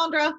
Sandra. 0.00 0.32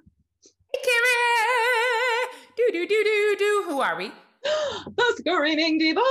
Hey, 0.74 0.80
Karen. 0.84 2.44
Do 2.58 2.70
do 2.72 2.88
do 2.88 3.04
do 3.04 3.36
do. 3.38 3.64
Who 3.68 3.80
are 3.80 3.96
we? 3.96 4.12
the 4.44 5.14
screaming 5.18 5.78
diva. 5.78 6.02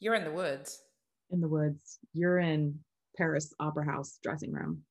You're 0.00 0.14
in 0.14 0.24
the 0.24 0.30
woods. 0.30 0.80
In 1.30 1.42
the 1.42 1.48
woods. 1.48 1.98
You're 2.14 2.38
in 2.38 2.78
Paris 3.18 3.52
Opera 3.60 3.84
House 3.84 4.18
dressing 4.22 4.50
room. 4.50 4.82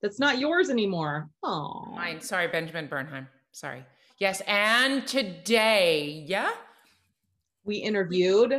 That's 0.00 0.18
not 0.18 0.38
yours 0.38 0.70
anymore. 0.70 1.28
Oh, 1.42 1.84
mine. 1.94 2.22
Sorry, 2.22 2.48
Benjamin 2.48 2.88
Bernheim. 2.88 3.26
Sorry. 3.52 3.84
Yes, 4.18 4.40
and 4.46 5.06
today, 5.06 6.24
yeah, 6.26 6.52
we 7.62 7.76
interviewed 7.76 8.54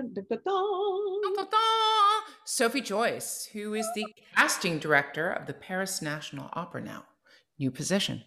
Sophie 2.45 2.81
Joyce, 2.81 3.49
who 3.51 3.73
is 3.73 3.87
the 3.95 4.05
casting 4.35 4.77
director 4.77 5.31
of 5.31 5.47
the 5.47 5.53
Paris 5.53 6.03
National 6.03 6.49
Opera 6.53 6.81
now. 6.81 7.05
New 7.59 7.71
position. 7.71 8.23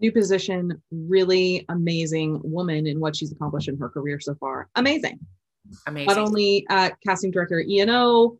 New 0.00 0.12
position, 0.12 0.80
really 0.90 1.64
amazing 1.68 2.40
woman 2.42 2.86
in 2.86 3.00
what 3.00 3.14
she's 3.14 3.32
accomplished 3.32 3.68
in 3.68 3.76
her 3.78 3.88
career 3.88 4.18
so 4.18 4.34
far. 4.36 4.68
Amazing. 4.76 5.18
Amazing. 5.86 6.06
Not 6.06 6.18
only 6.18 6.66
at 6.70 6.96
casting 7.06 7.30
director 7.30 7.60
ENO, 7.60 8.38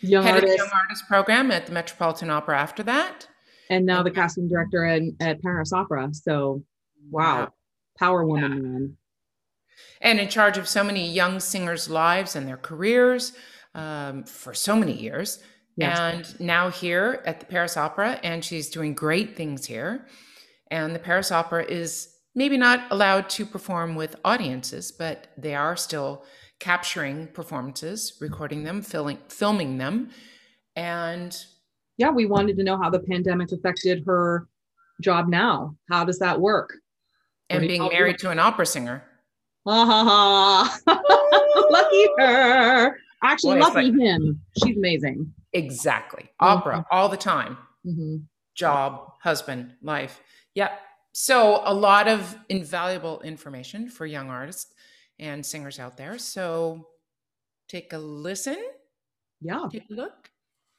young 0.00 0.24
Head 0.24 0.34
artist, 0.34 0.58
young 0.58 0.70
artist 0.72 1.06
program 1.06 1.50
at 1.50 1.66
the 1.66 1.72
Metropolitan 1.72 2.30
Opera 2.30 2.58
after 2.58 2.82
that. 2.82 3.28
And 3.70 3.86
now 3.86 4.02
the 4.02 4.10
casting 4.10 4.48
director 4.48 4.84
at, 4.84 5.02
at 5.20 5.42
Paris 5.42 5.72
Opera. 5.72 6.10
So 6.12 6.64
wow. 7.10 7.38
wow. 7.38 7.48
Power 7.98 8.26
woman 8.26 8.52
yeah. 8.52 8.58
man 8.58 8.96
and 10.00 10.18
in 10.18 10.28
charge 10.28 10.58
of 10.58 10.68
so 10.68 10.84
many 10.84 11.08
young 11.10 11.40
singers' 11.40 11.88
lives 11.88 12.36
and 12.36 12.46
their 12.46 12.56
careers 12.56 13.32
um, 13.74 14.24
for 14.24 14.52
so 14.52 14.76
many 14.76 14.92
years. 14.92 15.42
And 15.80 16.40
now 16.40 16.70
here 16.70 17.22
at 17.24 17.40
the 17.40 17.46
Paris 17.46 17.76
Opera, 17.76 18.20
and 18.22 18.44
she's 18.44 18.68
doing 18.68 18.94
great 18.94 19.36
things 19.36 19.66
here. 19.66 20.06
And 20.70 20.94
the 20.94 20.98
Paris 20.98 21.32
Opera 21.32 21.64
is 21.64 22.14
maybe 22.34 22.56
not 22.56 22.90
allowed 22.90 23.28
to 23.30 23.46
perform 23.46 23.94
with 23.94 24.16
audiences, 24.24 24.92
but 24.92 25.28
they 25.36 25.54
are 25.54 25.76
still 25.76 26.24
capturing 26.60 27.26
performances, 27.28 28.18
recording 28.20 28.64
them, 28.64 28.82
filming, 28.82 29.18
filming 29.28 29.78
them. 29.78 30.10
And 30.76 31.36
yeah, 31.96 32.10
we 32.10 32.26
wanted 32.26 32.56
to 32.56 32.64
know 32.64 32.80
how 32.80 32.90
the 32.90 33.00
pandemic 33.00 33.52
affected 33.52 34.04
her 34.06 34.48
job 35.00 35.28
now. 35.28 35.76
How 35.90 36.04
does 36.04 36.18
that 36.20 36.40
work? 36.40 36.74
And 37.50 37.66
being 37.66 37.86
married 37.88 38.18
to 38.18 38.30
an 38.30 38.38
opera 38.38 38.64
singer. 38.64 39.04
Ha 39.66 39.84
ha 39.84 40.80
ha. 40.86 41.02
lucky 41.70 42.06
her. 42.18 42.98
Actually, 43.22 43.60
Boy, 43.60 43.60
lucky 43.60 43.90
like, 43.90 44.00
him. 44.00 44.40
She's 44.62 44.76
amazing. 44.76 45.32
Exactly. 45.52 46.30
Opera 46.40 46.78
mm-hmm. 46.78 46.96
all 46.96 47.08
the 47.08 47.16
time. 47.16 47.58
Mm-hmm. 47.86 48.16
Job, 48.54 49.12
husband, 49.22 49.74
life. 49.82 50.20
Yep. 50.54 50.78
So, 51.12 51.62
a 51.64 51.74
lot 51.74 52.08
of 52.08 52.36
invaluable 52.48 53.20
information 53.20 53.88
for 53.88 54.06
young 54.06 54.30
artists 54.30 54.72
and 55.18 55.44
singers 55.44 55.78
out 55.78 55.96
there. 55.96 56.18
So, 56.18 56.88
take 57.68 57.92
a 57.92 57.98
listen. 57.98 58.58
Yeah. 59.40 59.66
Take 59.70 59.84
a 59.90 59.94
look. 59.94 60.30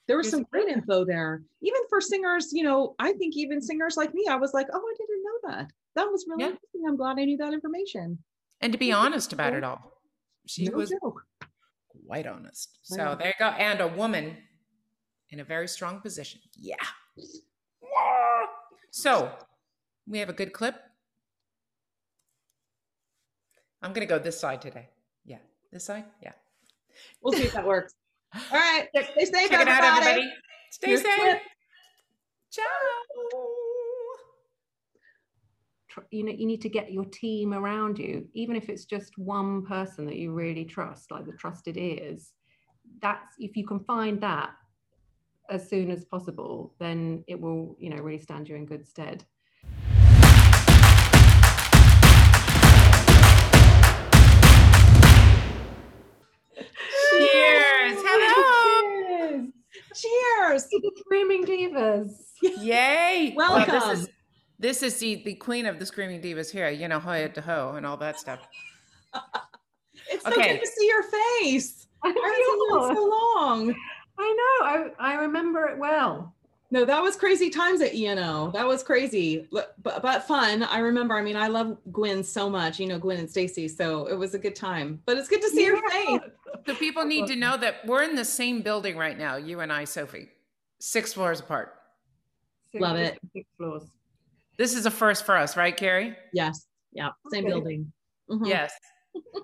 There 0.08 0.18
was 0.18 0.30
some 0.30 0.46
great 0.52 0.68
info 0.68 1.06
there. 1.06 1.44
Even 1.62 1.82
for 1.90 2.02
singers, 2.02 2.50
you 2.52 2.64
know, 2.64 2.96
I 3.00 3.14
think 3.14 3.36
even 3.38 3.62
singers 3.62 3.96
like 3.96 4.14
me, 4.14 4.28
I 4.30 4.36
was 4.36 4.54
like, 4.54 4.68
oh, 4.74 4.78
I 4.78 4.94
didn't 4.98 5.24
know 5.24 5.56
that. 5.56 5.72
That 5.96 6.12
was 6.12 6.26
really 6.28 6.44
yeah. 6.44 6.50
interesting. 6.50 6.82
I'm 6.88 6.98
glad 6.98 7.20
I 7.20 7.26
knew 7.26 7.38
that 7.38 7.54
information 7.54 8.18
and 8.64 8.72
to 8.72 8.80
be 8.80 8.92
honest 8.92 9.34
about 9.34 9.54
it 9.54 9.64
all. 9.64 9.92
She 10.48 10.66
no 10.66 10.78
was 10.78 10.90
joke. 10.90 11.22
quite 12.08 12.26
honest. 12.26 12.80
So 12.82 13.16
there 13.20 13.28
you 13.28 13.34
go. 13.38 13.48
And 13.48 13.82
a 13.82 13.88
woman 13.90 14.38
in 15.34 15.40
a 15.40 15.44
very 15.44 15.68
strong 15.68 16.00
position. 16.00 16.40
Yeah. 16.56 16.76
So 18.92 19.32
we 20.08 20.20
have 20.20 20.30
a 20.30 20.34
good 20.34 20.54
clip. 20.54 20.76
I'm 23.82 23.92
going 23.92 24.08
to 24.08 24.10
go 24.10 24.20
this 24.20 24.40
side 24.40 24.62
today. 24.62 24.88
Yeah. 25.26 25.40
This 25.72 25.84
side? 25.84 26.06
Yeah. 26.22 26.34
We'll 27.22 27.34
see 27.34 27.44
if 27.44 27.54
that 27.54 27.66
works. 27.66 27.96
All 28.36 28.42
right. 28.52 28.88
Stay 28.90 29.26
safe, 29.26 29.50
Check 29.50 29.60
everybody. 29.60 29.72
Out, 29.72 30.04
everybody. 30.04 30.34
Stay 30.72 30.88
Here's 30.88 31.02
safe. 31.02 31.20
Clip. 31.20 31.42
Ciao 32.52 32.62
you 36.10 36.24
know 36.24 36.32
you 36.32 36.48
need 36.48 36.62
to 36.62 36.70
get 36.70 36.92
your 36.92 37.06
team 37.06 37.54
around 37.54 38.00
you 38.00 38.28
even 38.34 38.56
if 38.56 38.68
it's 38.68 38.86
just 38.86 39.16
one 39.16 39.64
person 39.64 40.08
that 40.08 40.16
you 40.16 40.32
really 40.32 40.66
trust 40.66 41.12
like 41.12 41.24
the 41.24 41.34
trusted 41.34 41.78
ears 41.78 42.34
that's 43.00 43.36
if 43.38 43.56
you 43.56 43.66
can 43.66 43.80
find 43.82 44.20
that 44.20 44.54
as 45.54 45.70
soon 45.70 45.92
as 45.92 46.04
possible 46.04 46.74
then 46.80 47.24
it 47.28 47.40
will 47.40 47.76
you 47.80 47.90
know 47.92 47.98
really 47.98 48.18
stand 48.18 48.50
you 48.50 48.56
in 48.56 48.66
good 48.66 48.88
stead 48.88 49.24
cheers 57.12 57.98
hello 58.08 59.48
cheers, 59.94 60.64
cheers. 60.64 60.64
the 60.72 60.92
screaming 60.98 61.46
divas 61.46 62.10
yay 62.60 63.32
welcome 63.36 63.74
well, 63.76 63.92
is, 63.92 64.10
this 64.64 64.82
is 64.82 64.98
the 64.98 65.22
the 65.26 65.36
queen 65.36 65.66
of 65.66 65.78
the 65.78 65.86
screaming 65.86 66.22
divas 66.22 66.50
here, 66.50 66.70
you 66.70 66.88
know, 66.88 66.98
Hojotoho 66.98 67.76
and 67.76 67.86
all 67.86 67.98
that 67.98 68.18
stuff. 68.18 68.48
it's 70.10 70.24
so 70.24 70.32
okay. 70.32 70.54
good 70.54 70.62
to 70.62 70.68
see 70.68 70.88
your 70.88 71.04
face. 71.04 71.86
I, 72.02 72.08
I 72.08 72.12
haven't 72.12 72.24
seen 72.24 72.60
you 72.70 72.90
in 72.90 72.96
so 72.96 73.10
long. 73.10 73.76
I 74.18 74.38
know. 74.38 74.66
I 74.66 75.14
I 75.14 75.16
remember 75.22 75.68
it 75.68 75.78
well. 75.78 76.34
No, 76.72 76.86
that 76.86 77.04
was 77.04 77.16
crazy 77.16 77.52
times 77.52 77.82
at 77.82 77.94
ENO. 77.94 78.50
That 78.50 78.66
was 78.66 78.82
crazy, 78.82 79.48
but, 79.52 79.76
but, 79.84 80.02
but 80.02 80.24
fun. 80.24 80.64
I 80.64 80.80
remember. 80.80 81.16
I 81.16 81.22
mean, 81.22 81.36
I 81.36 81.48
love 81.48 81.78
Gwen 81.92 82.24
so 82.24 82.50
much. 82.50 82.80
You 82.80 82.88
know, 82.88 82.98
Gwen 82.98 83.20
and 83.20 83.30
Stacy. 83.30 83.68
So 83.68 84.08
it 84.08 84.16
was 84.16 84.34
a 84.34 84.40
good 84.40 84.56
time. 84.56 85.00
But 85.06 85.20
it's 85.20 85.30
good 85.30 85.42
to 85.44 85.50
see 85.50 85.62
yeah. 85.62 85.68
your 85.68 85.90
face. 85.92 86.22
So 86.66 86.74
people 86.74 87.06
need 87.06 87.28
to 87.28 87.36
know 87.36 87.58
that 87.58 87.86
we're 87.86 88.02
in 88.02 88.16
the 88.16 88.26
same 88.26 88.64
building 88.64 88.98
right 88.98 89.16
now. 89.16 89.36
You 89.36 89.60
and 89.60 89.72
I, 89.72 89.84
Sophie, 89.84 90.30
six 90.80 91.14
floors 91.14 91.42
apart. 91.42 91.76
Six, 92.72 92.82
love 92.82 92.98
it. 92.98 93.20
Six 93.34 93.46
floors. 93.56 93.84
This 94.58 94.76
is 94.76 94.88
a 94.88 94.92
first 94.92 95.28
for 95.28 95.38
us, 95.38 95.56
right, 95.56 95.78
Carrie? 95.78 96.16
Yes. 96.34 96.66
Yeah. 96.92 97.10
Same 97.32 97.46
okay. 97.46 97.54
building. 97.54 97.92
Mm-hmm. 98.32 98.46
Yes. 98.46 98.74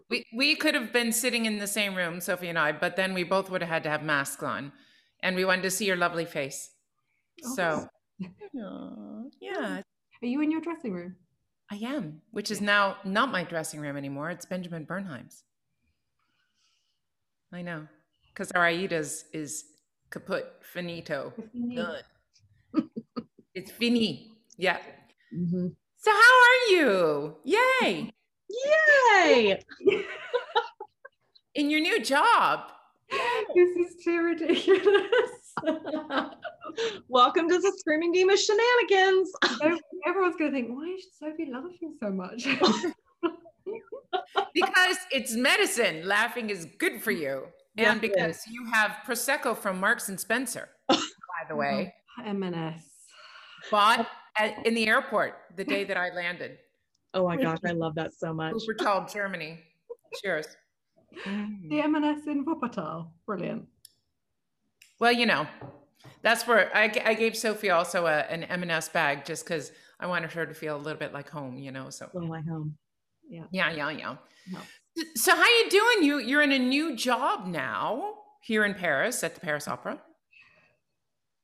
We 0.09 0.25
we 0.33 0.55
could 0.55 0.75
have 0.75 0.91
been 0.91 1.11
sitting 1.11 1.45
in 1.45 1.57
the 1.59 1.67
same 1.67 1.95
room, 1.95 2.21
Sophie 2.21 2.47
and 2.49 2.57
I, 2.59 2.71
but 2.71 2.95
then 2.95 3.13
we 3.13 3.23
both 3.23 3.49
would 3.49 3.61
have 3.61 3.69
had 3.69 3.83
to 3.83 3.89
have 3.89 4.03
masks 4.03 4.43
on, 4.43 4.71
and 5.21 5.35
we 5.35 5.45
wanted 5.45 5.63
to 5.63 5.71
see 5.71 5.85
your 5.85 5.95
lovely 5.95 6.25
face. 6.25 6.71
Oh, 7.45 7.55
so, 7.55 7.87
yeah. 9.39 9.81
Are 10.21 10.27
you 10.27 10.41
in 10.41 10.51
your 10.51 10.61
dressing 10.61 10.93
room? 10.93 11.15
I 11.71 11.75
am, 11.77 12.21
which 12.31 12.51
is 12.51 12.61
now 12.61 12.97
not 13.05 13.31
my 13.31 13.43
dressing 13.43 13.79
room 13.79 13.95
anymore. 13.95 14.31
It's 14.31 14.45
Benjamin 14.45 14.85
Bernheim's. 14.85 15.43
I 17.53 17.61
know, 17.61 17.87
because 18.33 18.51
our 18.51 18.67
Aida's 18.67 19.25
is 19.33 19.63
kaput, 20.11 20.45
finito, 20.61 21.33
done. 21.75 22.01
it's 23.53 23.71
fini. 23.71 24.31
Yeah. 24.57 24.77
Mm-hmm. 25.35 25.67
So 25.97 26.11
how 26.11 26.17
are 26.17 26.71
you? 26.71 27.35
Yay! 27.43 28.11
Yay! 28.49 29.59
In 31.55 31.69
your 31.69 31.79
new 31.79 32.01
job. 32.01 32.71
This 33.55 33.69
is 33.77 34.03
too 34.03 34.21
ridiculous. 34.21 35.53
Welcome 37.09 37.49
to 37.49 37.59
the 37.59 37.73
Screaming 37.77 38.11
Game 38.11 38.29
of 38.29 38.39
shenanigans. 38.39 39.31
Everyone's 40.07 40.35
going 40.35 40.51
to 40.51 40.57
think, 40.57 40.69
why 40.69 40.95
is 40.97 41.07
Sophie 41.19 41.49
laughing 41.51 41.95
so 41.99 42.11
much? 42.11 42.47
because 44.53 44.97
it's 45.11 45.33
medicine. 45.33 46.07
Laughing 46.07 46.49
is 46.49 46.67
good 46.77 47.01
for 47.01 47.11
you. 47.11 47.45
And 47.77 48.01
because 48.01 48.43
you 48.49 48.65
have 48.73 48.97
Prosecco 49.05 49.57
from 49.57 49.79
Marks 49.79 50.09
and 50.09 50.19
Spencer, 50.19 50.69
by 50.87 50.97
the 51.47 51.53
oh, 51.53 51.57
way. 51.57 51.93
M&S. 52.25 52.83
Bought 53.71 54.07
at, 54.37 54.65
in 54.65 54.73
the 54.73 54.87
airport 54.87 55.35
the 55.55 55.63
day 55.63 55.83
that 55.85 55.97
I 55.97 56.13
landed. 56.13 56.57
Oh 57.13 57.27
my 57.27 57.37
gosh, 57.37 57.59
I 57.65 57.71
love 57.71 57.95
that 57.95 58.13
so 58.13 58.33
much. 58.33 58.53
Wuppertal, 58.53 59.11
Germany. 59.11 59.59
Cheers. 60.21 60.47
The 61.25 61.81
M&S 61.81 62.27
in 62.27 62.45
Wuppertal. 62.45 63.07
Brilliant. 63.25 63.65
Well, 64.99 65.11
you 65.11 65.25
know, 65.25 65.47
that's 66.21 66.45
where 66.45 66.75
I, 66.75 66.91
I 67.05 67.13
gave 67.13 67.35
Sophie 67.35 67.71
also 67.71 68.05
a, 68.05 68.19
an 68.29 68.43
M&S 68.43 68.89
bag 68.89 69.25
just 69.25 69.45
because 69.45 69.71
I 69.99 70.07
wanted 70.07 70.31
her 70.33 70.45
to 70.45 70.53
feel 70.53 70.75
a 70.75 70.77
little 70.77 70.99
bit 70.99 71.13
like 71.13 71.29
home, 71.29 71.57
you 71.57 71.71
know. 71.71 71.89
So 71.89 72.09
like 72.13 72.47
home. 72.47 72.77
Yeah. 73.29 73.43
Yeah, 73.51 73.71
yeah, 73.71 73.89
yeah. 73.89 74.15
No. 74.51 74.59
So 75.15 75.35
how 75.35 75.45
you 75.45 75.69
doing? 75.69 76.03
You 76.03 76.19
you're 76.19 76.41
in 76.41 76.51
a 76.51 76.59
new 76.59 76.95
job 76.95 77.45
now 77.45 78.15
here 78.41 78.65
in 78.65 78.73
Paris 78.73 79.23
at 79.23 79.35
the 79.35 79.41
Paris 79.41 79.67
Opera. 79.67 80.01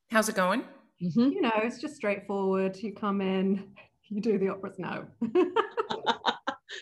How's 0.09 0.29
it 0.29 0.35
going? 0.35 0.61
Mm-hmm. 1.01 1.31
You 1.31 1.41
know, 1.41 1.51
it's 1.57 1.79
just 1.79 1.95
straightforward. 1.95 2.77
You 2.77 2.93
come 2.93 3.21
in, 3.21 3.71
you 4.09 4.21
do 4.21 4.37
the 4.37 4.49
operas 4.49 4.77
now. 4.77 5.05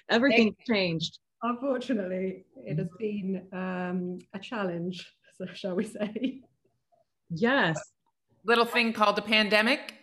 Everything's 0.10 0.56
changed. 0.68 1.20
Unfortunately, 1.42 2.46
it 2.56 2.78
has 2.78 2.88
been 2.98 3.46
um, 3.52 4.20
a 4.34 4.40
challenge, 4.40 5.06
so 5.38 5.46
shall 5.54 5.76
we 5.76 5.86
say? 5.86 6.42
Yes. 7.30 7.80
Little 8.46 8.66
thing 8.66 8.94
called 8.94 9.16
the 9.16 9.22
pandemic. 9.22 9.96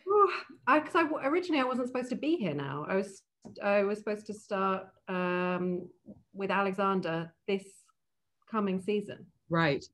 I 0.67 0.81
because 0.81 0.95
I 0.95 1.27
originally 1.27 1.61
I 1.61 1.65
wasn't 1.65 1.89
supposed 1.89 2.11
to 2.11 2.17
be 2.17 2.37
here 2.37 2.55
now. 2.55 2.87
I 2.89 2.97
was 2.97 3.23
I 3.63 3.83
was 3.85 3.99
supposed 3.99 4.27
to 4.27 4.35
start 4.35 4.87
um, 5.09 5.89
with 6.33 6.51
Alexander 6.51 7.33
this 7.49 7.65
coming 8.51 8.81
season. 8.81 9.27
Right. 9.49 9.85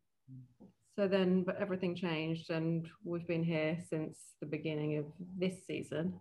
So 0.97 1.07
then, 1.07 1.43
but 1.43 1.61
everything 1.61 1.95
changed, 1.95 2.51
and 2.51 2.89
we've 3.05 3.27
been 3.27 3.45
here 3.45 3.79
since 3.91 4.19
the 4.41 4.47
beginning 4.47 4.97
of 4.97 5.05
this 5.39 5.67
season. 5.67 6.15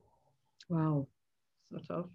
Wow. 0.69 1.07
Sort 1.69 1.89
of. 1.89 2.09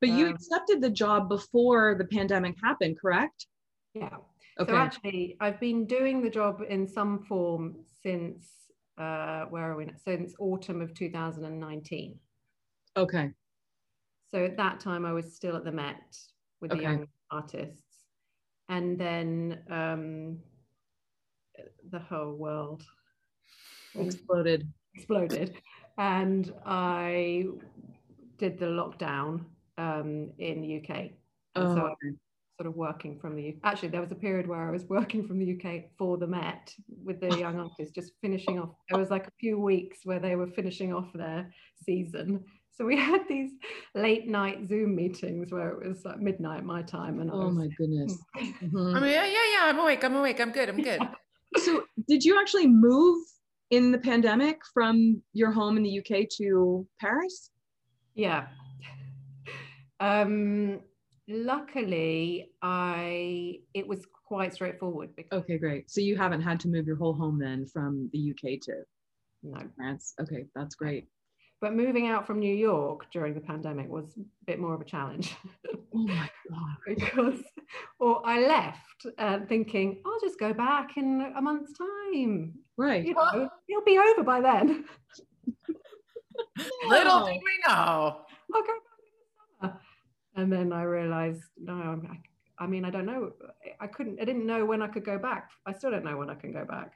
But 0.00 0.10
you 0.10 0.26
Um, 0.26 0.34
accepted 0.34 0.80
the 0.80 0.90
job 0.90 1.28
before 1.28 1.94
the 1.94 2.04
pandemic 2.04 2.56
happened, 2.62 2.98
correct? 2.98 3.46
Yeah. 3.94 4.16
Okay. 4.58 4.72
So 4.72 4.76
actually, 4.76 5.36
I've 5.40 5.60
been 5.60 5.86
doing 5.86 6.22
the 6.22 6.30
job 6.30 6.62
in 6.68 6.86
some 6.86 7.20
form 7.24 7.84
since 8.02 8.50
uh, 8.98 9.46
where 9.46 9.70
are 9.70 9.76
we? 9.76 9.86
Now? 9.86 9.92
Since 10.04 10.34
autumn 10.38 10.80
of 10.80 10.92
2019. 10.94 12.18
okay. 12.96 13.32
So 14.30 14.44
at 14.44 14.56
that 14.56 14.80
time, 14.80 15.04
I 15.04 15.12
was 15.12 15.34
still 15.34 15.56
at 15.56 15.64
the 15.64 15.72
Met 15.72 16.16
with 16.60 16.70
the 16.70 16.78
young 16.78 17.06
artists, 17.30 18.06
and 18.68 18.98
then 18.98 19.58
um, 19.70 20.38
the 21.90 21.98
whole 21.98 22.32
world 22.34 22.82
Exploded. 23.94 24.66
exploded, 24.94 25.54
and 25.98 26.52
I 26.64 27.46
did 28.38 28.58
the 28.58 28.66
lockdown 28.66 29.44
um, 29.78 30.30
in 30.38 30.60
the 30.62 30.76
UK. 30.82 31.12
And 31.54 31.68
Oh, 31.68 31.74
so 31.74 31.80
okay. 31.82 32.16
sort 32.58 32.66
of 32.66 32.76
working 32.76 33.18
from 33.18 33.36
the 33.36 33.42
U- 33.42 33.60
actually 33.64 33.88
there 33.88 34.00
was 34.00 34.12
a 34.12 34.16
period 34.16 34.46
where 34.46 34.68
I 34.68 34.70
was 34.70 34.84
working 34.88 35.26
from 35.26 35.38
the 35.38 35.52
UK 35.56 35.90
for 35.98 36.16
the 36.18 36.26
Met 36.26 36.74
with 37.04 37.20
the 37.20 37.38
young 37.38 37.58
artists 37.66 37.94
just 37.94 38.12
finishing 38.20 38.58
off 38.58 38.70
there 38.88 38.98
was 38.98 39.10
like 39.10 39.26
a 39.26 39.32
few 39.40 39.58
weeks 39.58 40.00
where 40.04 40.18
they 40.20 40.36
were 40.36 40.46
finishing 40.46 40.92
off 40.92 41.10
their 41.14 41.50
season 41.84 42.44
so 42.70 42.84
we 42.84 42.96
had 43.10 43.22
these 43.28 43.52
late 43.94 44.28
night 44.28 44.66
Zoom 44.66 44.94
meetings 44.94 45.50
where 45.50 45.70
it 45.70 45.88
was 45.88 46.04
like 46.04 46.20
midnight 46.20 46.64
my 46.64 46.82
time 46.82 47.20
and 47.20 47.30
I 47.30 47.34
oh 47.34 47.46
was 47.46 47.54
my 47.56 47.68
goodness. 47.78 48.18
Mhm. 48.62 48.96
I 48.96 49.00
mean, 49.00 49.10
yeah, 49.10 49.24
yeah, 49.26 49.46
yeah. 49.54 49.62
I'm 49.64 49.78
awake. 49.78 50.04
I'm 50.04 50.14
awake. 50.16 50.40
I'm 50.40 50.52
good. 50.52 50.68
I'm 50.68 50.82
good. 50.82 51.02
So, 51.56 51.84
did 52.08 52.24
you 52.24 52.38
actually 52.40 52.66
move 52.66 53.24
in 53.72 53.90
the 53.90 53.98
pandemic 53.98 54.60
from 54.74 55.20
your 55.32 55.50
home 55.50 55.76
in 55.78 55.82
the 55.82 55.98
UK 55.98 56.28
to 56.38 56.86
Paris? 57.00 57.50
yeah 58.14 58.46
um 60.00 60.80
luckily 61.28 62.50
I 62.60 63.60
it 63.72 63.86
was 63.88 64.00
quite 64.26 64.52
straightforward 64.52 65.16
because 65.16 65.40
Okay, 65.42 65.56
great. 65.58 65.90
So 65.90 66.00
you 66.00 66.16
haven't 66.16 66.42
had 66.42 66.60
to 66.60 66.68
move 66.68 66.86
your 66.86 66.96
whole 66.96 67.14
home 67.14 67.38
then 67.38 67.64
from 67.66 68.10
the 68.12 68.30
UK 68.32 68.60
to 68.62 68.72
no 69.42 69.60
France. 69.76 70.14
Okay, 70.20 70.46
that's 70.54 70.74
great. 70.74 71.06
but 71.62 71.74
moving 71.74 72.06
out 72.08 72.26
from 72.26 72.38
New 72.40 72.54
York 72.54 73.06
during 73.12 73.32
the 73.34 73.40
pandemic 73.40 73.88
was 73.88 74.16
a 74.18 74.44
bit 74.46 74.58
more 74.60 74.74
of 74.74 74.80
a 74.80 74.84
challenge 74.84 75.34
Oh 75.94 76.06
my 76.06 76.28
god. 76.50 76.76
because 76.86 77.40
or 77.98 78.20
I 78.26 78.40
left 78.46 79.06
uh, 79.18 79.38
thinking 79.48 80.02
I'll 80.04 80.20
just 80.20 80.38
go 80.38 80.52
back 80.52 80.96
in 80.98 81.32
a 81.36 81.40
month's 81.40 81.72
time. 81.78 82.54
Right. 82.76 83.04
You 83.04 83.14
know, 83.14 83.48
it'll 83.68 83.84
be 83.84 83.98
over 83.98 84.22
by 84.22 84.40
then. 84.40 84.84
Little 86.88 87.20
Wow. 87.20 87.26
did 87.26 87.34
we 87.42 87.58
know. 87.66 88.24
I'll 88.54 88.62
go 88.62 88.66
back 88.66 88.98
in 88.98 89.12
the 89.60 89.68
summer. 89.68 89.80
And 90.34 90.52
then 90.52 90.72
I 90.72 90.82
realized 90.82 91.42
no, 91.58 91.74
I'm, 91.74 92.08
I, 92.10 92.64
I 92.64 92.66
mean 92.66 92.84
I 92.84 92.90
don't 92.90 93.06
know. 93.06 93.32
I 93.80 93.86
couldn't. 93.86 94.20
I 94.20 94.24
didn't 94.24 94.46
know 94.46 94.64
when 94.64 94.82
I 94.82 94.88
could 94.88 95.04
go 95.04 95.18
back. 95.18 95.50
I 95.66 95.72
still 95.72 95.90
don't 95.90 96.04
know 96.04 96.16
when 96.16 96.30
I 96.30 96.34
can 96.34 96.52
go 96.52 96.64
back. 96.64 96.92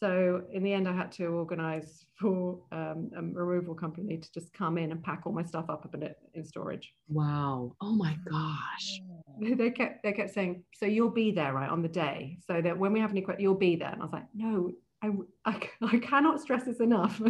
So 0.00 0.42
in 0.52 0.62
the 0.62 0.72
end, 0.72 0.88
I 0.88 0.92
had 0.94 1.10
to 1.12 1.26
organise 1.26 2.06
for 2.14 2.60
um, 2.70 3.10
a 3.16 3.22
removal 3.22 3.74
company 3.74 4.16
to 4.16 4.32
just 4.32 4.52
come 4.52 4.78
in 4.78 4.92
and 4.92 5.02
pack 5.02 5.22
all 5.26 5.32
my 5.32 5.42
stuff 5.42 5.68
up 5.68 5.84
up 5.84 5.94
in, 5.94 6.04
it, 6.04 6.18
in 6.34 6.44
storage. 6.44 6.94
Wow. 7.08 7.74
Oh 7.80 7.92
my 7.92 8.16
gosh. 8.30 9.00
they 9.40 9.70
kept 9.70 10.04
they 10.04 10.12
kept 10.12 10.32
saying, 10.32 10.62
"So 10.74 10.86
you'll 10.86 11.10
be 11.10 11.32
there, 11.32 11.52
right, 11.52 11.68
on 11.68 11.82
the 11.82 11.88
day, 11.88 12.38
so 12.46 12.62
that 12.62 12.78
when 12.78 12.92
we 12.92 13.00
have 13.00 13.10
any 13.10 13.22
questions, 13.22 13.42
you'll 13.42 13.54
be 13.56 13.74
there." 13.74 13.90
And 13.90 14.00
I 14.00 14.04
was 14.04 14.12
like, 14.12 14.26
"No, 14.34 14.70
I, 15.02 15.10
I, 15.44 15.68
I 15.82 15.98
cannot 15.98 16.40
stress 16.40 16.64
this 16.64 16.80
enough. 16.80 17.20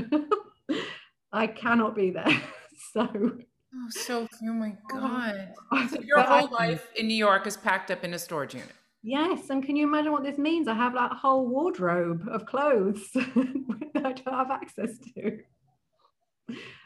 I 1.32 1.46
cannot 1.46 1.94
be 1.94 2.10
there." 2.10 2.26
so 2.92 3.08
Oh, 3.74 3.86
Sophie, 3.90 4.46
oh 4.48 4.54
my 4.54 4.74
oh, 4.94 4.98
God. 4.98 5.48
So 5.90 5.96
but 5.98 6.04
your 6.06 6.18
I- 6.20 6.40
whole 6.40 6.48
life 6.52 6.88
in 6.96 7.06
New 7.06 7.14
York 7.14 7.46
is 7.46 7.56
packed 7.56 7.90
up 7.90 8.02
in 8.02 8.14
a 8.14 8.18
storage 8.18 8.54
unit. 8.54 8.70
yes, 9.02 9.50
and 9.50 9.62
can 9.62 9.76
you 9.76 9.86
imagine 9.86 10.10
what 10.10 10.22
this 10.24 10.38
means? 10.38 10.68
I 10.68 10.74
have 10.74 10.94
like 10.94 11.10
a 11.10 11.14
whole 11.14 11.46
wardrobe 11.46 12.26
of 12.30 12.46
clothes 12.46 13.10
that 13.12 13.92
I 13.96 14.12
don't 14.12 14.26
have 14.26 14.50
access 14.50 14.98
to. 15.14 15.38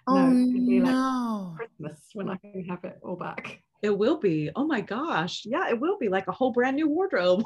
Oh, 0.08 0.32
it'd 0.32 0.66
be 0.66 0.80
like 0.80 0.90
no. 0.90 1.54
Christmas 1.56 2.00
when 2.14 2.28
I 2.28 2.36
can 2.36 2.64
have 2.64 2.82
it 2.84 2.98
all 3.02 3.14
back. 3.14 3.62
It 3.82 3.96
will 3.96 4.18
be. 4.18 4.50
Oh 4.56 4.66
my 4.66 4.80
gosh. 4.80 5.42
Yeah, 5.44 5.68
it 5.68 5.78
will 5.78 5.98
be 5.98 6.08
like 6.08 6.26
a 6.26 6.32
whole 6.32 6.50
brand 6.50 6.74
new 6.76 6.88
wardrobe. 6.88 7.44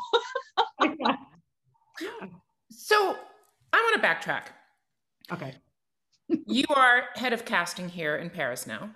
Yeah. 0.82 1.16
So 2.70 3.16
I 3.72 3.76
want 3.76 4.02
to 4.02 4.08
backtrack. 4.08 4.46
Okay. 5.32 5.54
You 6.46 6.64
are 6.74 7.04
head 7.14 7.32
of 7.32 7.44
casting 7.44 7.88
here 7.88 8.16
in 8.16 8.30
Paris 8.30 8.66
now. 8.66 8.90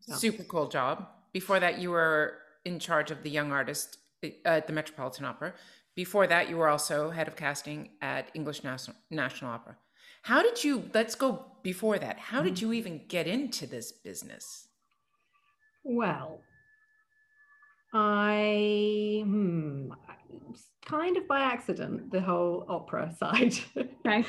Super 0.00 0.42
cool 0.44 0.68
job. 0.68 1.08
Before 1.32 1.60
that, 1.60 1.78
you 1.78 1.90
were 1.90 2.38
in 2.64 2.78
charge 2.78 3.10
of 3.10 3.22
the 3.22 3.30
young 3.30 3.52
artist 3.52 3.98
uh, 4.22 4.28
at 4.44 4.66
the 4.66 4.72
Metropolitan 4.72 5.24
Opera. 5.24 5.54
Before 5.94 6.26
that, 6.26 6.48
you 6.48 6.56
were 6.56 6.68
also 6.68 7.10
head 7.10 7.28
of 7.28 7.36
casting 7.36 7.90
at 8.02 8.30
English 8.34 8.64
National, 8.64 8.96
National 9.10 9.50
Opera. 9.50 9.76
How 10.22 10.42
did 10.42 10.64
you, 10.64 10.90
let's 10.94 11.14
go 11.14 11.44
before 11.62 11.98
that, 11.98 12.18
how 12.18 12.42
did 12.42 12.60
you 12.60 12.72
even 12.72 13.02
get 13.08 13.26
into 13.26 13.66
this 13.66 13.92
business? 13.92 14.68
Well, 15.84 16.40
kind 20.94 21.16
of 21.16 21.26
by 21.26 21.40
accident 21.40 22.10
the 22.12 22.20
whole 22.20 22.64
opera 22.68 23.12
side. 23.18 23.54
Okay. 23.76 24.24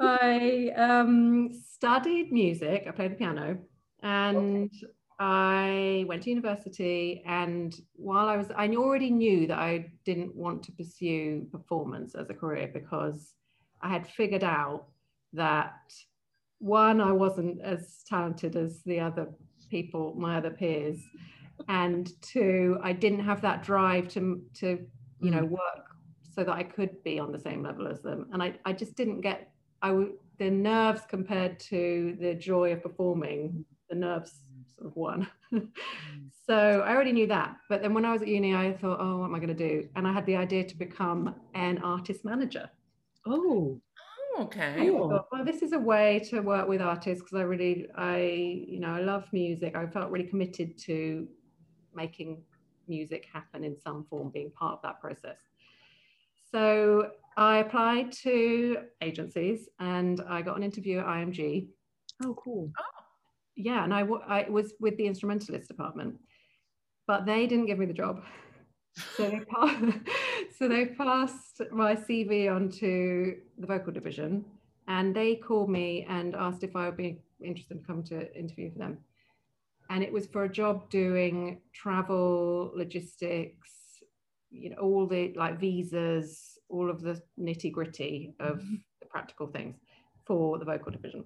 I 0.00 0.70
um, 0.76 1.50
studied 1.52 2.32
music. 2.32 2.84
I 2.88 2.90
played 2.90 3.12
the 3.12 3.16
piano, 3.16 3.58
and 4.02 4.70
I 5.18 6.04
went 6.08 6.22
to 6.22 6.30
university. 6.30 7.22
And 7.26 7.78
while 7.94 8.28
I 8.28 8.36
was, 8.36 8.48
I 8.56 8.68
already 8.68 9.10
knew 9.10 9.46
that 9.46 9.58
I 9.58 9.92
didn't 10.04 10.34
want 10.34 10.62
to 10.64 10.72
pursue 10.72 11.46
performance 11.52 12.14
as 12.14 12.30
a 12.30 12.34
career 12.34 12.70
because 12.72 13.34
I 13.80 13.88
had 13.90 14.06
figured 14.06 14.44
out 14.44 14.86
that 15.32 15.92
one, 16.58 17.00
I 17.00 17.12
wasn't 17.12 17.60
as 17.62 18.02
talented 18.08 18.56
as 18.56 18.82
the 18.84 19.00
other 19.00 19.28
people, 19.70 20.14
my 20.16 20.38
other 20.38 20.50
peers, 20.50 20.98
and 21.68 22.10
two, 22.22 22.78
I 22.82 22.92
didn't 22.92 23.20
have 23.20 23.42
that 23.42 23.62
drive 23.62 24.08
to 24.08 24.42
to 24.60 24.86
you 25.20 25.30
know 25.30 25.44
work 25.44 25.85
so 26.36 26.44
that 26.44 26.52
I 26.54 26.62
could 26.62 27.02
be 27.02 27.18
on 27.18 27.32
the 27.32 27.40
same 27.40 27.62
level 27.62 27.88
as 27.88 28.02
them, 28.02 28.28
and 28.32 28.42
I 28.42 28.54
I 28.64 28.72
just 28.72 28.94
didn't 28.96 29.22
get 29.22 29.52
I 29.82 29.88
w- 29.88 30.18
the 30.38 30.50
nerves 30.50 31.02
compared 31.08 31.58
to 31.60 32.16
the 32.20 32.34
joy 32.34 32.72
of 32.72 32.82
performing, 32.82 33.64
the 33.88 33.96
nerves 33.96 34.42
sort 34.76 34.88
of 34.90 34.96
won. 34.96 35.28
so 36.46 36.82
I 36.82 36.94
already 36.94 37.12
knew 37.12 37.26
that, 37.28 37.56
but 37.68 37.82
then 37.82 37.94
when 37.94 38.04
I 38.04 38.12
was 38.12 38.22
at 38.22 38.28
uni, 38.28 38.54
I 38.54 38.74
thought, 38.74 38.98
oh, 39.00 39.18
what 39.18 39.26
am 39.26 39.34
I 39.34 39.38
going 39.38 39.56
to 39.56 39.68
do? 39.68 39.88
And 39.96 40.06
I 40.06 40.12
had 40.12 40.26
the 40.26 40.36
idea 40.36 40.64
to 40.64 40.76
become 40.76 41.34
an 41.54 41.78
artist 41.78 42.24
manager. 42.24 42.70
Oh, 43.26 43.80
Oh, 44.38 44.42
okay. 44.44 44.90
Thought, 45.08 45.26
well, 45.32 45.44
this 45.44 45.62
is 45.62 45.72
a 45.72 45.78
way 45.78 46.20
to 46.30 46.40
work 46.40 46.68
with 46.68 46.82
artists 46.82 47.22
because 47.22 47.38
I 47.38 47.42
really, 47.42 47.86
I, 47.96 48.18
you 48.68 48.78
know, 48.80 48.90
I 48.90 49.00
love 49.00 49.24
music. 49.32 49.74
I 49.74 49.86
felt 49.86 50.10
really 50.10 50.28
committed 50.28 50.76
to 50.80 51.26
making 51.94 52.42
music 52.88 53.26
happen 53.32 53.64
in 53.64 53.78
some 53.78 54.04
form, 54.10 54.30
being 54.30 54.50
part 54.50 54.74
of 54.74 54.82
that 54.82 55.00
process. 55.00 55.38
So 56.50 57.10
I 57.36 57.58
applied 57.58 58.12
to 58.22 58.78
agencies 59.02 59.68
and 59.78 60.20
I 60.28 60.42
got 60.42 60.56
an 60.56 60.62
interview 60.62 60.98
at 61.00 61.06
IMG. 61.06 61.68
oh, 62.24 62.34
cool. 62.42 62.70
Oh. 62.78 62.82
Yeah, 63.56 63.84
and 63.84 63.92
I, 63.92 64.00
w- 64.00 64.22
I 64.26 64.48
was 64.50 64.74
with 64.80 64.96
the 64.98 65.06
instrumentalist 65.06 65.68
department, 65.68 66.16
but 67.06 67.24
they 67.24 67.46
didn't 67.46 67.66
give 67.66 67.78
me 67.78 67.86
the 67.86 67.94
job. 67.94 68.22
So 69.16 69.30
they, 69.30 69.40
pa- 69.48 69.92
so 70.58 70.68
they 70.68 70.86
passed 70.86 71.62
my 71.72 71.94
CV 71.94 72.54
on 72.54 72.70
to 72.72 73.36
the 73.58 73.66
vocal 73.66 73.92
division, 73.92 74.44
and 74.88 75.16
they 75.16 75.36
called 75.36 75.70
me 75.70 76.06
and 76.08 76.34
asked 76.34 76.64
if 76.64 76.76
I 76.76 76.86
would 76.86 76.98
be 76.98 77.18
interested 77.42 77.80
to 77.80 77.86
come 77.86 78.02
to 78.04 78.34
interview 78.38 78.70
for 78.72 78.78
them. 78.78 78.98
And 79.88 80.02
it 80.02 80.12
was 80.12 80.26
for 80.26 80.44
a 80.44 80.48
job 80.48 80.90
doing 80.90 81.60
travel, 81.72 82.72
logistics, 82.74 83.70
you 84.50 84.70
know, 84.70 84.76
all 84.76 85.06
the 85.06 85.32
like 85.36 85.58
visas, 85.58 86.58
all 86.68 86.88
of 86.90 87.00
the 87.02 87.20
nitty 87.38 87.72
gritty 87.72 88.34
of 88.40 88.60
the 89.00 89.06
practical 89.06 89.46
things 89.46 89.76
for 90.26 90.58
the 90.58 90.64
vocal 90.64 90.92
division. 90.92 91.24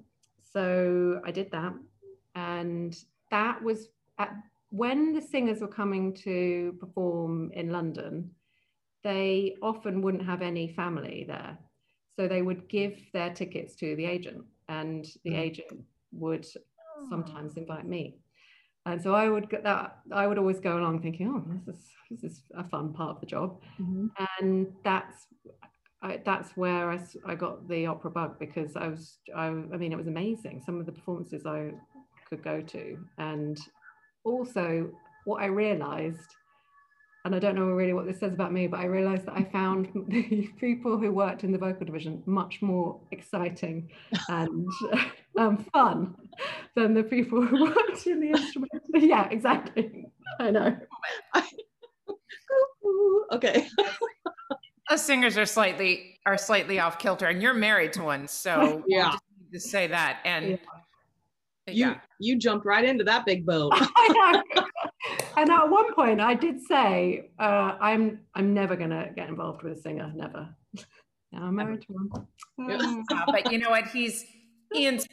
So 0.53 1.21
I 1.25 1.31
did 1.31 1.51
that, 1.53 1.73
and 2.35 2.97
that 3.31 3.63
was 3.63 3.89
at 4.19 4.35
when 4.71 5.13
the 5.13 5.23
singers 5.23 5.61
were 5.61 5.69
coming 5.69 6.15
to 6.15 6.77
perform 6.81 7.51
in 7.53 7.71
London, 7.71 8.31
they 9.03 9.57
often 9.63 10.03
wouldn't 10.03 10.25
have 10.25 10.43
any 10.43 10.69
family 10.69 11.25
there. 11.27 11.59
So 12.17 12.29
they 12.29 12.43
would 12.43 12.69
give 12.69 12.99
their 13.13 13.33
tickets 13.33 13.75
to 13.77 13.97
the 13.97 14.05
agent, 14.05 14.45
and 14.69 15.05
the 15.25 15.33
Mm. 15.33 15.39
agent 15.39 15.85
would 16.13 16.47
sometimes 17.09 17.57
invite 17.57 17.87
me. 17.87 18.19
And 18.87 19.03
so 19.03 19.15
I 19.15 19.29
would 19.29 19.51
get 19.51 19.63
that 19.65 19.99
I 20.13 20.27
would 20.27 20.39
always 20.39 20.59
go 20.59 20.79
along 20.79 21.03
thinking, 21.03 21.29
oh, 21.29 21.45
this 21.67 21.77
is 21.77 21.91
this 22.11 22.33
is 22.33 22.43
a 22.57 22.65
fun 22.65 22.93
part 22.93 23.11
of 23.11 23.21
the 23.21 23.27
job. 23.27 23.61
Mm-hmm. 23.81 24.07
And 24.41 24.67
that's 24.85 25.27
I, 26.03 26.21
that's 26.25 26.57
where 26.57 26.91
I, 26.91 26.99
I 27.27 27.35
got 27.35 27.69
the 27.69 27.87
opera 27.87 28.11
bug 28.11 28.39
because 28.39 28.77
I 28.77 28.89
was 28.89 29.19
I, 29.37 29.47
I 29.47 29.77
mean 29.77 29.93
it 29.93 29.99
was 29.99 30.07
amazing 30.07 30.63
some 30.65 30.81
of 30.81 30.87
the 30.87 30.93
performances 30.93 31.45
I 31.45 31.73
could 32.29 32.43
go 32.43 32.63
to 32.63 32.99
and 33.19 33.59
also 34.25 34.91
what 35.25 35.43
I 35.43 35.47
realized 35.47 36.37
and 37.25 37.35
I 37.35 37.39
don't 37.39 37.55
know 37.55 37.67
really 37.67 37.93
what 37.93 38.07
this 38.07 38.19
says 38.19 38.33
about 38.33 38.53
me, 38.53 38.67
but 38.67 38.81
I 38.81 38.85
realized 38.85 39.27
that 39.27 39.37
I 39.37 39.45
found 39.45 39.89
the 40.09 40.49
people 40.59 40.99
who 40.99 41.13
worked 41.13 41.45
in 41.45 41.53
the 41.53 41.59
vocal 41.59 41.85
division 41.85 42.23
much 42.27 42.63
more 42.63 42.99
exciting 43.11 43.91
and 44.29 44.67
um, 45.39 45.59
fun 45.73 46.15
than 46.75 46.95
the 46.95 47.03
people 47.03 47.45
who 47.45 47.65
worked 47.77 48.07
in 48.07 48.21
the 48.21 48.29
instrument. 48.29 48.73
yeah, 48.95 49.29
exactly. 49.31 50.07
I 50.39 50.51
know. 50.51 50.77
okay. 53.33 53.69
Us 54.89 55.05
singers 55.05 55.39
are 55.39 55.47
slightly 55.47 56.19
are 56.27 56.37
slightly 56.37 56.81
off 56.81 56.99
kilter, 56.99 57.27
and 57.27 57.43
you're 57.43 57.55
married 57.55 57.93
to 57.95 58.03
one, 58.03 58.27
so 58.27 58.83
yeah, 58.89 59.13
to 59.53 59.61
say 59.61 59.87
that. 59.87 60.19
And 60.25 60.51
yeah. 60.51 60.57
you 61.67 61.87
yeah. 61.87 61.95
you 62.19 62.39
jumped 62.39 62.67
right 62.67 62.85
into 62.85 63.05
that 63.05 63.25
big 63.25 63.47
boat. 63.47 63.73
and 65.37 65.51
at 65.51 65.71
one 65.71 65.95
point, 65.95 66.21
I 66.21 66.35
did 66.35 66.61
say, 66.61 67.31
uh, 67.39 67.77
"I'm 67.81 68.21
I'm 68.35 68.53
never 68.53 68.75
gonna 68.75 69.11
get 69.15 69.29
involved 69.29 69.63
with 69.63 69.79
a 69.79 69.81
singer, 69.81 70.13
never." 70.15 70.49
now 71.33 71.45
I'm 71.45 71.55
married 71.55 71.83
to 71.83 71.93
one. 71.93 72.11
Yeah, 72.69 73.25
but 73.27 73.53
you 73.53 73.59
know 73.59 73.71
what? 73.71 73.87
He's 73.89 74.25
Ian's. 74.75 75.07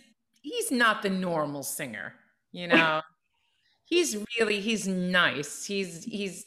He's 0.47 0.71
not 0.71 1.01
the 1.01 1.09
normal 1.09 1.61
singer. 1.61 2.13
You 2.53 2.67
know, 2.67 3.01
he's 3.83 4.17
really 4.39 4.61
he's 4.61 4.87
nice. 4.87 5.65
He's 5.65 6.05
he's 6.05 6.45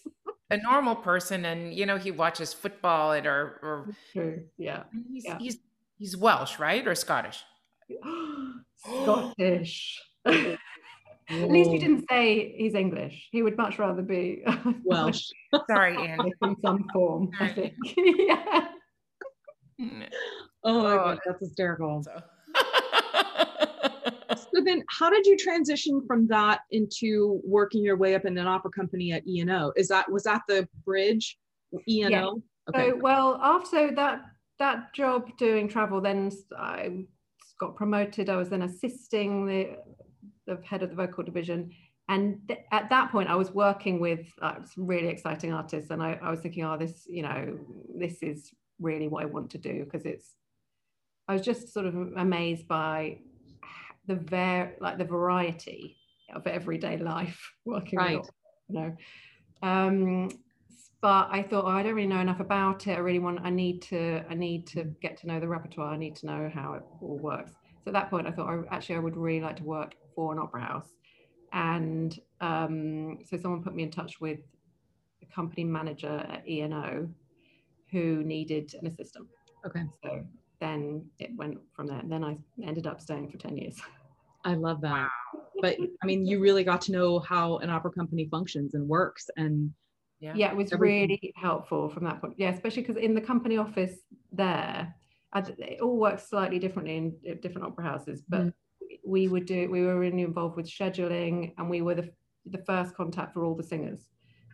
a 0.51 0.57
normal 0.57 0.97
person, 0.97 1.45
and 1.45 1.75
you 1.75 1.85
know 1.85 1.99
he 1.99 2.11
watches 2.11 2.55
football 2.55 3.13
and 3.13 3.27
or 3.27 3.59
or 3.63 3.87
True. 4.13 4.43
yeah. 4.57 4.85
He's, 5.13 5.25
yeah. 5.27 5.39
he's 5.39 5.59
he's 5.99 6.17
Welsh, 6.17 6.59
right, 6.59 6.87
or 6.87 6.95
Scottish? 6.95 7.45
Scottish. 8.77 10.01
At 10.27 11.49
least 11.49 11.71
you 11.71 11.79
didn't 11.79 12.07
say 12.11 12.55
he's 12.57 12.75
English. 12.75 13.29
He 13.31 13.43
would 13.43 13.57
much 13.57 13.79
rather 13.79 14.03
be 14.03 14.43
Welsh. 14.85 15.29
Sorry, 15.69 15.97
Anne. 15.97 16.33
In 16.43 16.57
some 16.65 16.89
form, 16.93 17.31
I 17.39 17.49
think. 17.49 17.75
yeah. 17.97 18.67
Oh 20.65 20.83
my 20.83 20.93
oh, 20.93 20.97
god, 20.97 21.19
that's 21.25 21.41
hysterical. 21.41 22.03
So. 22.03 22.21
So 24.37 24.63
then 24.65 24.85
how 24.89 25.11
did 25.11 25.27
you 25.27 25.37
transition 25.37 26.03
from 26.07 26.27
that 26.29 26.61
into 26.71 27.41
working 27.45 27.83
your 27.83 27.97
way 27.97 28.15
up 28.15 28.25
in 28.25 28.37
an 28.39 28.47
opera 28.47 28.71
company 28.71 29.13
at 29.13 29.27
ENO? 29.27 29.73
Is 29.77 29.89
that 29.89 30.11
was 30.11 30.25
that 30.25 30.43
the 30.49 30.69
bridge? 30.85 31.39
ENO? 31.89 32.11
Yeah. 32.11 32.31
Okay. 32.69 32.91
So 32.91 32.97
well 32.97 33.41
after 33.43 33.95
that 33.95 34.23
that 34.59 34.93
job 34.95 35.37
doing 35.39 35.69
travel, 35.69 36.01
then 36.01 36.31
I 36.57 37.05
got 37.59 37.77
promoted. 37.77 38.29
I 38.29 38.37
was 38.37 38.49
then 38.49 38.63
assisting 38.63 39.47
the 39.47 39.77
the 40.47 40.59
head 40.65 40.83
of 40.83 40.91
the 40.91 40.97
vocal 40.97 41.25
division. 41.25 41.71
And 42.09 42.41
th- 42.49 42.61
at 42.73 42.91
that 42.91 43.13
point, 43.13 43.29
I 43.29 43.37
was 43.37 43.53
working 43.53 44.01
with 44.01 44.27
uh, 44.43 44.57
some 44.65 44.87
really 44.87 45.09
exciting 45.09 45.53
artists, 45.53 45.91
and 45.91 46.03
I, 46.03 46.19
I 46.21 46.31
was 46.31 46.41
thinking, 46.41 46.65
oh, 46.65 46.77
this, 46.77 47.07
you 47.09 47.23
know, 47.23 47.57
this 47.97 48.21
is 48.21 48.51
really 48.81 49.07
what 49.07 49.23
I 49.23 49.27
want 49.27 49.51
to 49.51 49.59
do 49.59 49.85
because 49.85 50.05
it's. 50.05 50.35
I 51.29 51.35
was 51.35 51.43
just 51.43 51.73
sort 51.73 51.87
of 51.87 51.95
amazed 52.17 52.67
by 52.67 53.19
the 54.11 54.17
ver- 54.17 54.75
like 54.81 54.99
the 54.99 55.05
variety 55.05 55.97
of 56.35 56.47
everyday 56.47 56.97
life 56.97 57.41
working 57.65 57.99
right. 57.99 58.19
with, 58.19 58.31
you 58.69 58.81
know. 58.81 58.97
Um, 59.63 60.29
but 61.01 61.29
I 61.31 61.43
thought, 61.43 61.65
oh, 61.65 61.69
I 61.69 61.83
don't 61.83 61.95
really 61.95 62.09
know 62.09 62.21
enough 62.21 62.41
about 62.41 62.87
it. 62.87 62.97
I 62.97 62.99
really 62.99 63.21
want, 63.21 63.41
I 63.43 63.51
need 63.51 63.81
to, 63.83 64.23
I 64.29 64.35
need 64.35 64.67
to 64.69 64.85
get 65.01 65.17
to 65.19 65.29
know 65.29 65.41
the 65.41 65.49
repertoire. 65.49 65.95
I 65.95 65.97
need 65.97 66.17
to 66.17 66.27
know 66.27 66.51
how 66.53 66.75
it 66.75 66.83
all 67.01 67.19
works. 67.19 67.53
So 67.85 67.89
at 67.89 67.93
that 67.95 68.11
point, 68.11 68.27
I 68.27 68.33
thought, 68.33 68.49
I, 68.49 68.75
actually, 68.75 68.97
I 68.97 68.99
would 68.99 69.17
really 69.17 69.41
like 69.41 69.57
to 69.57 69.65
work 69.65 69.95
for 70.15 70.33
an 70.33 70.39
opera 70.39 70.63
house. 70.63 70.89
And 71.53 72.19
um, 72.41 73.19
so 73.25 73.39
someone 73.39 73.63
put 73.63 73.75
me 73.75 73.85
in 73.85 73.91
touch 73.91 74.21
with 74.21 74.41
a 75.23 75.35
company 75.35 75.65
manager 75.65 76.27
at 76.29 76.47
ENO 76.47 77.09
who 77.91 78.23
needed 78.23 78.75
an 78.81 78.87
assistant. 78.89 79.27
Okay. 79.65 79.85
So 80.05 80.25
then 80.61 81.07
it 81.19 81.31
went 81.37 81.59
from 81.75 81.87
there. 81.87 81.99
And 81.99 82.13
then 82.13 82.25
I 82.25 82.37
ended 82.63 82.87
up 82.87 83.01
staying 83.01 83.31
for 83.31 83.39
10 83.39 83.57
years. 83.57 83.81
I 84.45 84.55
love 84.55 84.81
that. 84.83 85.09
Wow. 85.35 85.43
But 85.63 85.77
I 86.03 86.07
mean, 86.07 86.27
you 86.27 86.41
really 86.41 86.65
got 86.65 86.81
to 86.83 86.93
know 86.93 87.19
how 87.19 87.59
an 87.59 87.71
opera 87.71 87.93
company 87.93 88.29
functions 88.31 88.75
and 88.75 88.89
works. 88.89 89.29
And 89.37 89.73
yeah, 90.21 90.33
yeah 90.35 90.51
it 90.51 90.57
was 90.57 90.73
everything. 90.73 91.09
really 91.09 91.35
helpful 91.37 91.89
from 91.89 92.05
that 92.05 92.21
point. 92.21 92.35
Yeah, 92.39 92.51
especially 92.51 92.83
because 92.83 92.97
in 92.97 93.15
the 93.15 93.21
company 93.21 93.59
office 93.59 93.99
there, 94.33 94.95
it 95.35 95.81
all 95.81 95.99
works 95.99 96.29
slightly 96.29 96.59
differently 96.59 96.97
in 96.97 97.39
different 97.41 97.67
opera 97.67 97.85
houses, 97.85 98.23
but 98.29 98.47
mm 98.47 98.53
we 99.05 99.29
would 99.29 99.47
do 99.47 99.71
we 99.71 99.83
were 99.83 99.99
really 99.99 100.23
involved 100.23 100.57
with 100.57 100.69
scheduling 100.69 101.53
and 101.59 101.69
we 101.69 101.83
were 101.83 101.95
the, 101.95 102.11
the 102.47 102.59
first 102.59 102.95
contact 102.95 103.35
for 103.35 103.45
all 103.45 103.55
the 103.55 103.63
singers 103.63 104.09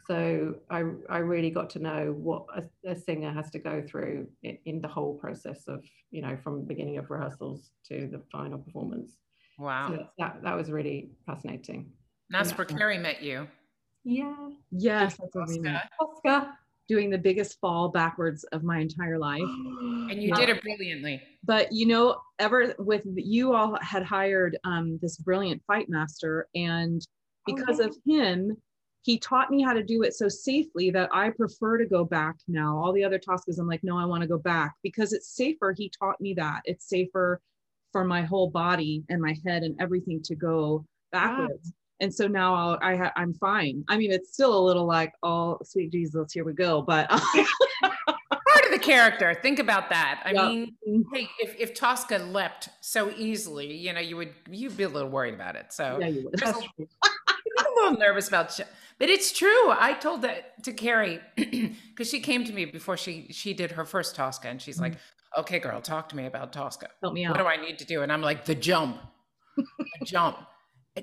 so 0.06 0.54
I, 0.70 0.84
I 1.10 1.18
really 1.18 1.50
got 1.50 1.68
to 1.70 1.80
know 1.80 2.14
what 2.16 2.46
a, 2.54 2.62
a 2.88 2.94
singer 2.94 3.32
has 3.32 3.50
to 3.50 3.58
go 3.58 3.82
through 3.82 4.28
in, 4.44 4.56
in, 4.64 4.80
the 4.80 4.86
whole 4.86 5.14
process 5.14 5.66
of 5.66 5.84
you 6.10 6.22
know 6.22 6.36
from 6.42 6.64
beginning 6.64 6.98
of 6.98 7.10
rehearsals 7.10 7.70
to 7.88 8.08
the 8.10 8.22
final 8.30 8.58
performance 8.58 9.12
wow 9.58 9.88
so 9.88 10.06
that, 10.18 10.42
that 10.42 10.56
was 10.56 10.70
really 10.70 11.10
fascinating 11.26 11.90
that's 12.30 12.50
yeah. 12.50 12.56
where 12.56 12.64
carrie 12.64 12.98
met 12.98 13.22
you 13.22 13.46
yeah 14.04 14.34
yes 14.70 15.16
that's 15.16 15.32
Tosca. 15.32 15.82
Tosca 16.00 16.56
doing 16.88 17.10
the 17.10 17.18
biggest 17.18 17.58
fall 17.60 17.88
backwards 17.88 18.44
of 18.52 18.62
my 18.62 18.78
entire 18.78 19.18
life. 19.18 19.42
And 20.08 20.22
you 20.22 20.32
did 20.34 20.48
it 20.48 20.62
brilliantly. 20.62 21.20
But 21.42 21.72
you 21.72 21.84
know, 21.84 22.20
ever 22.38 22.76
with 22.78 23.02
you 23.06 23.54
all 23.54 23.76
had 23.82 24.04
hired 24.04 24.56
um, 24.62 25.00
this 25.02 25.16
brilliant 25.16 25.60
fight 25.66 25.88
master, 25.88 26.46
and 26.54 27.04
because 27.44 27.80
of 27.80 27.96
him, 28.06 28.56
he 29.02 29.18
taught 29.18 29.50
me 29.50 29.62
how 29.62 29.72
to 29.72 29.82
do 29.82 30.04
it 30.04 30.14
so 30.14 30.28
safely 30.28 30.90
that 30.90 31.08
I 31.12 31.30
prefer 31.30 31.78
to 31.78 31.86
go 31.86 32.04
back 32.04 32.36
now. 32.46 32.78
All 32.78 32.92
the 32.92 33.02
other 33.02 33.18
Toscas, 33.18 33.58
I'm 33.58 33.66
like, 33.66 33.82
no, 33.82 33.98
I 33.98 34.04
want 34.04 34.22
to 34.22 34.28
go 34.28 34.38
back 34.38 34.76
because 34.84 35.12
it's 35.12 35.34
safer. 35.34 35.74
He 35.76 35.90
taught 35.98 36.20
me 36.20 36.34
that 36.34 36.60
it's 36.66 36.88
safer 36.88 37.40
for 37.96 38.04
my 38.04 38.20
whole 38.20 38.50
body 38.50 39.02
and 39.08 39.22
my 39.22 39.34
head 39.46 39.62
and 39.62 39.74
everything 39.80 40.20
to 40.22 40.34
go 40.34 40.84
backwards 41.12 41.72
and 42.00 42.14
so 42.14 42.26
now 42.26 42.54
I'll, 42.54 42.78
I 42.82 42.96
ha- 42.96 43.12
I'm 43.16 43.32
fine. 43.32 43.82
I 43.88 43.96
mean, 43.96 44.12
it's 44.12 44.34
still 44.34 44.54
a 44.54 44.62
little 44.62 44.84
like, 44.86 45.14
oh, 45.22 45.58
sweet 45.64 45.92
Jesus, 45.92 46.30
here 46.30 46.44
we 46.44 46.52
go. 46.52 46.82
But 46.82 47.08
part 48.56 48.64
of 48.66 48.70
the 48.70 48.78
character. 48.78 49.34
Think 49.42 49.58
about 49.58 49.88
that. 49.90 50.22
I 50.24 50.32
yeah. 50.32 50.48
mean, 50.48 51.04
hey, 51.14 51.28
if, 51.40 51.56
if 51.58 51.74
Tosca 51.74 52.18
leapt 52.18 52.68
so 52.82 53.10
easily, 53.16 53.74
you 53.74 53.94
know, 53.94 54.00
you 54.00 54.16
would 54.16 54.34
you'd 54.50 54.76
be 54.76 54.82
a 54.82 54.88
little 54.88 55.08
worried 55.08 55.34
about 55.34 55.56
it. 55.56 55.72
So 55.72 55.98
yeah, 55.98 56.08
you 56.08 56.24
would. 56.24 56.42
I'm 56.44 57.66
a 57.66 57.74
little 57.76 57.98
nervous 57.98 58.28
about, 58.28 58.52
sh- 58.52 58.60
but 58.98 59.08
it's 59.08 59.32
true. 59.32 59.70
I 59.70 59.94
told 59.94 60.20
that 60.22 60.62
to 60.64 60.72
Carrie 60.72 61.20
because 61.36 62.10
she 62.10 62.20
came 62.20 62.44
to 62.44 62.52
me 62.52 62.66
before 62.66 62.98
she 62.98 63.28
she 63.30 63.54
did 63.54 63.72
her 63.72 63.86
first 63.86 64.14
Tosca, 64.14 64.48
and 64.48 64.60
she's 64.60 64.76
mm-hmm. 64.76 64.84
like, 64.84 64.98
"Okay, 65.38 65.58
girl, 65.58 65.80
talk 65.80 66.08
to 66.10 66.16
me 66.16 66.26
about 66.26 66.52
Tosca. 66.52 66.88
Help 67.02 67.14
me 67.14 67.24
out. 67.24 67.36
What 67.36 67.42
do 67.42 67.46
I 67.46 67.56
need 67.56 67.78
to 67.78 67.84
do?" 67.84 68.02
And 68.02 68.12
I'm 68.12 68.22
like, 68.22 68.44
"The 68.44 68.54
jump, 68.54 68.98
the 69.56 69.64
jump." 70.04 70.38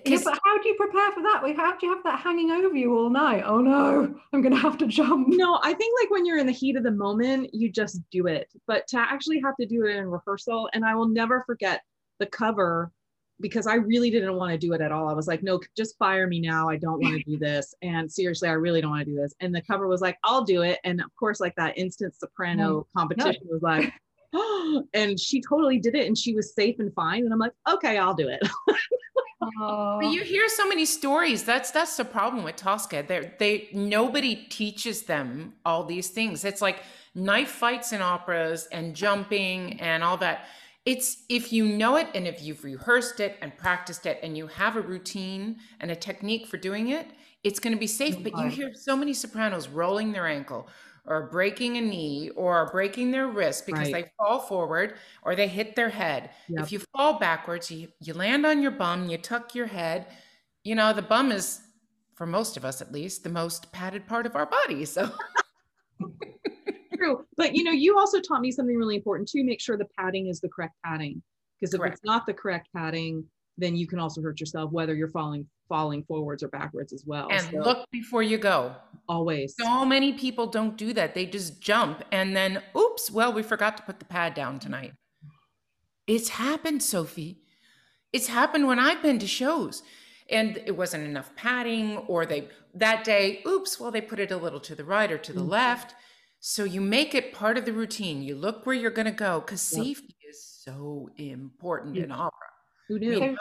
Yeah, 0.06 0.20
but 0.24 0.40
how 0.44 0.58
do 0.58 0.68
you 0.68 0.76
prepare 0.76 1.12
for 1.12 1.22
that? 1.22 1.42
Like, 1.44 1.56
how 1.56 1.78
do 1.78 1.86
you 1.86 1.94
have 1.94 2.04
that 2.04 2.20
hanging 2.20 2.50
over 2.50 2.76
you 2.76 2.98
all 2.98 3.12
night? 3.12 3.44
Oh 3.46 3.60
no, 3.60 4.16
I'm 4.34 4.42
going 4.42 4.54
to 4.54 4.60
have 4.60 4.78
to 4.80 4.88
jump. 4.88 5.28
No, 5.30 5.60
I 5.62 5.74
think 5.74 5.94
like 6.02 6.10
when 6.10 6.26
you're 6.26 6.40
in 6.40 6.48
the 6.48 6.52
heat 6.52 6.76
of 6.76 6.84
the 6.84 6.92
moment, 6.92 7.54
you 7.54 7.72
just 7.72 8.02
do 8.10 8.26
it. 8.26 8.52
But 8.66 8.88
to 8.88 8.98
actually 8.98 9.40
have 9.42 9.56
to 9.60 9.68
do 9.68 9.86
it 9.86 9.96
in 9.96 10.10
rehearsal, 10.10 10.68
and 10.74 10.84
I 10.84 10.96
will 10.96 11.08
never 11.08 11.44
forget 11.46 11.84
the 12.20 12.26
cover 12.26 12.92
because 13.40 13.68
I 13.68 13.76
really 13.76 14.10
didn't 14.10 14.36
want 14.36 14.52
to 14.52 14.58
do 14.58 14.74
it 14.74 14.82
at 14.82 14.92
all. 14.92 15.10
I 15.10 15.14
was 15.14 15.28
like, 15.28 15.44
no, 15.44 15.60
just 15.76 15.98
fire 15.98 16.28
me 16.28 16.40
now. 16.40 16.70
I 16.70 16.78
don't 16.78 17.02
want 17.02 17.18
to 17.18 17.24
do 17.24 17.38
this. 17.38 17.76
And 17.84 18.12
seriously, 18.12 18.48
I 18.48 18.54
really 18.54 18.82
don't 18.82 18.92
want 18.92 19.06
to 19.06 19.12
do 19.12 19.18
this. 19.18 19.34
And 19.42 19.54
the 19.54 19.62
cover 19.62 19.88
was 19.88 20.02
like, 20.02 20.18
I'll 20.24 20.44
do 20.44 20.62
it. 20.62 20.80
And 20.84 21.02
of 21.02 21.14
course, 21.18 21.40
like 21.40 21.54
that 21.56 21.78
instant 21.78 22.16
soprano 22.16 22.82
mm. 22.82 22.86
competition 22.98 23.42
no. 23.44 23.54
was 23.54 23.62
like, 23.62 23.94
oh, 24.34 24.84
and 24.94 25.20
she 25.20 25.42
totally 25.42 25.80
did 25.80 25.96
it 25.96 26.08
and 26.08 26.18
she 26.18 26.34
was 26.34 26.54
safe 26.54 26.80
and 26.80 26.94
fine. 26.94 27.24
And 27.24 27.34
I'm 27.34 27.40
like, 27.40 27.54
okay, 27.70 27.98
I'll 27.98 28.16
do 28.16 28.28
it. 28.28 28.42
But 29.60 30.12
you 30.12 30.22
hear 30.22 30.48
so 30.50 30.68
many 30.68 30.86
stories. 30.86 31.44
That's 31.44 31.72
that's 31.72 31.98
the 31.98 32.06
problem 32.06 32.44
with 32.44 32.56
Tosca. 32.56 33.04
They 33.08 33.32
they 33.40 33.70
nobody 33.74 34.36
teaches 34.36 35.04
them 35.04 35.54
all 35.66 35.84
these 35.84 36.10
things. 36.10 36.46
It's 36.46 36.62
like 36.62 36.84
knife 37.16 37.50
fights 37.50 37.94
in 37.94 38.02
operas 38.02 38.68
and 38.72 38.96
jumping 38.96 39.80
and 39.80 40.04
all 40.04 40.18
that. 40.18 40.46
It's 40.86 41.24
if 41.30 41.54
you 41.54 41.66
know 41.66 41.96
it 41.96 42.08
and 42.14 42.28
if 42.28 42.42
you've 42.42 42.64
rehearsed 42.64 43.20
it 43.20 43.38
and 43.42 43.56
practiced 43.58 44.06
it 44.06 44.20
and 44.22 44.38
you 44.38 44.48
have 44.48 44.76
a 44.76 44.82
routine 44.82 45.58
and 45.80 45.92
a 45.92 45.96
technique 45.96 46.48
for 46.48 46.58
doing 46.58 46.90
it, 46.90 47.08
it's 47.44 47.60
going 47.60 47.74
to 47.74 47.80
be 47.80 47.88
safe. 47.88 48.22
But 48.22 48.38
you 48.38 48.48
hear 48.48 48.74
so 48.74 48.96
many 48.96 49.14
sopranos 49.14 49.70
rolling 49.70 50.12
their 50.12 50.28
ankle, 50.28 50.68
or 51.06 51.28
breaking 51.30 51.78
a 51.78 51.82
knee 51.82 52.30
or 52.32 52.70
breaking 52.72 53.12
their 53.12 53.28
wrist 53.28 53.66
because 53.66 53.92
Right. 53.92 54.06
they 54.06 54.12
fall 54.18 54.40
forward 54.40 54.96
or 55.24 55.36
they 55.36 55.48
hit 55.48 55.76
their 55.76 55.90
head. 55.90 56.30
Yep. 56.48 56.64
If 56.64 56.72
you 56.72 56.80
fall 56.96 57.20
backwards, 57.20 57.70
you, 57.70 57.90
you 58.00 58.14
land 58.14 58.46
on 58.46 58.62
your 58.62 58.72
bum, 58.72 59.10
you 59.10 59.18
tuck 59.18 59.54
your 59.54 59.68
head. 59.68 60.08
You 60.64 60.76
know, 60.76 60.94
the 60.94 61.02
bum 61.02 61.32
is, 61.32 61.62
for 62.16 62.26
most 62.26 62.56
of 62.56 62.64
us 62.64 62.82
at 62.82 62.92
least, 62.92 63.24
the 63.24 63.30
most 63.30 63.72
padded 63.72 64.08
part 64.08 64.26
of 64.26 64.36
our 64.36 64.46
body. 64.46 64.86
So, 64.86 65.12
True. 66.96 67.26
But 67.36 67.56
you 67.56 67.64
know, 67.64 67.72
you 67.72 67.98
also 67.98 68.22
taught 68.22 68.42
me 68.42 68.52
something 68.52 68.76
really 68.78 68.96
important 68.96 69.28
too. 69.28 69.44
Make 69.44 69.60
sure 69.60 69.78
the 69.78 69.88
padding 69.98 70.28
is 70.28 70.40
the 70.40 70.50
correct 70.50 70.76
padding. 70.86 71.22
Because 71.60 71.74
if 71.74 71.80
Correct. 71.80 71.96
it's 71.96 72.04
not 72.06 72.26
the 72.26 72.34
correct 72.34 72.70
padding, 72.76 73.26
then 73.58 73.76
you 73.76 73.88
can 73.88 74.00
also 74.00 74.22
hurt 74.22 74.40
yourself, 74.40 74.72
whether 74.72 74.96
you're 74.96 75.10
falling 75.10 75.48
falling 75.74 76.04
forwards 76.04 76.44
or 76.44 76.50
backwards 76.50 76.94
as 76.94 77.04
well. 77.04 77.30
and 77.32 77.48
So, 77.50 77.58
look 77.58 77.90
before 77.90 78.22
you 78.22 78.38
go. 78.38 78.76
always. 79.10 79.56
So 79.60 79.84
many 79.84 80.14
people 80.14 80.46
don't 80.46 80.78
do 80.78 80.94
that. 80.94 81.16
They 81.16 81.26
just 81.26 81.60
jump 81.60 82.04
and 82.12 82.36
then, 82.36 82.62
oops, 82.78 83.10
well, 83.10 83.34
we 83.34 83.42
forgot 83.42 83.76
to 83.78 83.84
put 83.84 83.98
the 83.98 84.06
pad 84.06 84.36
down 84.36 84.60
tonight. 84.60 84.94
It's 86.06 86.30
happened, 86.30 86.84
Sophie. 86.84 87.40
It's 88.12 88.28
happened 88.28 88.68
when 88.68 88.78
I've 88.78 89.02
been 89.02 89.18
to 89.18 89.26
shows 89.26 89.82
and 90.30 90.58
it 90.58 90.78
wasn't 90.78 91.06
enough 91.06 91.36
padding, 91.36 91.98
or 92.12 92.28
they, 92.28 92.50
that 92.76 93.04
day, 93.04 93.42
oops, 93.48 93.80
well, 93.80 93.90
they 93.90 94.00
put 94.02 94.20
it 94.20 94.30
a 94.32 94.38
little 94.38 94.60
to 94.60 94.76
the 94.76 94.86
right 94.86 95.12
or 95.12 95.18
to 95.18 95.34
the 95.34 95.42
Mhm. 95.42 95.50
left. 95.50 95.96
So 96.40 96.64
you 96.66 96.82
make 96.82 97.16
it 97.16 97.34
part 97.34 97.58
of 97.58 97.66
the 97.66 97.74
routine. 97.74 98.22
You 98.22 98.36
look 98.36 98.66
where 98.68 98.76
you're 98.76 98.92
going 98.92 99.08
to 99.08 99.12
go 99.28 99.40
because 99.40 99.64
Yep. 99.76 99.86
safety 99.86 100.16
is 100.30 100.40
so 100.46 101.10
important 101.18 101.96
Yeah. 101.96 102.04
in 102.04 102.12
opera. 102.12 102.50
Who 102.90 103.00
knew? 103.00 103.36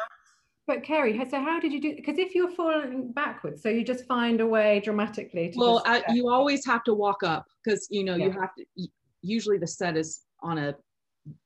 But 0.67 0.85
Carrie, 0.85 1.21
so 1.29 1.41
how 1.41 1.59
did 1.59 1.73
you 1.73 1.81
do? 1.81 1.97
Because 1.97 2.19
if 2.19 2.35
you're 2.35 2.51
falling 2.51 3.11
backwards, 3.13 3.63
so 3.63 3.69
you 3.69 3.85
just 3.85 4.07
find 4.07 4.41
a 4.41 4.47
way 4.47 4.81
dramatically 4.85 5.51
to. 5.51 5.59
well, 5.59 5.83
just, 5.85 6.09
I, 6.09 6.13
you 6.13 6.29
always 6.29 6.65
have 6.67 6.85
to 6.85 6.95
walk 6.95 7.25
up 7.25 7.47
because 7.65 7.89
you 7.91 8.05
know 8.05 8.15
you 8.15 8.31
have 8.31 8.55
to. 8.57 8.89
Usually 9.23 9.59
the 9.59 9.67
set 9.67 9.97
is 9.97 10.23
on 10.41 10.59
a 10.59 10.77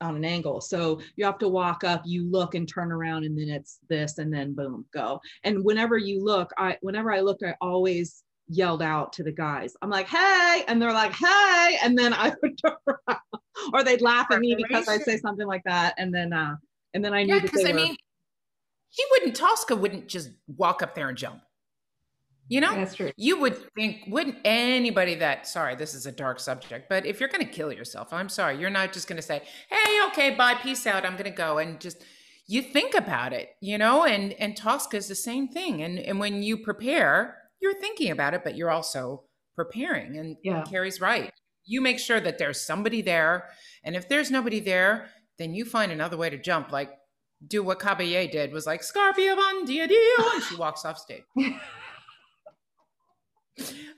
on 0.03 0.17
an 0.17 0.25
angle, 0.25 0.61
so 0.61 1.01
you 1.17 1.25
have 1.25 1.39
to 1.39 1.49
walk 1.49 1.83
up. 1.83 2.03
You 2.05 2.31
look 2.31 2.55
and 2.55 2.69
turn 2.69 2.93
around, 2.93 3.25
and 3.25 3.39
then 3.39 3.49
it's 3.49 3.79
this, 3.89 4.19
and 4.19 4.33
then 4.33 4.55
boom, 4.55 4.85
go. 4.93 5.21
And 5.45 5.65
whenever 5.65 5.97
you 5.97 6.23
look, 6.23 6.51
I 6.59 6.77
whenever 6.83 7.11
I 7.11 7.21
looked, 7.21 7.43
I 7.43 7.55
always 7.63 8.23
yelled 8.49 8.83
out 8.83 9.15
to 9.15 9.23
the 9.23 9.33
guys. 9.33 9.75
I'm 9.81 9.91
like, 9.91 10.09
"Hey!" 10.09 10.63
and 10.69 10.81
they're 10.81 10.93
like, 10.93 11.13
"Hey!" 11.13 11.79
and 11.83 11.97
then 11.99 12.13
I 12.13 12.35
would 12.43 12.59
turn 12.65 12.77
around, 12.87 13.21
or 13.73 13.83
they'd 13.83 14.03
laugh 14.03 14.27
at 14.31 14.41
me 14.41 14.57
because 14.57 14.89
I'd 14.89 15.03
say 15.03 15.17
something 15.17 15.47
like 15.47 15.65
that, 15.65 15.95
and 15.97 16.15
then 16.15 16.35
uh, 16.35 16.57
and 16.93 17.03
then 17.03 17.15
I 17.15 17.23
knew 17.23 17.35
Yeah, 17.35 17.41
that 17.41 17.51
because 17.51 17.65
I 17.65 17.73
mean, 17.73 17.97
he 18.97 19.05
wouldn't, 19.11 19.37
Tosca 19.37 19.77
wouldn't 19.77 20.09
just 20.09 20.31
walk 20.49 20.83
up 20.83 20.95
there 20.95 21.11
and 21.11 21.19
jump. 21.19 21.43
You 22.49 22.63
know? 22.63 22.75
That's 22.75 22.95
true. 22.95 23.11
You 23.17 23.39
would 23.41 23.59
think, 23.75 24.05
wouldn't 24.07 24.39
anybody 24.45 25.17
that, 25.17 25.47
sorry, 25.47 25.75
this 25.75 25.93
is 25.93 26.07
a 26.07 26.13
dark 26.13 26.41
subject, 26.41 26.89
but 26.89 27.05
if 27.05 27.21
you're 27.21 27.29
going 27.29 27.45
to 27.45 27.53
kill 27.53 27.73
yourself, 27.73 28.13
I'm 28.13 28.31
sorry, 28.31 28.59
you're 28.59 28.71
not 28.71 28.95
just 28.95 29.07
going 29.07 29.17
to 29.17 29.23
say, 29.23 29.43
hey, 29.69 30.01
okay, 30.07 30.35
bye, 30.35 30.55
peace 30.55 30.87
out, 30.87 31.05
I'm 31.05 31.13
going 31.13 31.25
to 31.25 31.31
go. 31.31 31.59
And 31.59 31.79
just, 31.79 31.99
you 32.47 32.63
think 32.63 32.95
about 32.95 33.35
it, 33.35 33.51
you 33.61 33.77
know? 33.77 34.05
And, 34.05 34.33
and 34.35 34.57
Tosca 34.57 34.97
is 34.97 35.09
the 35.09 35.15
same 35.15 35.49
thing. 35.49 35.83
And, 35.83 35.99
and 35.99 36.19
when 36.19 36.43
you 36.43 36.57
prepare, 36.57 37.37
you're 37.61 37.79
thinking 37.79 38.11
about 38.11 38.33
it, 38.33 38.45
but 38.45 38.57
you're 38.57 38.71
also 38.71 39.25
preparing. 39.55 40.17
And 40.17 40.37
Yeah. 40.43 40.63
Carrie's 40.63 41.01
right. 41.03 41.31
You 41.67 41.83
make 41.83 41.99
sure 41.99 42.21
that 42.21 42.39
there's 42.39 42.65
somebody 42.65 43.03
there. 43.03 43.49
And 43.85 43.95
if 43.95 44.09
there's 44.09 44.31
nobody 44.31 44.61
there, 44.61 45.11
then 45.39 45.53
you 45.53 45.67
find 45.67 45.93
another 45.93 46.17
way 46.17 46.31
to 46.31 46.39
jump, 46.39 46.73
like 46.73 46.93
do 47.47 47.63
what 47.63 47.79
Caballé 47.79 48.31
did, 48.31 48.53
was 48.53 48.67
like, 48.67 48.83
Scarpia 48.83 49.33
avanti 49.33 49.81
a 49.81 49.89
Dio, 49.89 49.99
and 50.35 50.43
she 50.45 50.57
walks 50.57 50.85
off 50.85 50.99
stage. 50.99 51.23
I 51.39 51.53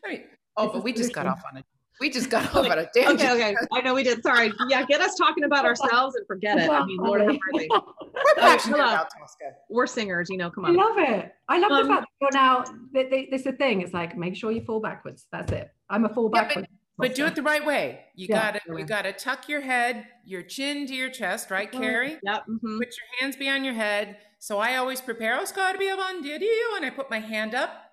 mean, 0.08 0.24
oh, 0.56 0.72
but 0.72 0.84
we 0.84 0.92
just 0.92 1.12
got 1.12 1.26
off 1.26 1.42
on 1.50 1.58
a 1.58 1.64
we 2.00 2.10
just 2.10 2.30
got 2.30 2.44
off 2.54 2.64
on 2.64 2.78
a 2.78 2.86
tangent. 2.94 3.20
Okay, 3.22 3.32
okay. 3.32 3.56
I 3.72 3.80
know 3.80 3.92
we 3.92 4.04
did. 4.04 4.22
Sorry. 4.22 4.52
Yeah, 4.68 4.84
get 4.84 5.00
us 5.00 5.16
talking 5.16 5.42
about 5.42 5.64
ourselves 5.64 6.14
and 6.14 6.24
forget 6.28 6.56
it. 6.56 6.70
I 6.70 6.84
mean, 6.86 6.98
Lord 6.98 7.22
have 7.22 7.36
mercy. 7.52 7.68
We're 7.72 8.34
passionate 8.36 8.76
hello. 8.78 8.88
about 8.92 9.08
Tosca. 9.18 9.56
We're 9.68 9.88
singers, 9.88 10.28
you 10.30 10.36
know. 10.36 10.48
Come 10.48 10.64
on. 10.66 10.78
I 10.78 10.84
love 10.84 10.96
it. 10.98 11.32
I 11.48 11.58
love 11.58 11.72
Um, 11.72 11.88
the 11.88 11.94
fact 11.94 12.06
that 12.06 12.08
you're 12.20 12.30
now. 12.40 12.64
Th- 12.94 13.10
th- 13.10 13.30
this 13.32 13.40
is 13.40 13.46
a 13.48 13.52
thing. 13.52 13.80
It's 13.80 13.92
like 13.92 14.16
make 14.16 14.36
sure 14.36 14.52
you 14.52 14.60
fall 14.60 14.78
backwards. 14.80 15.26
That's 15.32 15.50
it. 15.50 15.70
I'm 15.90 16.04
a 16.04 16.08
fall 16.08 16.30
Yeah, 16.32 16.42
but- 16.42 16.48
backwards. 16.48 16.68
But 16.98 17.14
do 17.14 17.26
it 17.26 17.34
the 17.36 17.42
right 17.42 17.64
way. 17.64 18.04
You 18.14 18.26
Yeah. 18.28 18.52
gotta 18.52 18.78
you 18.78 18.84
gotta 18.84 19.12
tuck 19.12 19.48
your 19.48 19.60
head, 19.60 20.06
your 20.24 20.42
chin 20.42 20.86
to 20.88 20.94
your 20.94 21.10
chest, 21.10 21.50
right, 21.50 21.70
Mhm. 21.70 21.80
Carrie? 21.80 22.18
Yep. 22.22 22.44
mhm. 22.48 22.78
Put 22.78 22.88
your 22.88 23.20
hands 23.20 23.36
behind 23.36 23.64
your 23.64 23.74
head. 23.74 24.18
So 24.40 24.58
I 24.58 24.76
always 24.76 25.00
prepare, 25.00 25.38
oh, 25.38 25.44
Scarpia 25.44 25.94
avanti 25.94 26.32
a 26.32 26.38
Dio, 26.38 26.74
and 26.76 26.84
I 26.84 26.90
put 26.90 27.08
my 27.10 27.20
hand 27.20 27.54
up. 27.54 27.84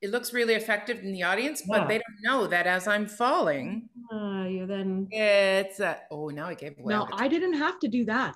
It 0.00 0.10
looks 0.10 0.32
really 0.32 0.54
effective 0.54 0.98
in 1.00 1.12
the 1.12 1.22
audience, 1.22 1.62
but 1.68 1.82
Yeah. 1.82 1.86
they 1.88 1.98
don't 1.98 2.22
know 2.22 2.46
that 2.46 2.66
as 2.66 2.86
I'm 2.88 3.06
falling, 3.06 3.90
Uh, 4.10 4.44
you 4.48 4.66
then. 4.66 5.08
it's 5.10 5.78
a, 5.80 6.00
oh, 6.10 6.28
now 6.28 6.46
I 6.46 6.54
gave 6.54 6.78
away. 6.78 6.94
No, 6.94 7.06
I 7.12 7.28
didn't 7.28 7.54
have 7.54 7.78
to 7.80 7.88
do 7.88 8.04
that. 8.06 8.34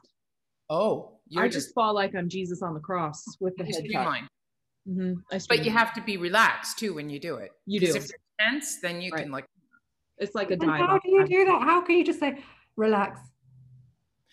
oh, 0.71 1.21
I 1.37 1.49
just, 1.49 1.67
just 1.67 1.75
fall 1.75 1.95
like 1.95 2.15
I'm 2.15 2.29
Jesus 2.29 2.61
on 2.63 2.75
the 2.75 2.81
cross 2.81 3.23
with 3.41 3.55
the 3.57 3.65
head. 3.65 3.85
Mhm. 4.87 5.17
I 5.33 5.41
But 5.49 5.65
you 5.65 5.71
have 5.71 5.95
to 5.95 6.03
be 6.03 6.17
relaxed 6.19 6.79
too 6.79 6.93
when 6.95 7.09
you 7.09 7.19
do 7.19 7.37
it. 7.37 7.53
You 7.67 7.81
do. 7.81 7.87
If 7.87 7.95
you're 8.09 8.19
tense, 8.39 8.81
then 8.81 9.01
you 9.01 9.11
Right. 9.13 9.23
can 9.23 9.33
like 9.33 9.47
It's 10.19 10.35
like 10.35 10.51
a 10.51 10.57
dive. 10.57 10.81
how 10.81 10.99
do 10.99 11.11
you 11.11 11.27
do 11.27 11.45
that? 11.47 11.63
How 11.63 11.81
can 11.81 11.97
you 11.97 12.05
just 12.05 12.21
say 12.21 12.39
relax? 12.77 13.21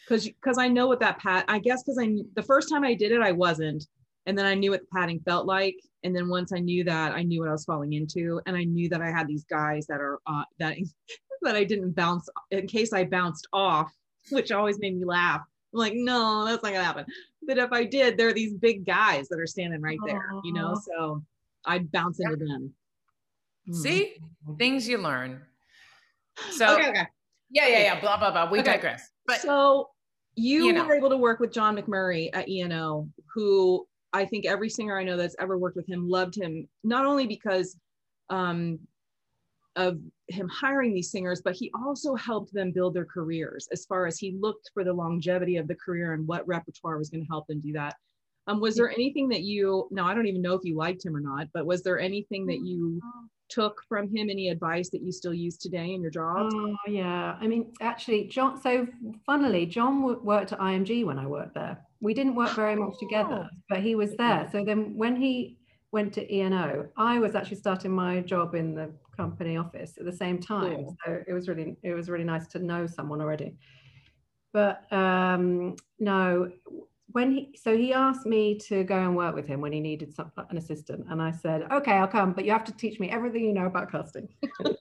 Because 0.07 0.25
because 0.27 0.57
I 0.57 0.67
know 0.67 0.87
what 0.87 0.99
that 0.99 1.19
pat. 1.19 1.45
I 1.47 1.59
guess 1.59 1.83
because 1.83 1.97
I 1.99 2.09
the 2.35 2.43
first 2.43 2.69
time 2.69 2.83
I 2.83 2.93
did 2.93 3.11
it, 3.11 3.21
I 3.21 3.31
wasn't, 3.31 3.87
and 4.25 4.37
then 4.37 4.45
I 4.45 4.53
knew 4.55 4.71
what 4.71 4.81
the 4.81 4.87
padding 4.93 5.19
felt 5.21 5.45
like, 5.45 5.75
and 6.03 6.15
then 6.15 6.29
once 6.29 6.51
I 6.53 6.59
knew 6.59 6.83
that, 6.83 7.13
I 7.13 7.23
knew 7.23 7.39
what 7.39 7.49
I 7.49 7.53
was 7.53 7.65
falling 7.65 7.93
into, 7.93 8.41
and 8.45 8.55
I 8.55 8.63
knew 8.63 8.89
that 8.89 9.01
I 9.01 9.09
had 9.09 9.27
these 9.27 9.43
guys 9.45 9.87
that 9.87 10.01
are 10.01 10.19
uh, 10.27 10.43
that 10.59 10.77
that 11.43 11.55
I 11.55 11.63
didn't 11.63 11.93
bounce 11.95 12.27
in 12.51 12.67
case 12.67 12.93
I 12.93 13.05
bounced 13.05 13.47
off, 13.53 13.91
which 14.31 14.51
always 14.51 14.79
made 14.79 14.97
me 14.97 15.05
laugh. 15.05 15.41
I'm 15.73 15.79
like, 15.79 15.93
no, 15.95 16.45
that's 16.45 16.61
not 16.63 16.73
gonna 16.73 16.83
happen. 16.83 17.05
But 17.47 17.57
if 17.57 17.71
I 17.71 17.85
did, 17.85 18.17
there 18.17 18.27
are 18.27 18.33
these 18.33 18.53
big 18.53 18.85
guys 18.85 19.27
that 19.29 19.39
are 19.39 19.47
standing 19.47 19.81
right 19.81 19.97
there, 20.05 20.29
you 20.43 20.53
know. 20.53 20.75
So 20.85 21.23
I'd 21.65 21.91
bounce 21.91 22.19
into 22.19 22.35
them. 22.35 22.73
Mhm. 23.69 23.75
see 23.75 24.15
things 24.57 24.87
you 24.87 24.97
learn. 24.97 25.41
So 26.51 26.73
Okay, 26.73 26.89
okay. 26.89 27.07
yeah, 27.49 27.67
yeah, 27.67 27.79
yeah. 27.79 27.99
Blah 27.99 28.17
blah 28.17 28.31
blah. 28.31 28.49
We 28.49 28.59
Okay. 28.59 28.73
digress. 28.73 29.09
But 29.25 29.41
so 29.41 29.89
you, 30.35 30.65
you 30.65 30.73
know. 30.73 30.87
were 30.87 30.95
able 30.95 31.09
to 31.09 31.17
work 31.17 31.39
with 31.39 31.51
John 31.51 31.75
McMurray 31.77 32.29
at 32.33 32.47
ENO, 32.47 33.07
who 33.33 33.85
I 34.13 34.25
think 34.25 34.45
every 34.45 34.69
singer 34.69 34.97
I 34.97 35.03
know 35.03 35.17
that's 35.17 35.35
ever 35.39 35.57
worked 35.57 35.75
with 35.75 35.87
him 35.87 36.07
loved 36.09 36.35
him, 36.35 36.67
not 36.83 37.05
only 37.05 37.27
because 37.27 37.77
um, 38.29 38.79
of 39.75 39.99
him 40.27 40.49
hiring 40.49 40.93
these 40.93 41.11
singers, 41.11 41.41
but 41.43 41.55
he 41.55 41.71
also 41.73 42.15
helped 42.15 42.53
them 42.53 42.71
build 42.71 42.93
their 42.93 43.05
careers 43.05 43.67
as 43.71 43.85
far 43.85 44.05
as 44.05 44.17
he 44.17 44.37
looked 44.39 44.69
for 44.73 44.83
the 44.83 44.93
longevity 44.93 45.57
of 45.57 45.67
the 45.67 45.75
career 45.75 46.13
and 46.13 46.27
what 46.27 46.47
repertoire 46.47 46.97
was 46.97 47.09
going 47.09 47.21
to 47.21 47.29
help 47.29 47.47
them 47.47 47.59
do 47.59 47.73
that. 47.73 47.95
Um, 48.47 48.59
was 48.59 48.75
there 48.75 48.89
anything 48.89 49.29
that 49.29 49.43
you, 49.43 49.87
no, 49.91 50.05
I 50.05 50.13
don't 50.13 50.27
even 50.27 50.41
know 50.41 50.55
if 50.55 50.61
you 50.63 50.75
liked 50.75 51.05
him 51.05 51.15
or 51.15 51.19
not, 51.19 51.47
but 51.53 51.65
was 51.65 51.83
there 51.83 51.99
anything 51.99 52.45
that 52.47 52.65
you 52.65 52.99
took 53.51 53.83
from 53.87 54.07
him, 54.15 54.29
any 54.29 54.49
advice 54.49 54.89
that 54.89 55.01
you 55.01 55.11
still 55.11 55.33
use 55.33 55.57
today 55.57 55.93
in 55.93 56.01
your 56.01 56.09
job? 56.11 56.49
Oh 56.53 56.75
yeah, 56.87 57.37
I 57.39 57.47
mean, 57.47 57.73
actually, 57.81 58.25
John. 58.27 58.59
So 58.61 58.87
funnily, 59.25 59.65
John 59.65 60.01
w- 60.01 60.19
worked 60.23 60.53
at 60.53 60.59
IMG 60.59 61.05
when 61.05 61.19
I 61.19 61.27
worked 61.27 61.53
there. 61.53 61.77
We 61.99 62.13
didn't 62.13 62.35
work 62.35 62.51
very 62.55 62.75
much 62.75 62.93
together, 62.99 63.49
Oh. 63.51 63.57
but 63.69 63.79
he 63.81 63.93
was 63.95 64.15
there. 64.15 64.47
So 64.51 64.63
then, 64.65 64.95
when 64.97 65.15
he 65.15 65.57
went 65.91 66.13
to 66.13 66.33
ENO, 66.33 66.87
I 66.97 67.19
was 67.19 67.35
actually 67.35 67.57
starting 67.57 67.91
my 67.91 68.21
job 68.21 68.55
in 68.55 68.73
the 68.73 68.91
company 69.15 69.57
office 69.57 69.97
at 69.99 70.05
the 70.05 70.11
same 70.23 70.39
time. 70.39 70.75
Cool. 70.77 70.97
So 71.05 71.21
it 71.27 71.33
was 71.33 71.47
really, 71.49 71.75
it 71.83 71.93
was 71.93 72.09
really 72.09 72.23
nice 72.23 72.47
to 72.47 72.59
know 72.59 72.87
someone 72.87 73.21
already. 73.21 73.57
But 74.53 74.91
um, 74.91 75.75
no, 75.99 76.51
when 77.13 77.31
he, 77.31 77.49
so 77.61 77.75
he 77.77 77.93
asked 77.93 78.25
me 78.25 78.57
to 78.67 78.83
go 78.83 78.97
and 78.97 79.15
work 79.15 79.35
with 79.35 79.47
him 79.47 79.61
when 79.61 79.71
he 79.71 79.79
needed 79.79 80.13
some, 80.13 80.31
an 80.49 80.57
assistant, 80.57 81.05
and 81.09 81.21
I 81.21 81.31
said, 81.31 81.63
okay, 81.71 81.93
I'll 81.93 82.07
come, 82.07 82.33
but 82.33 82.45
you 82.45 82.51
have 82.51 82.63
to 82.65 82.71
teach 82.73 82.99
me 82.99 83.09
everything 83.09 83.43
you 83.45 83.53
know 83.53 83.65
about 83.65 83.91
casting. 83.91 84.27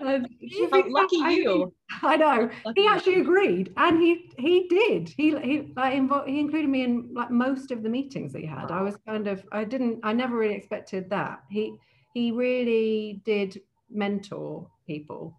Be 0.00 0.84
lucky 0.88 1.16
I- 1.22 1.30
you. 1.30 1.72
I 2.02 2.16
know. 2.16 2.50
Lucky 2.64 2.80
He 2.80 2.84
you. 2.84 2.90
actually 2.90 3.20
agreed, 3.20 3.72
and 3.76 3.98
he 4.00 4.30
he 4.38 4.68
did. 4.68 5.08
He 5.08 5.30
he 5.40 5.72
like 5.74 5.94
invo- 5.94 6.26
he 6.28 6.38
included 6.38 6.68
me 6.68 6.84
in 6.84 7.10
like 7.14 7.30
most 7.30 7.70
of 7.72 7.82
the 7.82 7.88
meetings 7.88 8.32
that 8.32 8.40
he 8.40 8.46
had. 8.46 8.70
I 8.70 8.82
was 8.82 8.96
kind 9.06 9.26
of 9.26 9.44
I 9.50 9.64
didn't 9.64 10.00
I 10.04 10.12
never 10.12 10.36
really 10.36 10.54
expected 10.54 11.10
that. 11.10 11.42
He 11.50 11.74
he 12.14 12.30
really 12.30 13.22
did 13.24 13.60
mentor 13.90 14.68
people, 14.86 15.34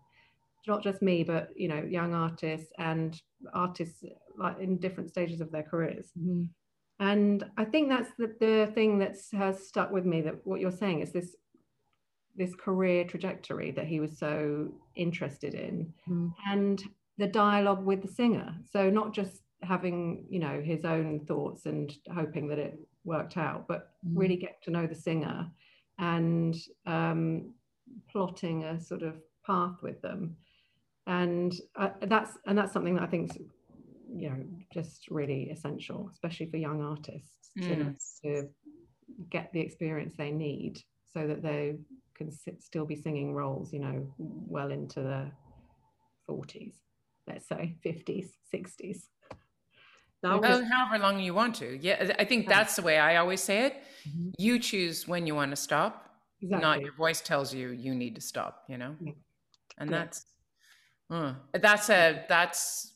not 0.70 0.84
just 0.84 1.02
me, 1.02 1.24
but 1.24 1.50
you 1.56 1.68
know 1.68 1.84
young 1.84 2.14
artists 2.14 2.72
and 2.78 3.22
artists 3.54 4.04
like 4.38 4.58
in 4.60 4.78
different 4.78 5.10
stages 5.10 5.42
of 5.42 5.52
their 5.52 5.64
careers. 5.64 6.12
Mhm. 6.18 6.50
And 7.02 7.50
I 7.58 7.66
think 7.66 7.90
that's 7.90 8.12
the, 8.18 8.28
the 8.40 8.72
thing 8.74 9.00
that 9.00 9.16
has 9.32 9.68
stuck 9.68 9.90
with 9.92 10.06
me 10.06 10.22
that 10.22 10.46
what 10.46 10.60
you're 10.62 10.72
saying 10.84 11.00
is 11.02 11.12
this 11.12 11.36
this 12.36 12.56
career 12.56 13.04
trajectory 13.04 13.72
that 13.72 13.88
he 13.88 14.00
was 14.00 14.18
so 14.18 14.74
interested 14.96 15.54
in 15.54 15.94
Mhm. 16.08 16.34
and 16.48 16.84
the 17.18 17.28
dialogue 17.28 17.84
with 17.86 18.02
the 18.02 18.08
singer. 18.08 18.56
So 18.64 18.90
not 18.90 19.14
just 19.14 19.44
having, 19.62 20.26
you 20.30 20.40
know, 20.40 20.62
his 20.62 20.86
own 20.86 21.26
thoughts 21.26 21.66
and 21.66 21.92
hoping 22.14 22.48
that 22.48 22.60
it 22.60 22.80
worked 23.04 23.36
out, 23.36 23.68
but 23.68 23.82
Mhm. 24.06 24.16
really 24.16 24.38
get 24.38 24.62
to 24.64 24.72
know 24.72 24.88
the 24.88 24.96
singer 24.96 25.52
and 25.98 26.56
um, 26.86 27.54
plotting 28.08 28.64
a 28.64 28.80
sort 28.80 29.04
of 29.04 29.22
path 29.46 29.82
with 29.82 30.02
them 30.02 30.38
and 31.10 31.54
uh, 31.76 31.90
that's 32.04 32.38
and 32.46 32.58
that's 32.58 32.72
something 32.72 32.96
that 32.96 33.04
i 33.04 33.08
think 33.08 33.30
is 33.32 33.38
you 34.16 34.30
know 34.30 34.44
just 34.74 35.08
really 35.10 35.50
essential 35.50 36.10
especially 36.14 36.46
for 36.50 36.58
young 36.58 36.82
artists 36.82 37.50
to, 37.62 37.76
Mm. 37.76 37.96
to 38.24 38.48
get 39.30 39.52
the 39.54 39.60
experience 39.60 40.14
they 40.18 40.32
need 40.32 40.80
so 41.14 41.28
that 41.28 41.42
they 41.42 41.76
can 42.16 42.32
sit, 42.32 42.62
still 42.62 42.86
be 42.86 42.96
singing 42.96 43.34
roles 43.34 43.74
you 43.74 43.80
know 43.80 44.14
well 44.18 44.72
into 44.72 45.02
the 45.02 45.32
40s 46.30 46.76
let's 47.28 47.48
say 47.48 47.76
50s 47.86 48.30
60s 48.54 49.10
That 50.22 50.34
Oh, 50.36 50.40
was 50.40 50.64
however 50.72 51.00
long 51.02 51.20
you 51.20 51.34
want 51.34 51.56
to. 51.56 51.78
Yeah, 51.82 52.14
I 52.20 52.26
think 52.26 52.48
that's 52.48 52.76
the 52.76 52.82
way 52.82 52.98
I 53.00 53.16
always 53.18 53.42
say 53.42 53.66
it. 53.68 53.74
Mhm. 54.08 54.34
You 54.38 54.60
choose 54.60 55.08
when 55.08 55.26
you 55.26 55.34
want 55.34 55.52
to 55.52 55.56
stop, 55.56 55.94
exactly 56.42 56.62
not 56.62 56.82
your 56.82 56.94
voice 56.94 57.22
tells 57.22 57.54
you 57.54 57.70
you 57.70 57.96
need 57.96 58.16
to 58.16 58.22
stop. 58.22 58.54
You 58.68 58.78
know, 58.78 58.96
Yeah. 59.00 59.14
and 59.80 59.90
Yeah. 59.90 59.98
that's 59.98 60.26
uh, 61.10 61.34
that's 61.54 61.90
a 61.90 62.26
that's 62.30 62.94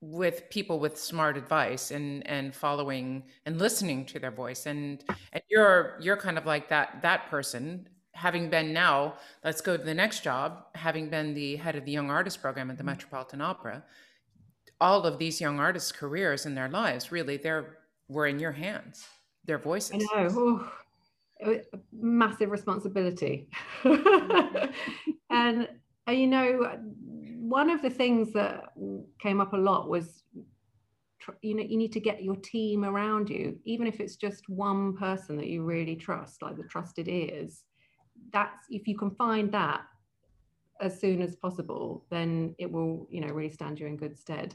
with 0.00 0.48
people 0.50 0.78
with 0.78 0.98
smart 0.98 1.36
advice 1.36 1.90
and 1.90 2.26
and 2.26 2.54
following 2.54 3.24
and 3.46 3.58
listening 3.58 4.04
to 4.06 4.18
their 4.18 4.30
voice. 4.30 4.66
And 4.66 5.02
and 5.32 5.42
you're 5.50 5.98
you're 6.00 6.16
kind 6.16 6.38
of 6.38 6.46
like 6.46 6.68
that 6.68 7.02
that 7.02 7.28
person. 7.28 7.88
Having 8.14 8.50
been 8.50 8.72
now 8.72 9.14
let's 9.44 9.60
go 9.60 9.76
to 9.76 9.82
the 9.82 9.94
next 9.94 10.24
job 10.24 10.64
having 10.74 11.08
been 11.08 11.34
the 11.34 11.54
head 11.54 11.76
of 11.76 11.84
the 11.84 11.92
young 11.92 12.10
artist 12.10 12.42
program 12.42 12.68
at 12.68 12.76
the 12.76 12.82
metropolitan 12.82 13.40
opera 13.40 13.84
all 14.80 15.06
of 15.06 15.18
these 15.18 15.40
young 15.40 15.60
artists 15.60 15.92
careers 15.92 16.44
and 16.44 16.56
their 16.56 16.68
lives 16.68 17.12
really 17.12 17.36
they're 17.36 17.78
were 18.08 18.26
in 18.26 18.38
your 18.38 18.52
hands. 18.52 19.06
Their 19.44 19.58
voices. 19.58 20.06
I 20.14 20.22
know. 20.24 20.68
Oh, 21.44 21.60
massive 21.92 22.50
responsibility. 22.50 23.48
and, 23.84 25.68
uh, 26.08 26.10
you 26.10 26.26
know, 26.26 26.78
one 27.48 27.70
of 27.70 27.80
the 27.80 27.90
things 27.90 28.32
that 28.34 28.72
came 29.18 29.40
up 29.40 29.54
a 29.54 29.56
lot 29.56 29.88
was, 29.88 30.22
you 31.40 31.54
know, 31.54 31.62
you 31.62 31.78
need 31.78 31.92
to 31.92 32.00
get 32.00 32.22
your 32.22 32.36
team 32.36 32.84
around 32.84 33.30
you, 33.30 33.58
even 33.64 33.86
if 33.86 34.00
it's 34.00 34.16
just 34.16 34.48
one 34.50 34.94
person 34.96 35.36
that 35.38 35.46
you 35.46 35.62
really 35.62 35.96
trust, 35.96 36.42
like 36.42 36.56
the 36.56 36.64
trusted 36.64 37.08
ears. 37.08 37.64
That's 38.32 38.66
if 38.68 38.86
you 38.86 38.98
can 38.98 39.12
find 39.12 39.50
that 39.52 39.80
as 40.80 41.00
soon 41.00 41.22
as 41.22 41.36
possible, 41.36 42.04
then 42.10 42.54
it 42.58 42.70
will, 42.70 43.08
you 43.10 43.22
know, 43.22 43.32
really 43.32 43.50
stand 43.50 43.80
you 43.80 43.86
in 43.86 43.96
good 43.96 44.18
stead. 44.18 44.54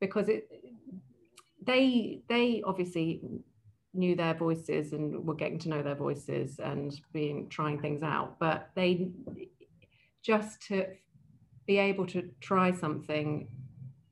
Because 0.00 0.28
it, 0.30 0.48
they, 1.62 2.22
they 2.28 2.62
obviously 2.64 3.20
knew 3.92 4.16
their 4.16 4.34
voices 4.34 4.94
and 4.94 5.26
were 5.26 5.34
getting 5.34 5.58
to 5.58 5.68
know 5.68 5.82
their 5.82 5.94
voices 5.94 6.58
and 6.58 7.00
being 7.12 7.48
trying 7.48 7.80
things 7.80 8.02
out 8.02 8.38
but 8.38 8.70
they 8.76 9.08
just 10.22 10.60
to 10.60 10.86
be 11.68 11.78
able 11.78 12.06
to 12.06 12.30
try 12.40 12.72
something 12.72 13.48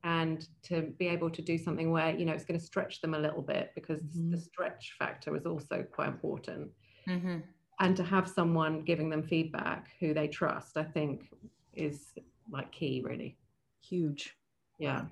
and 0.05 0.49
to 0.62 0.83
be 0.99 1.09
able 1.09 1.31
to 1.31 1.42
do 1.42 1.59
something 1.59 1.90
where 1.90 2.14
you 2.16 2.25
know 2.27 2.33
it's 2.33 2.45
going 2.45 2.61
to 2.61 2.64
stretch 2.64 3.01
them 3.01 3.14
a 3.14 3.19
little 3.19 3.42
bit 3.42 3.73
because 3.75 4.03
Mhm. 4.03 4.31
the 4.31 4.38
stretch 4.38 4.95
factor 4.99 5.33
was 5.33 5.47
also 5.47 5.83
quite 5.83 6.09
important 6.09 6.71
Mhm. 7.07 7.42
and 7.81 7.97
to 7.97 8.05
have 8.05 8.29
someone 8.29 8.81
giving 8.85 9.11
them 9.11 9.23
feedback 9.23 9.90
who 10.01 10.14
they 10.14 10.29
trust 10.29 10.77
i 10.77 10.85
think 10.85 11.31
is 11.75 12.14
like 12.51 12.71
key 12.73 13.03
really 13.05 13.38
huge. 13.81 14.37
yeah 14.79 15.07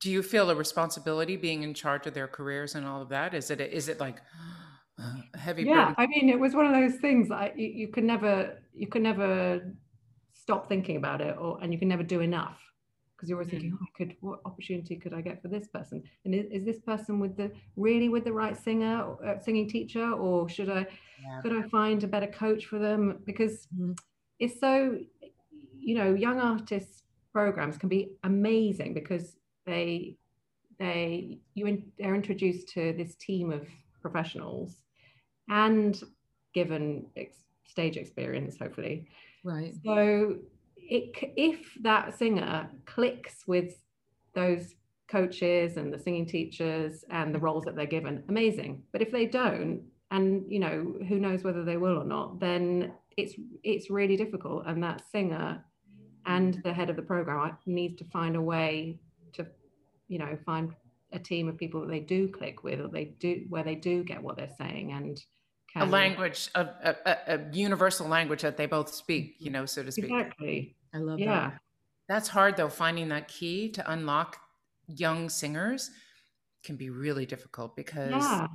do 0.00 0.10
you 0.10 0.22
feel 0.22 0.50
a 0.50 0.54
responsibility 0.54 1.36
being 1.36 1.62
in 1.62 1.72
charge 1.74 2.06
of 2.06 2.14
their 2.14 2.28
careers 2.28 2.74
and 2.74 2.86
all 2.86 3.00
of 3.02 3.08
that 3.08 3.34
is 3.34 3.50
it 3.50 3.60
is 3.60 3.88
it 3.88 3.98
like 4.00 4.20
a 4.98 5.38
heavy 5.38 5.64
yeah 5.64 5.86
burden? 5.86 5.94
i 5.98 6.06
mean 6.06 6.28
it 6.28 6.38
was 6.38 6.54
one 6.54 6.66
of 6.66 6.72
those 6.72 7.00
things 7.00 7.30
I, 7.30 7.52
you, 7.56 7.68
you 7.68 7.88
can 7.88 8.06
never 8.06 8.62
you 8.74 8.86
can 8.86 9.02
never 9.02 9.74
stop 10.46 10.68
thinking 10.68 10.96
about 10.96 11.20
it 11.20 11.36
or 11.40 11.58
and 11.60 11.72
you 11.72 11.78
can 11.78 11.88
never 11.88 12.04
do 12.04 12.20
enough 12.20 12.60
because 13.16 13.28
you're 13.28 13.36
always 13.38 13.50
thinking 13.50 13.72
oh, 13.74 13.84
I 13.84 13.98
could 13.98 14.16
what 14.20 14.38
opportunity 14.44 14.94
could 14.94 15.12
i 15.12 15.20
get 15.20 15.42
for 15.42 15.48
this 15.48 15.66
person 15.66 16.04
and 16.24 16.32
is, 16.32 16.46
is 16.52 16.64
this 16.64 16.78
person 16.78 17.18
with 17.18 17.36
the 17.36 17.50
really 17.74 18.08
with 18.08 18.22
the 18.22 18.32
right 18.32 18.56
singer 18.56 19.02
or, 19.02 19.26
uh, 19.26 19.38
singing 19.40 19.68
teacher 19.68 20.08
or 20.12 20.48
should 20.48 20.70
i 20.70 20.86
Yeah. 21.20 21.40
could 21.42 21.52
i 21.52 21.62
find 21.68 22.04
a 22.04 22.06
better 22.06 22.28
coach 22.28 22.66
for 22.66 22.78
them 22.78 23.18
because 23.26 23.66
Mhm. 23.76 23.98
it's 24.38 24.60
so 24.60 24.72
you 25.80 25.94
know 25.96 26.14
young 26.14 26.38
artists 26.38 27.02
programs 27.32 27.76
can 27.76 27.88
be 27.88 28.12
amazing 28.22 28.94
because 28.94 29.36
they 29.66 30.16
they 30.78 31.38
you 31.54 31.66
in, 31.66 31.90
they're 31.98 32.14
introduced 32.14 32.68
to 32.68 32.92
this 32.92 33.16
team 33.16 33.50
of 33.50 33.66
professionals 34.00 34.82
and 35.48 36.02
given 36.54 37.06
ex, 37.16 37.36
stage 37.64 37.96
experience 37.96 38.56
hopefully 38.58 39.08
Right. 39.46 39.74
so 39.84 40.38
it, 40.76 41.32
if 41.36 41.78
that 41.82 42.18
singer 42.18 42.68
clicks 42.84 43.46
with 43.46 43.76
those 44.34 44.74
coaches 45.08 45.76
and 45.76 45.92
the 45.92 45.98
singing 45.98 46.26
teachers 46.26 47.04
and 47.10 47.32
the 47.32 47.38
roles 47.38 47.64
that 47.64 47.76
they're 47.76 47.86
given, 47.86 48.24
amazing. 48.28 48.82
But 48.90 49.02
if 49.02 49.12
they 49.12 49.26
don't, 49.26 49.82
and 50.10 50.44
you 50.48 50.58
know 50.58 50.94
who 51.08 51.18
knows 51.18 51.44
whether 51.44 51.64
they 51.64 51.76
will 51.76 51.96
or 51.96 52.04
not, 52.04 52.40
then 52.40 52.92
it's 53.16 53.34
it's 53.62 53.88
really 53.88 54.16
difficult. 54.16 54.64
And 54.66 54.82
that 54.82 55.02
singer 55.10 55.64
and 56.26 56.60
the 56.64 56.72
head 56.72 56.90
of 56.90 56.96
the 56.96 57.02
program 57.02 57.56
needs 57.66 57.96
to 57.98 58.04
find 58.06 58.34
a 58.34 58.42
way 58.42 58.98
to, 59.34 59.46
you 60.08 60.18
know, 60.18 60.36
find 60.44 60.74
a 61.12 61.20
team 61.20 61.48
of 61.48 61.56
people 61.56 61.80
that 61.80 61.88
they 61.88 62.00
do 62.00 62.28
click 62.28 62.64
with, 62.64 62.80
or 62.80 62.88
they 62.88 63.16
do 63.20 63.44
where 63.48 63.62
they 63.62 63.76
do 63.76 64.02
get 64.02 64.20
what 64.22 64.36
they're 64.36 64.56
saying 64.58 64.92
and 64.92 65.20
a 65.76 65.80
mm-hmm. 65.80 65.90
language 65.90 66.48
a, 66.54 66.60
a, 66.60 66.96
a- 67.04 67.34
a 67.34 67.40
universal 67.52 68.08
language 68.08 68.42
that 68.42 68.56
they 68.56 68.66
both 68.66 68.92
speak 68.92 69.36
you 69.38 69.50
know 69.50 69.66
so 69.66 69.82
to 69.82 69.92
speak 69.92 70.06
exactly. 70.06 70.74
I 70.94 70.98
love 70.98 71.18
Yeah. 71.18 71.50
that. 71.50 71.60
that's 72.08 72.28
hard 72.28 72.56
though 72.56 72.68
finding 72.68 73.08
that 73.08 73.28
key 73.28 73.70
to 73.72 73.90
unlock 73.90 74.38
young 74.88 75.28
singers 75.28 75.90
can 76.64 76.76
be 76.76 76.90
really 76.90 77.26
difficult 77.26 77.76
because 77.76 78.10
yeah 78.10 78.46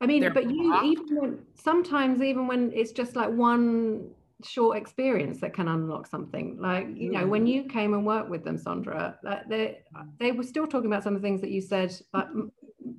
i 0.00 0.06
mean 0.06 0.20
they're 0.20 0.30
but 0.30 0.48
you 0.48 0.70
blocked. 0.70 0.86
even 0.86 1.16
when 1.20 1.38
sometimes 1.54 2.22
even 2.22 2.46
when 2.46 2.70
it's 2.72 2.92
just 2.92 3.16
like 3.16 3.30
one 3.30 4.08
short 4.44 4.76
experience 4.76 5.40
that 5.40 5.54
can 5.54 5.66
unlock 5.66 6.06
something 6.06 6.56
like 6.60 6.86
you 6.94 7.10
know 7.10 7.26
when 7.26 7.46
mm. 7.46 7.52
you 7.52 7.64
came 7.64 7.94
and 7.94 8.06
worked 8.06 8.28
with 8.28 8.44
them 8.44 8.58
sandra 8.58 9.18
like 9.24 9.48
they 9.48 9.78
they 10.20 10.30
were 10.30 10.42
still 10.42 10.66
talking 10.66 10.86
about 10.86 11.02
some 11.02 11.16
of 11.16 11.22
the 11.22 11.26
things 11.26 11.40
that 11.40 11.50
you 11.50 11.60
said 11.60 11.94
like, 12.12 12.26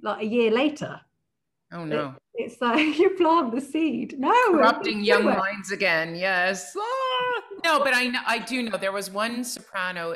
like 0.01 0.21
a 0.23 0.25
year 0.25 0.49
later 0.51 0.99
oh 1.71 1.83
no. 1.85 2.15
it's 2.35 2.61
like 2.61 2.97
you 2.99 3.09
plant 3.11 3.53
the 3.53 3.61
seed. 3.61 4.15
No 4.17 4.33
corrupting 4.51 5.03
young 5.03 5.25
minds 5.25 5.71
again 5.71 6.15
yes. 6.15 6.75
Ah! 6.77 7.41
no 7.63 7.79
but 7.83 7.93
i 7.93 8.07
know 8.07 8.19
i 8.27 8.39
do 8.39 8.63
know 8.63 8.77
there 8.77 8.91
was 8.91 9.09
one 9.11 9.43
soprano 9.43 10.15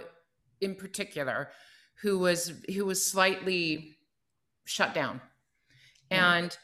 in 0.62 0.76
particular 0.76 1.50
who 2.02 2.20
was 2.20 2.54
who 2.74 2.86
was 2.86 3.06
slightly 3.06 3.98
shut 4.66 4.94
down. 4.94 5.22
Yeah. 6.10 6.36
and 6.36 6.58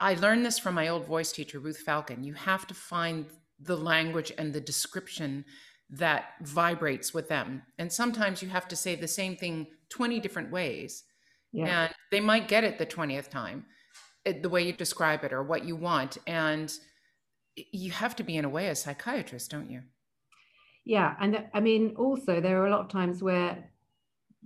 i 0.00 0.14
learned 0.14 0.44
this 0.44 0.58
from 0.58 0.74
my 0.74 0.88
old 0.88 1.06
voice 1.06 1.32
teacher 1.32 1.58
ruth 1.58 1.78
falcon. 1.78 2.24
You 2.24 2.34
have 2.34 2.66
to 2.66 2.74
find 2.74 3.26
the 3.60 3.76
language 3.76 4.32
and 4.38 4.52
the 4.52 4.60
description 4.60 5.44
that 5.90 6.34
vibrates 6.42 7.12
with 7.12 7.28
them. 7.28 7.62
And 7.78 7.92
sometimes 7.92 8.42
you 8.42 8.48
have 8.48 8.66
to 8.68 8.76
say 8.76 8.94
the 8.94 9.08
same 9.08 9.36
thing 9.36 9.66
20 9.90 10.20
different 10.20 10.50
ways. 10.50 11.04
Yeah. 11.52 11.84
And 11.84 11.94
they 12.10 12.20
might 12.20 12.48
get 12.48 12.64
it 12.64 12.78
the 12.78 12.86
20th 12.86 13.28
time. 13.28 13.58
it, 13.58 13.64
the 14.24 14.48
way 14.48 14.62
you 14.62 14.72
describe 14.72 15.24
it 15.24 15.32
or 15.32 15.42
what 15.42 15.64
you 15.64 15.76
want 15.76 16.18
and 16.26 16.72
you 17.54 17.90
have 17.90 18.16
to 18.16 18.22
be 18.22 18.36
in 18.36 18.44
a 18.44 18.48
way 18.48 18.68
a 18.68 18.74
psychiatrist 18.74 19.50
don't 19.50 19.70
you 19.70 19.82
Yeah, 20.84 21.14
and 21.20 21.34
th- 21.34 21.46
I 21.54 21.60
mean, 21.60 21.94
also 21.96 22.40
there 22.40 22.60
are 22.60 22.66
a 22.66 22.70
lot 22.70 22.80
of 22.80 22.88
times 22.88 23.22
where 23.22 23.70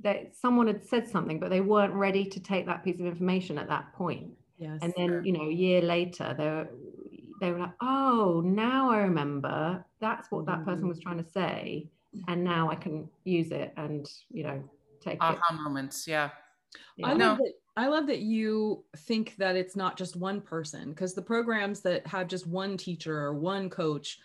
that 0.03 0.37
someone 0.37 0.67
had 0.67 0.85
said 0.85 1.09
something, 1.09 1.41
but 1.41 1.49
they 1.49 1.63
weren't 1.63 1.95
ready 1.95 2.25
to 2.27 2.41
take 2.41 2.67
that 2.67 2.85
piece 2.85 3.01
of 3.01 3.07
information 3.07 3.59
at 3.59 3.69
that 3.69 3.93
point. 3.95 4.31
Yes. 4.59 4.79
And 4.83 4.93
then, 4.97 5.23
you 5.25 5.33
know, 5.33 5.49
a 5.49 5.53
year 5.53 5.81
later, 5.81 6.35
they 6.37 6.45
were 6.45 6.69
they 7.41 7.53
were 7.53 7.59
like, 7.59 7.75
"Oh, 7.81 8.43
now 8.45 8.91
I 8.91 8.99
remember. 8.99 9.85
That's 10.01 10.31
what 10.31 10.47
that 10.47 10.65
person 10.65 10.81
mm-hmm. 10.81 10.89
was 10.89 11.01
trying 11.01 11.23
to 11.23 11.31
say, 11.31 11.89
and 12.29 12.43
now 12.45 12.71
I 12.71 12.75
can 12.77 13.09
use 13.25 13.51
it 13.51 13.73
and 13.77 14.07
you 14.31 14.43
know 14.43 14.63
take 15.01 15.15
it." 15.15 15.21
aha 15.21 15.53
moments 15.53 16.07
yeah 16.07 16.31
Yeah. 16.97 17.09
I 17.09 17.15
know. 17.15 17.37
that. 17.37 17.53
I 17.77 17.89
love 17.89 18.07
that 18.07 18.21
you 18.21 18.85
think 18.97 19.37
that 19.37 19.57
it's 19.57 19.77
not 19.77 19.99
just 19.99 20.17
one 20.17 20.41
person 20.41 20.91
because 20.91 21.15
the 21.15 21.23
programs 21.23 21.81
that 21.83 22.07
have 22.07 22.27
just 22.27 22.47
one 22.47 22.77
teacher 22.77 23.19
or 23.19 23.35
one 23.35 23.69
coach 23.69 24.19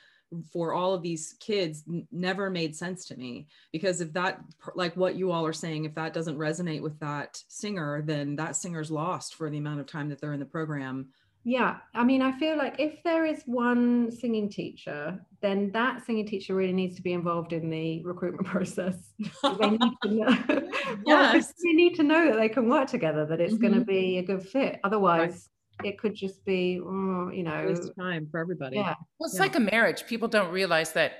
for 0.54 0.74
all 0.74 0.94
of 0.94 1.02
these 1.02 1.36
kids 1.42 1.84
n- 1.88 2.08
never 2.12 2.50
made 2.50 2.76
sense 2.76 3.06
to 3.06 3.18
me. 3.18 3.48
Because 3.74 4.00
if 4.00 4.14
that 4.14 4.40
like 4.76 4.96
what 4.96 5.16
you 5.16 5.32
all 5.32 5.46
are 5.46 5.54
saying 5.54 5.84
if 5.84 5.96
that 5.96 6.14
doesn't 6.14 6.38
resonate 6.38 6.82
with 6.82 6.98
that 7.00 7.42
singer 7.50 8.02
then 8.02 8.38
that 8.38 8.56
singer's 8.56 8.92
lost 8.92 9.36
for 9.36 9.50
the 9.50 9.58
amount 9.58 9.82
of 9.82 9.86
time 9.86 10.08
that 10.10 10.22
they're 10.22 10.34
in 10.34 10.40
the 10.40 10.46
program 10.46 11.10
Yeah, 11.44 11.78
I 11.96 12.04
mean, 12.04 12.22
I 12.22 12.38
feel 12.38 12.56
like 12.58 12.76
if 12.80 13.02
there 13.04 13.26
is 13.26 13.42
one 13.46 14.12
singing 14.12 14.48
teacher, 14.50 15.20
then 15.42 15.72
that 15.72 16.06
singing 16.06 16.28
teacher 16.28 16.54
really 16.54 16.74
needs 16.74 16.96
to 16.98 17.02
be 17.02 17.14
involved 17.14 17.52
in 17.52 17.70
the 17.70 18.04
recruitment 18.04 18.46
process. 18.56 19.14
they 19.58 19.70
need 19.72 19.94
to 20.04 20.10
know. 20.10 20.68
Yes. 21.06 21.54
they 21.64 21.74
need 21.74 21.96
to 21.96 22.04
know 22.04 22.28
that 22.28 22.38
they 22.38 22.50
can 22.50 22.70
work 22.70 22.88
together, 22.88 23.26
that 23.26 23.42
it's 23.42 23.58
going 23.58 23.74
to 23.74 23.82
be 23.82 24.18
a 24.20 24.24
good 24.24 24.48
fit. 24.48 24.80
Otherwise, 24.84 25.50
it 25.84 25.98
could 25.98 26.14
just 26.14 26.46
be, 26.46 26.80
mm, 26.82 27.36
you 27.36 27.44
know, 27.44 27.66
waste 27.66 27.90
of 27.90 27.96
time 27.96 28.28
for 28.30 28.40
everybody 28.40 28.76
yeah, 28.76 28.94
well 29.20 29.28
it's 29.28 29.36
Yeah. 29.36 29.42
like 29.42 29.56
a 29.56 29.60
marriage 29.60 30.06
people 30.06 30.28
don't 30.28 30.52
realize 30.52 30.94
that 30.94 31.14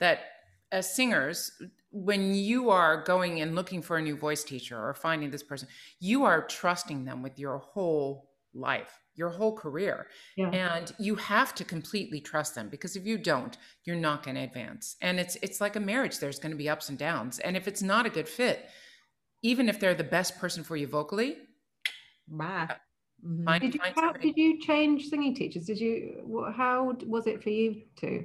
that 0.00 0.20
as 0.72 0.92
singers, 0.92 1.52
when 1.90 2.34
you 2.34 2.68
are 2.70 3.02
going 3.04 3.40
and 3.40 3.54
looking 3.54 3.80
for 3.80 3.96
a 3.96 4.02
new 4.02 4.16
voice 4.16 4.42
teacher 4.44 4.76
or 4.78 4.92
finding 4.92 5.30
this 5.30 5.42
person, 5.42 5.68
you 6.00 6.24
are 6.24 6.46
trusting 6.46 7.04
them 7.04 7.22
with 7.22 7.38
your 7.38 7.58
whole 7.58 8.28
life, 8.54 8.98
your 9.18 9.30
whole 9.30 9.54
career. 9.54 10.06
Yeah. 10.36 10.50
And 10.50 10.92
you 10.98 11.16
have 11.16 11.54
to 11.56 11.64
completely 11.64 12.20
trust 12.20 12.54
them 12.54 12.68
because 12.68 12.96
if 12.96 13.04
you 13.04 13.18
don't, 13.18 13.58
you're 13.84 13.96
not 13.96 14.22
going 14.22 14.36
to 14.36 14.42
advance. 14.42 14.96
And 15.02 15.18
it's 15.18 15.36
it's 15.42 15.60
like 15.60 15.76
a 15.76 15.80
marriage, 15.80 16.18
there's 16.20 16.38
going 16.38 16.52
to 16.52 16.56
be 16.56 16.68
ups 16.68 16.88
and 16.88 16.96
downs. 16.96 17.40
And 17.40 17.56
if 17.56 17.66
it's 17.66 17.82
not 17.82 18.06
a 18.06 18.10
good 18.10 18.28
fit, 18.28 18.70
even 19.42 19.68
if 19.68 19.80
they're 19.80 19.94
the 19.94 20.04
best 20.04 20.38
person 20.38 20.62
for 20.62 20.76
you 20.76 20.86
vocally, 20.86 21.36
bye. 22.28 22.76
Mm-hmm. 23.26 23.44
Find, 23.44 23.60
did, 23.60 23.74
you, 23.74 23.80
how, 23.96 24.12
did 24.12 24.36
you 24.36 24.60
change 24.60 25.06
singing 25.06 25.34
teachers? 25.34 25.66
Did 25.66 25.80
you? 25.80 26.52
How 26.56 26.96
was 27.04 27.26
it 27.26 27.42
for 27.42 27.50
you 27.50 27.82
to? 27.96 28.24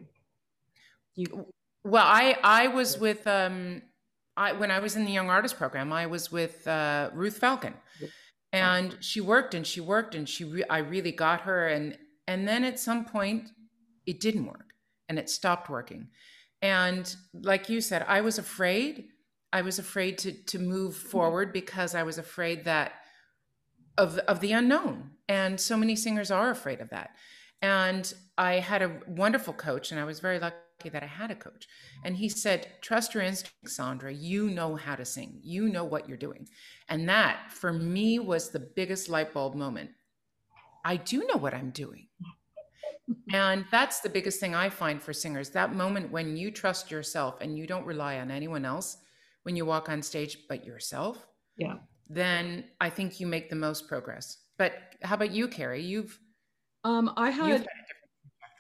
You 1.16 1.48
well, 1.84 2.06
I 2.06 2.38
I 2.44 2.68
was 2.68 3.00
with 3.00 3.26
um 3.26 3.82
I 4.38 4.54
when 4.54 4.70
I 4.72 4.80
was 4.80 4.96
in 4.96 5.06
the 5.06 5.12
young 5.12 5.30
artist 5.30 5.58
program, 5.58 5.92
I 5.92 6.06
was 6.06 6.32
with 6.32 6.68
uh, 6.68 7.10
Ruth 7.14 7.38
Falcon, 7.38 7.74
and 8.54 8.98
she 9.00 9.20
worked 9.20 9.54
and 9.56 9.66
she 9.66 9.82
worked 9.82 10.16
and 10.16 10.30
she 10.30 10.44
re- 10.44 10.64
I 10.70 10.78
really 10.78 11.12
got 11.12 11.42
her 11.42 11.68
and 11.68 11.98
and 12.28 12.48
then 12.48 12.64
at 12.64 12.80
some 12.80 13.04
point 13.04 13.50
it 14.06 14.20
didn't 14.20 14.46
work 14.46 14.74
and 15.10 15.20
it 15.20 15.30
stopped 15.30 15.70
working, 15.70 16.08
and 16.62 17.14
like 17.34 17.68
you 17.68 17.82
said, 17.82 18.06
I 18.08 18.22
was 18.22 18.38
afraid. 18.38 19.10
I 19.52 19.62
was 19.62 19.80
afraid 19.80 20.18
to 20.20 20.32
to 20.32 20.60
move 20.60 20.96
mm-hmm. 20.96 21.10
forward 21.10 21.52
because 21.52 21.96
I 21.96 22.04
was 22.04 22.18
afraid 22.18 22.64
that 22.66 22.94
of 23.98 24.18
of 24.20 24.40
the 24.40 24.54
unknown, 24.54 25.12
and 25.28 25.60
so 25.60 25.76
many 25.76 25.96
singers 25.96 26.32
are 26.32 26.50
afraid 26.50 26.80
of 26.80 26.90
that. 26.92 27.12
And 27.62 28.14
I 28.38 28.56
had 28.56 28.82
a 28.82 29.00
wonderful 29.08 29.54
coach, 29.54 29.92
and 29.92 30.00
I 30.00 30.04
was 30.04 30.20
very 30.20 30.40
lucky 30.40 30.56
that 30.90 31.04
I 31.04 31.08
had 31.08 31.32
a 31.32 31.36
coach. 31.36 31.68
And 32.04 32.16
he 32.16 32.30
said, 32.30 32.68
Trust 32.82 33.14
your 33.14 33.24
instincts, 33.24 33.76
Sandra. 33.76 34.14
You 34.14 34.50
know 34.50 34.76
how 34.76 34.96
to 34.96 35.06
sing, 35.06 35.40
you 35.42 35.70
know 35.70 35.84
what 35.84 36.08
you're 36.08 36.18
doing. 36.18 36.48
And 36.90 37.08
that 37.10 37.52
for 37.52 37.74
me 37.74 38.20
was 38.20 38.50
the 38.50 38.60
biggest 38.60 39.10
light 39.10 39.34
bulb 39.34 39.56
moment. 39.56 39.92
I 40.86 40.98
do 40.98 41.26
know 41.28 41.38
what 41.38 41.54
I'm 41.54 41.70
doing. 41.72 42.08
And 43.34 43.66
that's 43.72 44.00
the 44.00 44.10
biggest 44.10 44.40
thing 44.40 44.56
I 44.56 44.70
find 44.70 45.02
for 45.02 45.14
singers 45.14 45.50
that 45.50 45.76
moment 45.76 46.12
when 46.12 46.38
you 46.38 46.52
trust 46.52 46.90
yourself 46.90 47.42
and 47.42 47.58
you 47.58 47.68
don't 47.68 47.86
rely 47.86 48.20
on 48.20 48.32
anyone 48.32 48.66
else 48.66 48.98
when 49.44 49.56
you 49.56 49.66
walk 49.66 49.90
on 49.90 50.02
stage 50.02 50.40
but 50.48 50.66
yourself. 50.66 51.28
Yeah. 51.58 51.76
Then 52.10 52.66
I 52.80 52.90
think 52.90 53.20
you 53.20 53.28
make 53.28 53.50
the 53.50 53.56
most 53.56 53.88
progress. 53.88 54.38
But 54.58 54.74
how 55.02 55.16
about 55.16 55.32
you, 55.32 55.48
Carrie? 55.48 55.84
You've 55.84 56.18
um 56.84 57.14
I 57.18 57.30
had 57.30 57.68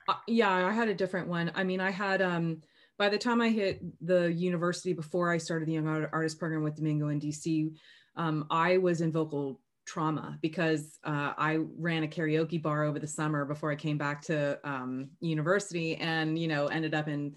uh, 0.07 0.15
yeah, 0.27 0.51
I 0.51 0.71
had 0.71 0.87
a 0.87 0.93
different 0.93 1.27
one. 1.27 1.51
I 1.55 1.63
mean, 1.63 1.79
I 1.79 1.91
had 1.91 2.21
um 2.21 2.61
by 2.97 3.09
the 3.09 3.17
time 3.17 3.41
I 3.41 3.49
hit 3.49 3.81
the 4.05 4.31
university 4.31 4.93
before 4.93 5.31
I 5.31 5.37
started 5.37 5.67
the 5.67 5.73
Young 5.73 5.87
Artist 5.87 6.39
Program 6.39 6.63
with 6.63 6.75
Domingo 6.75 7.09
in 7.09 7.19
DC, 7.19 7.73
um, 8.15 8.45
I 8.49 8.77
was 8.77 9.01
in 9.01 9.11
vocal 9.11 9.59
trauma 9.85 10.37
because 10.41 10.99
uh, 11.03 11.33
I 11.37 11.59
ran 11.77 12.03
a 12.03 12.07
karaoke 12.07 12.61
bar 12.61 12.83
over 12.83 12.99
the 12.99 13.07
summer 13.07 13.45
before 13.45 13.71
I 13.71 13.75
came 13.75 13.97
back 13.97 14.21
to 14.23 14.59
um, 14.63 15.09
university, 15.19 15.95
and 15.95 16.37
you 16.37 16.47
know 16.47 16.67
ended 16.67 16.93
up 16.93 17.07
in 17.07 17.35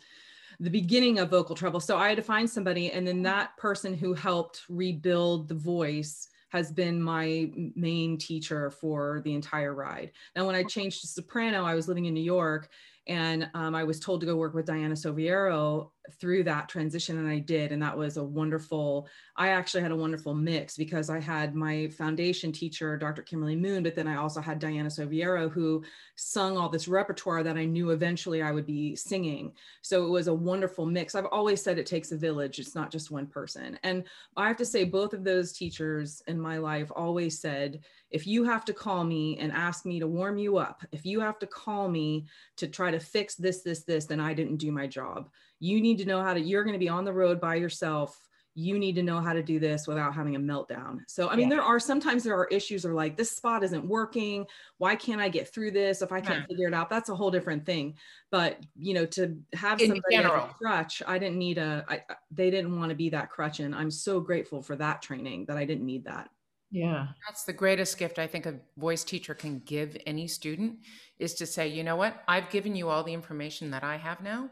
the 0.61 0.71
beginning 0.71 1.19
of 1.19 1.31
vocal 1.31 1.55
trouble. 1.55 1.81
So 1.81 1.97
I 1.97 2.09
had 2.09 2.17
to 2.17 2.23
find 2.23 2.49
somebody, 2.49 2.91
and 2.91 3.07
then 3.07 3.23
that 3.23 3.57
person 3.57 3.95
who 3.95 4.15
helped 4.15 4.63
rebuild 4.69 5.49
the 5.49 5.55
voice 5.55 6.29
has 6.51 6.73
been 6.73 7.03
my 7.03 7.51
main 7.75 8.19
teacher 8.19 8.71
for 8.71 9.21
the 9.25 9.35
entire 9.35 9.75
ride. 9.75 10.13
Now, 10.35 10.47
when 10.47 10.55
I 10.55 10.63
changed 10.63 11.01
to 11.01 11.07
soprano, 11.07 11.65
I 11.65 11.75
was 11.75 11.89
living 11.89 12.07
in 12.07 12.15
New 12.15 12.23
York 12.23 12.71
and 13.07 13.49
um, 13.55 13.75
I 13.75 13.85
was 13.85 14.01
told 14.01 14.21
to 14.21 14.27
go 14.27 14.37
work 14.37 14.55
with 14.55 14.67
Diana 14.67 14.95
Soviero 14.95 15.91
through 16.13 16.45
that 16.45 16.69
transition 16.69 17.19
and 17.19 17.29
I 17.29 17.39
did 17.39 17.73
and 17.73 17.83
that 17.83 17.97
was 17.97 18.17
a 18.17 18.25
wonderful 18.25 19.09
I 19.37 19.49
actually 19.49 19.83
had 19.83 19.91
a 19.91 19.97
wonderful 19.97 20.35
mix 20.35 20.77
because 20.77 21.11
I 21.11 21.21
had 21.21 21.55
my 21.55 21.89
foundation 21.89 22.53
teacher 22.53 22.97
Dr. 22.97 23.23
Kimberly 23.23 23.57
Moon 23.57 23.83
but 23.83 23.95
then 23.95 24.07
I 24.07 24.17
also 24.17 24.41
had 24.41 24.59
Diana 24.59 24.89
Soviero 24.89 25.51
who 25.51 25.83
sung 26.17 26.57
all 26.57 26.69
this 26.69 26.89
repertoire 26.89 27.43
that 27.43 27.57
I 27.57 27.65
knew 27.65 27.91
eventually 27.91 28.43
I 28.43 28.53
would 28.53 28.67
be 28.67 28.97
singing. 28.97 29.53
So 29.83 30.07
it 30.07 30.11
was 30.11 30.29
a 30.29 30.35
wonderful 30.35 30.87
mix. 30.87 31.15
I've 31.15 31.27
always 31.27 31.63
said 31.63 31.79
it 31.79 31.87
takes 31.87 32.13
a 32.13 32.17
village 32.17 32.59
it's 32.59 32.75
not 32.75 32.91
just 32.91 33.11
one 33.11 33.27
person. 33.27 33.79
And 33.83 34.05
I 34.37 34.49
have 34.49 34.57
to 34.59 34.67
say 34.67 34.85
both 34.85 35.13
of 35.13 35.25
those 35.25 35.53
teachers 35.53 36.23
in 36.27 36.41
my 36.41 36.59
life 36.59 36.91
always 36.95 37.39
said 37.39 37.81
if 38.11 38.27
you 38.27 38.45
have 38.45 38.65
to 38.65 38.73
call 38.73 39.05
me 39.05 39.37
and 39.39 39.53
ask 39.53 39.85
me 39.85 39.99
to 39.99 40.07
warm 40.07 40.39
you 40.39 40.57
up 40.59 40.83
if 40.93 41.05
you 41.05 41.21
have 41.21 41.39
to 41.39 41.47
call 41.47 41.89
me 41.89 42.27
to 42.57 42.67
try 42.67 42.91
to 42.91 43.01
fix 43.01 43.35
this 43.35 43.63
this 43.63 43.83
this 43.83 44.07
then 44.07 44.21
I 44.21 44.35
didn't 44.35 44.57
do 44.57 44.71
my 44.71 44.87
job 44.87 45.29
you 45.59 45.81
need 45.81 45.99
to 45.99 46.05
know 46.05 46.23
how 46.23 46.35
to 46.35 46.41
you're 46.41 46.65
going 46.65 46.75
to 46.75 46.79
be 46.79 46.89
on 46.89 47.05
the 47.05 47.13
road 47.13 47.41
by 47.41 47.55
yourself. 47.55 48.17
You 48.59 48.79
need 48.79 48.95
to 48.95 49.03
know 49.03 49.21
how 49.21 49.35
to 49.35 49.43
do 49.43 49.61
this 49.61 49.87
without 49.87 50.15
having 50.15 50.35
a 50.35 50.41
meltdown. 50.41 51.01
So 51.07 51.29
i 51.29 51.37
mean 51.37 51.51
yeah. 51.51 51.57
there 51.57 51.63
are 51.63 51.79
sometimes 51.79 52.25
there 52.25 52.39
are 52.39 52.47
issues 52.47 52.87
are 52.87 52.95
like 52.95 53.17
this 53.17 53.31
spot 53.31 53.63
isn't 53.63 53.87
working. 53.87 54.47
Why 54.79 54.97
can't 54.97 55.21
i 55.21 55.29
get 55.29 55.53
through 55.53 55.73
this 55.73 56.01
if 56.03 56.11
i 56.13 56.21
can't 56.21 56.41
yeah. 56.41 56.47
figure 56.47 56.69
it 56.69 56.75
out? 56.75 56.89
That's 56.89 57.11
a 57.11 57.15
whole 57.15 57.31
different 57.31 57.67
thing. 57.67 57.97
But 58.31 58.59
you 58.79 58.95
know 58.95 59.07
to 59.07 59.37
have 59.55 59.81
In 59.81 59.89
somebody 59.89 60.17
as 60.17 60.25
a 60.25 60.55
crutch 60.59 61.03
i 61.07 61.19
didn't 61.19 61.39
need 61.39 61.59
a 61.59 61.85
I, 61.89 62.03
they 62.31 62.51
didn't 62.51 62.79
want 62.79 62.91
to 62.91 62.97
be 62.97 63.11
that 63.11 63.31
crutch 63.31 63.61
and 63.61 63.75
i'm 63.75 63.91
so 63.91 64.21
grateful 64.21 64.63
for 64.63 64.77
that 64.77 65.03
training 65.03 65.47
that 65.47 65.57
i 65.57 65.65
didn't 65.65 65.87
need 65.87 66.05
that. 66.05 66.31
Yeah. 66.71 67.07
That's 67.27 67.45
the 67.45 67.53
greatest 67.53 67.99
gift 67.99 68.19
i 68.19 68.27
think 68.27 68.47
a 68.47 68.55
voice 68.79 69.05
teacher 69.05 69.35
can 69.35 69.61
give 69.61 69.97
any 70.07 70.29
student 70.29 70.79
is 71.19 71.35
to 71.35 71.47
say 71.47 71.69
you 71.69 71.85
know 71.85 71.97
what? 71.97 72.23
I've 72.27 72.49
given 72.49 72.75
you 72.75 72.89
all 72.89 73.05
the 73.05 73.13
information 73.15 73.71
that 73.73 73.85
i 73.85 73.97
have 73.99 74.23
now 74.23 74.51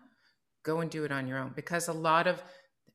go 0.64 0.80
and 0.80 0.90
do 0.90 1.04
it 1.04 1.12
on 1.12 1.28
your 1.28 1.38
own. 1.38 1.52
Because 1.54 1.88
a 1.88 1.92
lot 1.92 2.26
of 2.26 2.42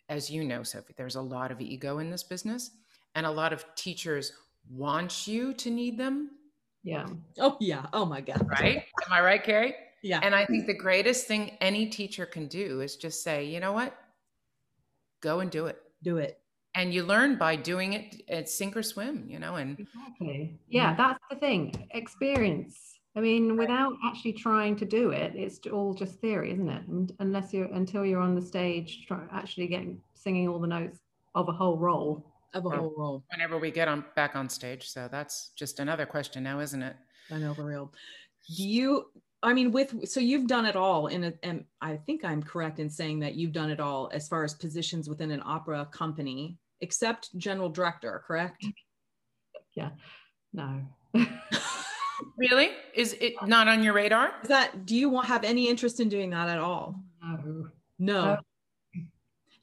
as 0.09 0.29
you 0.29 0.43
know 0.43 0.63
sophie 0.63 0.93
there's 0.97 1.15
a 1.15 1.21
lot 1.21 1.51
of 1.51 1.61
ego 1.61 1.99
in 1.99 2.09
this 2.09 2.23
business 2.23 2.71
and 3.13 3.27
a 3.27 3.31
lot 3.31 3.53
of 3.53 3.63
teachers 3.75 4.33
want 4.69 5.27
you 5.27 5.53
to 5.53 5.69
need 5.69 5.97
them. 5.97 6.31
Yeah. 6.83 7.05
Oh 7.39 7.57
yeah. 7.59 7.85
Oh 7.93 8.05
my 8.05 8.21
god. 8.21 8.47
Right? 8.49 8.83
Am 9.05 9.13
i 9.13 9.21
right 9.21 9.43
carrie? 9.43 9.75
Yeah. 10.01 10.19
And 10.23 10.33
i 10.33 10.45
think 10.45 10.65
the 10.65 10.73
greatest 10.73 11.27
thing 11.27 11.51
any 11.61 11.87
teacher 11.87 12.25
can 12.25 12.47
do 12.47 12.81
is 12.81 12.95
just 12.95 13.23
say 13.23 13.45
you 13.45 13.59
know 13.59 13.71
what? 13.71 13.95
Go 15.21 15.39
and 15.39 15.51
do 15.51 15.67
it. 15.67 15.77
Do 16.03 16.17
it. 16.17 16.39
And 16.75 16.93
you 16.93 17.03
learn 17.03 17.37
by 17.37 17.55
doing 17.55 17.93
it 17.93 18.21
at 18.29 18.49
sink 18.49 18.75
or 18.75 18.83
swim 18.83 19.25
you 19.27 19.39
know 19.39 19.55
and 19.55 19.79
exactly. 19.79 20.59
Yeah 20.67 20.95
that's 20.95 21.23
the 21.29 21.35
thing. 21.35 21.87
Experience 21.91 22.98
I 23.19 23.21
mean, 23.21 23.57
without 23.57 23.97
actually 24.05 24.31
trying 24.31 24.77
to 24.77 24.85
do 24.85 25.09
it, 25.09 25.33
it's 25.35 25.59
all 25.67 25.93
just 25.93 26.21
theory, 26.21 26.53
isn't 26.53 26.69
it? 26.69 26.87
And 26.87 27.11
unless 27.19 27.53
you're 27.53 27.65
until 27.65 28.05
you're 28.05 28.21
on 28.21 28.33
the 28.33 28.41
stage, 28.41 29.05
try, 29.07 29.19
actually 29.33 29.67
getting 29.67 29.99
singing 30.13 30.47
all 30.47 30.57
the 30.57 30.67
notes 30.67 30.99
of 31.35 31.49
a 31.49 31.51
whole 31.51 31.77
role. 31.77 32.25
Of 32.53 32.65
a 32.65 32.69
whole 32.69 32.93
role. 32.97 33.25
Whenever 33.29 33.57
we 33.57 33.71
get 33.71 33.89
on 33.89 34.05
back 34.15 34.37
on 34.37 34.47
stage, 34.47 34.87
so 34.87 35.09
that's 35.11 35.51
just 35.57 35.81
another 35.81 36.05
question 36.05 36.43
now, 36.43 36.61
isn't 36.61 36.81
it? 36.81 36.95
I 37.29 37.39
know 37.39 37.53
for 37.53 37.65
real. 37.65 37.91
Do 38.55 38.63
you? 38.63 39.07
I 39.43 39.51
mean, 39.51 39.73
with 39.73 40.07
so 40.07 40.21
you've 40.21 40.47
done 40.47 40.65
it 40.65 40.77
all, 40.77 41.07
in 41.07 41.25
a, 41.25 41.33
and 41.43 41.65
I 41.81 41.97
think 41.97 42.23
I'm 42.23 42.41
correct 42.41 42.79
in 42.79 42.89
saying 42.89 43.19
that 43.19 43.35
you've 43.35 43.51
done 43.51 43.69
it 43.69 43.81
all 43.81 44.09
as 44.13 44.29
far 44.29 44.45
as 44.45 44.53
positions 44.53 45.09
within 45.09 45.31
an 45.31 45.41
opera 45.45 45.89
company, 45.91 46.57
except 46.79 47.37
general 47.37 47.67
director, 47.67 48.23
correct? 48.25 48.65
Yeah. 49.75 49.89
No. 50.53 50.83
Really? 52.39 52.69
Is 52.95 53.17
it 53.19 53.33
not 53.45 53.67
on 53.67 53.83
your 53.83 53.93
radar? 53.93 54.31
Is 54.41 54.47
that 54.47 54.85
do 54.85 54.95
you 54.95 55.09
want 55.09 55.27
have 55.27 55.43
any 55.43 55.67
interest 55.67 55.99
in 55.99 56.07
doing 56.07 56.29
that 56.29 56.47
at 56.47 56.57
all? 56.57 56.95
No. 57.21 57.67
No. 57.99 58.37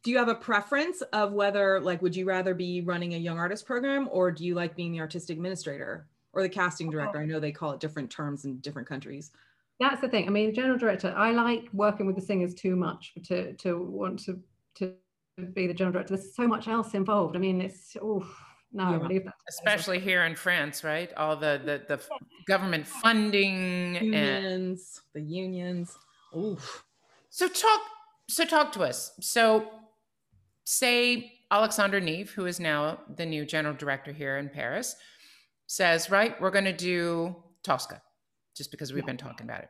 Do 0.03 0.11
you 0.11 0.19
have 0.19 0.29
a 0.29 0.35
preference 0.35 1.01
of 1.13 1.33
whether 1.33 1.81
like 1.81 2.03
would 2.03 2.15
you 2.15 2.27
rather 2.27 2.55
be 2.55 2.83
running 2.83 3.15
a 3.15 3.19
young 3.19 3.39
artist 3.39 3.65
program 3.67 4.09
or 4.13 4.31
do 4.31 4.45
you 4.45 4.55
like 4.55 4.77
being 4.77 4.93
the 4.93 5.01
artistic 5.01 5.37
administrator 5.37 6.07
or 6.35 6.43
the 6.43 6.49
casting 6.51 6.91
director? 6.91 7.19
I 7.19 7.25
know 7.25 7.41
they 7.41 7.51
call 7.51 7.73
it 7.73 7.81
different 7.81 8.11
terms 8.11 8.45
in 8.45 8.59
different 8.59 8.87
countries. 8.87 9.33
That's 9.81 10.01
the 10.03 10.09
thing. 10.09 10.27
I 10.27 10.31
mean, 10.31 10.55
general 10.55 10.79
director, 10.79 11.13
I 11.17 11.33
like 11.33 11.69
working 11.73 12.07
with 12.07 12.17
the 12.17 12.23
singers 12.23 12.55
too 12.55 12.77
much 12.77 13.15
to 13.25 13.55
to 13.55 13.83
want 13.83 14.21
to 14.27 14.39
to 14.77 14.95
be 15.55 15.67
the 15.67 15.75
general 15.75 15.95
director. 15.95 16.17
There's 16.17 16.35
so 16.35 16.47
much 16.47 16.69
else 16.69 16.93
involved. 16.93 17.37
I 17.37 17.39
mean, 17.39 17.63
it's 17.63 17.97
oh 18.01 18.27
no, 18.73 19.09
yeah. 19.11 19.19
especially 19.49 19.99
here 19.99 20.25
in 20.25 20.35
France, 20.35 20.85
right? 20.85 21.13
All 21.15 21.37
the 21.37 21.61
the, 21.65 21.97
the 21.97 22.03
government 22.47 22.87
funding 22.87 23.95
unions, 23.97 25.03
and... 25.15 25.23
the 25.23 25.29
unions. 25.29 25.97
Oof. 26.37 26.85
So 27.31 27.49
talk 27.49 27.81
so 28.29 28.45
talk 28.45 28.73
to 28.73 28.83
us. 28.83 29.13
So 29.21 29.71
say 30.65 31.33
Alexander 31.51 32.01
Neef, 32.01 32.33
who 32.33 32.47
is 32.47 32.59
now 32.59 32.99
the 33.17 33.27
new 33.27 33.45
general 33.45 33.75
director 33.75 34.13
here 34.13 34.39
in 34.39 34.49
Paris, 34.49 34.97
says, 35.67 36.11
right, 36.11 36.41
we're 36.41 36.51
going 36.51 36.65
to 36.65 36.73
do 36.73 37.37
Tosca, 37.63 38.03
just 38.57 38.71
because 38.71 38.93
we've 38.93 39.05
yeah. 39.05 39.07
been 39.07 39.17
talking 39.17 39.47
about 39.47 39.63
it. 39.63 39.69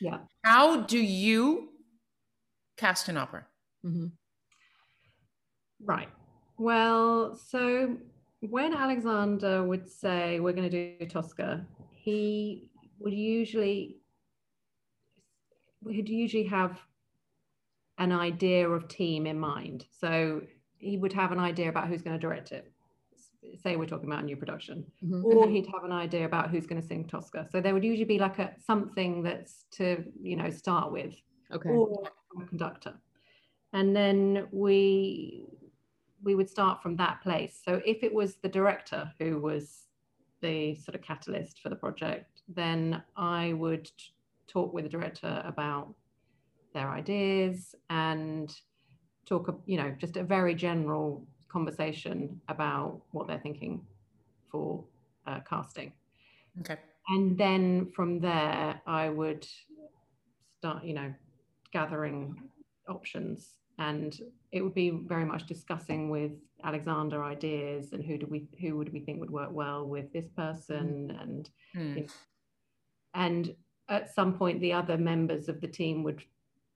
Yeah. 0.00 0.18
How 0.44 0.82
do 0.82 0.98
you 0.98 1.70
cast 2.76 3.08
an 3.08 3.16
opera? 3.16 3.46
Mm-hmm. 3.84 4.06
Right. 5.84 6.08
Well, 6.58 7.34
so 7.34 7.96
when 8.40 8.74
Alexander 8.74 9.64
would 9.64 9.88
say 9.90 10.38
we're 10.40 10.52
going 10.52 10.70
to 10.70 10.98
do 10.98 11.06
Tosca, 11.06 11.66
he 12.06 12.68
would 13.00 13.12
usually 13.12 13.96
would 15.82 16.08
usually 16.08 16.44
have 16.44 16.80
an 17.98 18.12
idea 18.12 18.68
of 18.68 18.86
team 18.86 19.26
in 19.26 19.38
mind. 19.38 19.86
So 19.90 20.42
he 20.78 20.98
would 20.98 21.12
have 21.12 21.32
an 21.32 21.40
idea 21.40 21.68
about 21.68 21.88
who's 21.88 22.02
going 22.02 22.18
to 22.18 22.20
direct 22.20 22.52
it. 22.52 22.72
Say 23.62 23.74
we're 23.76 23.86
talking 23.86 24.08
about 24.08 24.22
a 24.22 24.26
new 24.26 24.36
production, 24.36 24.86
mm-hmm. 25.04 25.24
or 25.24 25.48
he'd 25.48 25.66
have 25.66 25.84
an 25.84 25.92
idea 25.92 26.26
about 26.26 26.50
who's 26.50 26.66
going 26.66 26.80
to 26.80 26.86
sing 26.86 27.06
Tosca. 27.08 27.48
So 27.50 27.60
there 27.60 27.74
would 27.74 27.84
usually 27.84 28.04
be 28.04 28.18
like 28.18 28.38
a 28.38 28.54
something 28.64 29.22
that's 29.22 29.64
to 29.72 30.04
you 30.20 30.36
know 30.36 30.50
start 30.50 30.92
with, 30.92 31.14
okay, 31.52 31.70
or 31.70 32.08
a 32.40 32.46
conductor, 32.46 32.94
and 33.72 33.94
then 33.94 34.46
we 34.52 35.44
we 36.22 36.34
would 36.34 36.50
start 36.50 36.82
from 36.82 36.96
that 36.96 37.20
place. 37.22 37.60
So 37.64 37.80
if 37.84 38.02
it 38.02 38.12
was 38.12 38.36
the 38.36 38.48
director 38.48 39.12
who 39.20 39.38
was 39.38 39.85
the 40.40 40.74
sort 40.76 40.94
of 40.94 41.02
catalyst 41.02 41.60
for 41.62 41.68
the 41.68 41.76
project, 41.76 42.42
then 42.48 43.02
I 43.16 43.52
would 43.54 43.90
talk 44.46 44.72
with 44.72 44.84
the 44.84 44.90
director 44.90 45.42
about 45.44 45.94
their 46.74 46.90
ideas 46.90 47.74
and 47.90 48.54
talk, 49.26 49.62
you 49.66 49.76
know, 49.76 49.94
just 49.98 50.16
a 50.16 50.22
very 50.22 50.54
general 50.54 51.26
conversation 51.48 52.40
about 52.48 53.00
what 53.12 53.26
they're 53.26 53.40
thinking 53.40 53.80
for 54.50 54.84
uh, 55.26 55.40
casting. 55.48 55.92
Okay. 56.60 56.76
And 57.08 57.36
then 57.38 57.90
from 57.94 58.20
there, 58.20 58.80
I 58.86 59.08
would 59.08 59.46
start, 60.58 60.84
you 60.84 60.94
know, 60.94 61.12
gathering 61.72 62.36
options 62.88 63.58
and 63.78 64.20
it 64.52 64.62
would 64.62 64.74
be 64.74 64.90
very 64.90 65.24
much 65.24 65.46
discussing 65.46 66.10
with 66.10 66.32
Alexander 66.64 67.22
ideas 67.22 67.92
and 67.92 68.04
who 68.04 68.16
do 68.16 68.26
we 68.26 68.46
who 68.60 68.76
would 68.76 68.92
we 68.92 69.00
think 69.00 69.20
would 69.20 69.30
work 69.30 69.50
well 69.52 69.86
with 69.86 70.12
this 70.12 70.28
person 70.36 71.12
mm. 71.12 71.22
and 71.22 71.50
mm. 71.76 71.96
You 71.96 72.02
know, 72.02 72.06
and 73.14 73.54
at 73.88 74.14
some 74.14 74.34
point 74.34 74.60
the 74.60 74.72
other 74.72 74.96
members 74.96 75.48
of 75.48 75.60
the 75.60 75.68
team 75.68 76.02
would 76.02 76.22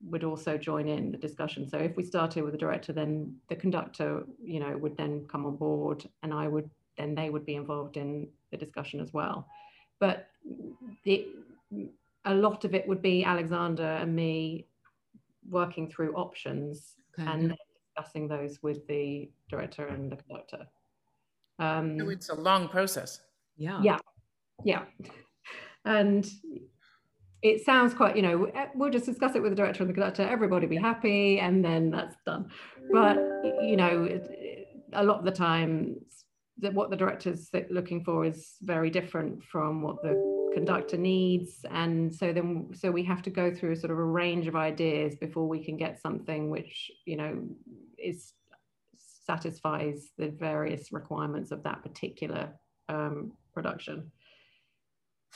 would 0.09 0.23
also 0.23 0.57
join 0.57 0.87
in 0.87 1.11
the 1.11 1.17
discussion. 1.17 1.69
So 1.69 1.77
if 1.77 1.95
we 1.95 2.03
started 2.03 2.43
with 2.43 2.53
the 2.53 2.57
director, 2.57 2.91
then 2.91 3.35
the 3.49 3.55
conductor, 3.55 4.23
you 4.43 4.59
know, 4.59 4.75
would 4.77 4.97
then 4.97 5.27
come 5.31 5.45
on 5.45 5.55
board, 5.55 6.07
and 6.23 6.33
I 6.33 6.47
would 6.47 6.69
then 6.97 7.15
they 7.15 7.29
would 7.29 7.45
be 7.45 7.55
involved 7.55 7.97
in 7.97 8.27
the 8.51 8.57
discussion 8.57 8.99
as 8.99 9.13
well. 9.13 9.47
But 9.99 10.27
the, 11.03 11.27
a 12.25 12.33
lot 12.33 12.65
of 12.65 12.73
it 12.73 12.87
would 12.87 13.01
be 13.01 13.23
Alexander 13.23 13.83
and 13.83 14.15
me 14.15 14.65
working 15.49 15.89
through 15.89 16.13
options 16.15 16.95
okay. 17.17 17.29
and 17.29 17.55
discussing 17.95 18.27
those 18.27 18.59
with 18.61 18.85
the 18.87 19.29
director 19.49 19.87
and 19.87 20.11
the 20.11 20.17
conductor. 20.17 20.67
Um, 21.59 21.99
so 21.99 22.09
it's 22.09 22.29
a 22.29 22.35
long 22.35 22.67
process. 22.67 23.21
Yeah. 23.57 23.79
Yeah. 23.83 23.99
Yeah. 24.63 24.83
And 25.85 26.29
it 27.41 27.65
sounds 27.65 27.93
quite, 27.93 28.15
you 28.15 28.21
know, 28.21 28.45
eh, 28.45 28.67
we'll 28.75 28.91
just 28.91 29.05
discuss 29.05 29.35
it 29.35 29.41
with 29.41 29.51
the 29.51 29.55
director 29.55 29.83
and 29.83 29.89
the 29.89 29.93
conductor, 29.93 30.23
everybody 30.23 30.67
be 30.67 30.77
happy, 30.77 31.39
and 31.39 31.65
then 31.65 31.89
that's 31.89 32.15
done. 32.25 32.49
But, 32.91 33.17
you 33.61 33.75
know, 33.77 34.21
a 34.93 35.03
lot 35.03 35.19
of 35.19 35.25
the 35.25 35.31
time, 35.31 35.95
that 36.61 36.73
what 36.73 36.89
the 36.89 36.95
director's 36.95 37.49
looking 37.69 38.03
for 38.03 38.25
is 38.25 38.55
very 38.61 38.89
different 38.89 39.43
from 39.43 39.81
what 39.81 40.01
the 40.01 40.49
conductor 40.53 40.97
needs. 40.97 41.65
And 41.71 42.13
so 42.13 42.31
then 42.31 42.69
so 42.73 42.91
we 42.91 43.03
have 43.03 43.21
to 43.23 43.29
go 43.29 43.53
through 43.53 43.75
sort 43.75 43.91
of 43.91 43.97
a 43.97 44.03
range 44.03 44.47
of 44.47 44.55
ideas 44.55 45.15
before 45.15 45.47
we 45.47 45.63
can 45.63 45.77
get 45.77 46.01
something 46.01 46.49
which 46.49 46.91
you 47.05 47.17
know 47.17 47.43
is 47.97 48.33
satisfies 49.25 50.09
the 50.17 50.29
various 50.29 50.91
requirements 50.91 51.51
of 51.51 51.63
that 51.63 51.81
particular 51.83 52.49
um, 52.89 53.33
production. 53.53 54.11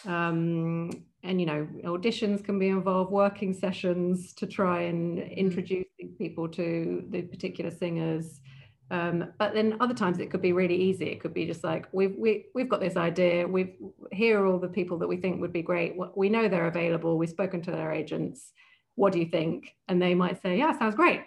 Um, 0.06 0.90
and 1.24 1.40
you 1.40 1.48
know 1.48 1.68
auditions 1.86 2.44
can 2.44 2.60
be 2.60 2.68
involved 2.68 3.12
working 3.12 3.54
sessions 3.54 4.34
to 4.34 4.46
try 4.46 4.82
and 4.82 5.18
mm-hmm. 5.18 5.34
introduce 5.34 5.86
people 6.18 6.50
to 6.50 7.06
the 7.10 7.22
particular 7.24 7.72
singers 7.72 8.42
um, 8.92 9.34
but 9.40 9.54
then 9.54 9.78
other 9.80 9.94
times 9.94 10.20
it 10.20 10.30
could 10.30 10.42
be 10.42 10.54
really 10.54 10.76
easy. 10.76 11.06
It 11.06 11.20
could 11.20 11.34
be 11.34 11.46
just 11.46 11.64
like 11.64 11.88
we've 11.92 12.16
we, 12.18 12.46
we've 12.54 12.70
got 12.70 12.82
this 12.82 12.96
idea. 12.96 13.48
We've 13.48 13.74
here 14.12 14.40
are 14.40 14.46
all 14.46 14.60
the 14.60 14.68
people 14.68 14.98
that 15.00 15.08
we 15.08 15.18
think 15.18 15.42
would 15.42 15.54
be 15.54 15.64
great. 15.64 15.96
We 16.16 16.30
know 16.30 16.48
they're 16.48 16.68
available. 16.68 17.18
We've 17.18 17.30
spoken 17.30 17.62
to 17.64 17.72
their 17.72 17.92
agents. 17.92 18.52
What 18.96 19.12
do 19.12 19.20
you 19.20 19.26
think? 19.26 19.76
And 19.88 20.02
they 20.02 20.14
might 20.14 20.42
say 20.42 20.58
yeah 20.58 20.78
sounds 20.78 20.96
great. 20.96 21.22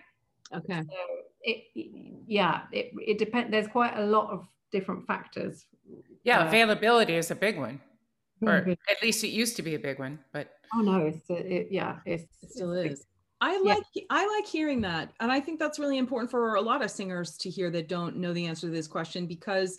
Okay. 0.55 0.83
So 0.83 0.97
it 1.43 1.65
yeah 2.27 2.63
it, 2.73 2.93
it 2.95 3.19
depends 3.19 3.51
there's 3.51 3.69
quite 3.69 3.97
a 3.97 4.05
lot 4.05 4.31
of 4.31 4.47
different 4.71 5.07
factors. 5.07 5.67
Yeah 6.23 6.45
uh, 6.45 6.47
availability 6.47 7.17
is 7.17 7.31
a 7.31 7.37
big 7.37 7.59
one. 7.59 7.81
Or 8.41 8.55
at 8.89 9.03
least 9.03 9.25
it 9.25 9.31
used 9.31 9.57
to 9.57 9.63
be 9.63 9.75
a 9.75 9.81
big 9.81 9.99
one 9.99 10.21
but 10.33 10.53
oh 10.73 10.81
no 10.81 11.07
it's 11.07 11.29
it, 11.29 11.67
yeah 11.73 11.97
it's, 12.07 12.23
it 12.41 12.53
still 12.53 12.73
is 12.73 13.05
I 13.41 13.61
like 13.61 13.83
yeah. 13.95 14.03
I 14.11 14.27
like 14.27 14.47
hearing 14.47 14.81
that. 14.83 15.13
And 15.21 15.31
I 15.31 15.41
think 15.41 15.59
that's 15.59 15.79
really 15.79 15.99
important 15.99 16.31
for 16.31 16.57
a 16.57 16.61
lot 16.61 16.83
of 16.83 16.91
singers 16.91 17.37
to 17.39 17.51
hear 17.51 17.71
that 17.71 17.89
don't 17.89 18.17
know 18.17 18.33
the 18.33 18.47
answer 18.47 18.67
to 18.67 18.73
this 18.73 18.89
question 18.89 19.27
because 19.27 19.79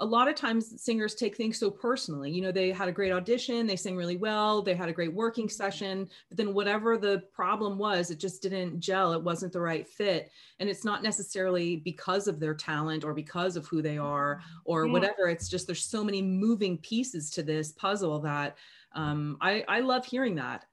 a 0.00 0.04
lot 0.04 0.28
of 0.28 0.34
times 0.34 0.82
singers 0.82 1.14
take 1.14 1.36
things 1.36 1.58
so 1.58 1.70
personally. 1.70 2.30
You 2.30 2.40
know, 2.40 2.52
they 2.52 2.70
had 2.72 2.88
a 2.88 2.92
great 2.92 3.12
audition, 3.12 3.66
they 3.66 3.76
sing 3.76 3.96
really 3.96 4.16
well, 4.16 4.62
they 4.62 4.74
had 4.74 4.88
a 4.88 4.94
great 4.94 5.12
working 5.12 5.48
session, 5.48 6.08
but 6.28 6.38
then 6.38 6.54
whatever 6.54 6.96
the 6.96 7.24
problem 7.34 7.76
was, 7.76 8.10
it 8.10 8.18
just 8.18 8.40
didn't 8.40 8.80
gel. 8.80 9.12
It 9.12 9.22
wasn't 9.22 9.52
the 9.52 9.60
right 9.60 9.86
fit. 9.86 10.30
And 10.58 10.70
it's 10.70 10.86
not 10.86 11.02
necessarily 11.02 11.76
because 11.76 12.28
of 12.28 12.40
their 12.40 12.54
talent 12.54 13.04
or 13.04 13.12
because 13.12 13.56
of 13.56 13.66
who 13.66 13.82
they 13.82 13.98
are 13.98 14.40
or 14.64 14.86
yeah. 14.86 14.92
whatever. 14.92 15.28
It's 15.28 15.48
just 15.48 15.66
there's 15.66 15.84
so 15.84 16.02
many 16.02 16.22
moving 16.22 16.78
pieces 16.78 17.28
to 17.32 17.42
this 17.42 17.72
puzzle 17.72 18.20
that 18.20 18.56
um, 18.92 19.36
I, 19.40 19.64
I 19.68 19.80
love 19.80 20.06
hearing 20.06 20.34
that. 20.36 20.64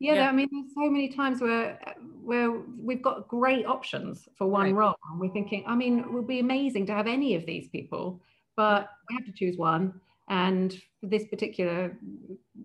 Yeah, 0.00 0.14
yeah, 0.14 0.28
I 0.28 0.32
mean, 0.32 0.48
there's 0.50 0.74
so 0.74 0.90
many 0.90 1.08
times 1.08 1.40
where 1.40 1.78
where 2.22 2.50
we've 2.50 3.02
got 3.02 3.28
great 3.28 3.64
options 3.66 4.28
for 4.36 4.46
one 4.46 4.66
right. 4.66 4.74
role, 4.74 4.96
and 5.10 5.20
we're 5.20 5.32
thinking, 5.32 5.64
I 5.66 5.74
mean, 5.74 6.00
it 6.00 6.12
would 6.12 6.26
be 6.26 6.40
amazing 6.40 6.86
to 6.86 6.92
have 6.92 7.06
any 7.06 7.34
of 7.36 7.46
these 7.46 7.68
people 7.68 8.20
but 8.56 8.88
we 9.08 9.16
have 9.16 9.24
to 9.26 9.32
choose 9.32 9.56
one. 9.56 10.00
And 10.28 10.72
for 11.00 11.06
this 11.06 11.26
particular 11.26 11.98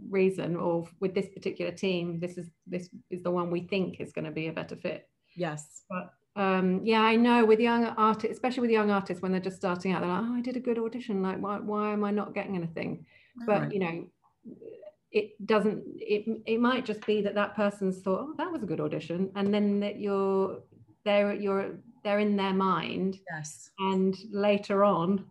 reason, 0.09 0.55
or 0.55 0.87
with 0.99 1.13
this 1.13 1.27
particular 1.29 1.71
team, 1.71 2.19
this 2.19 2.37
is 2.37 2.49
this 2.65 2.89
is 3.09 3.21
the 3.21 3.31
one 3.31 3.51
we 3.51 3.61
think 3.61 3.99
is 3.99 4.13
going 4.13 4.25
to 4.25 4.31
be 4.31 4.47
a 4.47 4.53
better 4.53 4.77
fit. 4.77 5.09
Yes. 5.35 5.83
But 5.89 6.13
um, 6.41 6.81
yeah, 6.85 7.01
I 7.01 7.17
know 7.17 7.43
with 7.43 7.59
young 7.59 7.85
artists, 7.85 8.31
especially 8.31 8.61
with 8.61 8.71
young 8.71 8.91
artists 8.91 9.21
when 9.21 9.33
they're 9.33 9.41
just 9.41 9.57
starting 9.57 9.91
out, 9.91 10.01
they're 10.01 10.09
like, 10.09 10.23
"Oh, 10.23 10.35
I 10.35 10.41
did 10.41 10.55
a 10.55 10.61
good 10.61 10.79
audition. 10.79 11.21
Like, 11.21 11.39
why 11.39 11.59
why 11.59 11.91
am 11.91 12.05
I 12.05 12.11
not 12.11 12.33
getting 12.33 12.55
anything?" 12.55 13.05
But 13.45 13.61
right. 13.61 13.73
you 13.73 13.79
know, 13.79 14.07
it 15.11 15.45
doesn't. 15.45 15.83
It 15.97 16.41
it 16.45 16.59
might 16.59 16.85
just 16.85 17.05
be 17.05 17.21
that 17.21 17.35
that 17.35 17.55
person's 17.55 18.01
thought, 18.01 18.27
"Oh, 18.29 18.33
that 18.37 18.51
was 18.51 18.63
a 18.63 18.67
good 18.67 18.79
audition," 18.79 19.31
and 19.35 19.53
then 19.53 19.79
that 19.79 19.99
you're 19.99 20.59
there, 21.03 21.33
you're 21.33 21.79
they're 22.03 22.19
in 22.19 22.35
their 22.35 22.53
mind. 22.53 23.19
Yes. 23.31 23.71
And 23.79 24.15
later 24.31 24.83
on, 24.83 25.25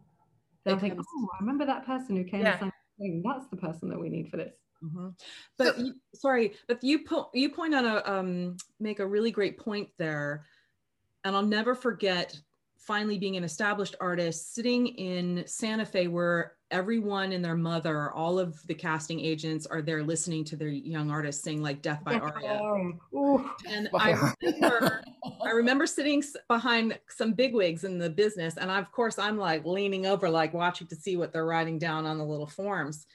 they'll 0.64 0.78
think, 0.78 0.98
oh, 0.98 1.28
I 1.34 1.36
remember 1.40 1.64
that 1.66 1.86
person 1.86 2.16
who 2.16 2.24
came 2.24 2.42
yeah. 2.42 2.58
thing. 2.98 3.22
That's 3.24 3.46
the 3.48 3.56
person 3.56 3.88
that 3.90 3.98
we 3.98 4.08
need 4.08 4.28
for 4.28 4.36
this. 4.36 4.54
Mm-hmm. 4.82 5.08
But 5.56 5.76
so, 5.76 5.82
you, 5.82 5.94
sorry, 6.14 6.54
but 6.66 6.82
you 6.82 7.04
po- 7.04 7.30
you 7.34 7.50
point 7.50 7.74
on 7.74 7.84
a 7.84 8.02
um, 8.04 8.56
make 8.78 9.00
a 9.00 9.06
really 9.06 9.30
great 9.30 9.58
point 9.58 9.88
there, 9.98 10.44
and 11.24 11.34
I'll 11.34 11.42
never 11.42 11.74
forget 11.74 12.38
finally 12.76 13.18
being 13.18 13.36
an 13.36 13.44
established 13.44 13.96
artist 14.00 14.54
sitting 14.54 14.86
in 14.86 15.44
Santa 15.46 15.84
Fe 15.84 16.06
where 16.06 16.57
everyone 16.70 17.32
and 17.32 17.44
their 17.44 17.56
mother, 17.56 18.10
all 18.12 18.38
of 18.38 18.64
the 18.66 18.74
casting 18.74 19.20
agents 19.20 19.66
are 19.66 19.82
there 19.82 20.02
listening 20.02 20.44
to 20.44 20.56
their 20.56 20.68
young 20.68 21.10
artists 21.10 21.42
sing 21.42 21.62
like 21.62 21.82
Death 21.82 22.02
by 22.04 22.14
Aria. 22.14 22.60
And 23.68 23.88
I 23.94 24.32
remember, 24.42 25.02
I 25.44 25.50
remember 25.50 25.86
sitting 25.86 26.22
behind 26.46 26.98
some 27.08 27.32
bigwigs 27.32 27.84
in 27.84 27.98
the 27.98 28.10
business. 28.10 28.56
And 28.56 28.70
I, 28.70 28.78
of 28.78 28.92
course, 28.92 29.18
I'm 29.18 29.38
like 29.38 29.64
leaning 29.64 30.06
over, 30.06 30.28
like 30.28 30.52
watching 30.52 30.86
to 30.88 30.96
see 30.96 31.16
what 31.16 31.32
they're 31.32 31.46
writing 31.46 31.78
down 31.78 32.06
on 32.06 32.18
the 32.18 32.24
little 32.24 32.46
forms. 32.46 33.06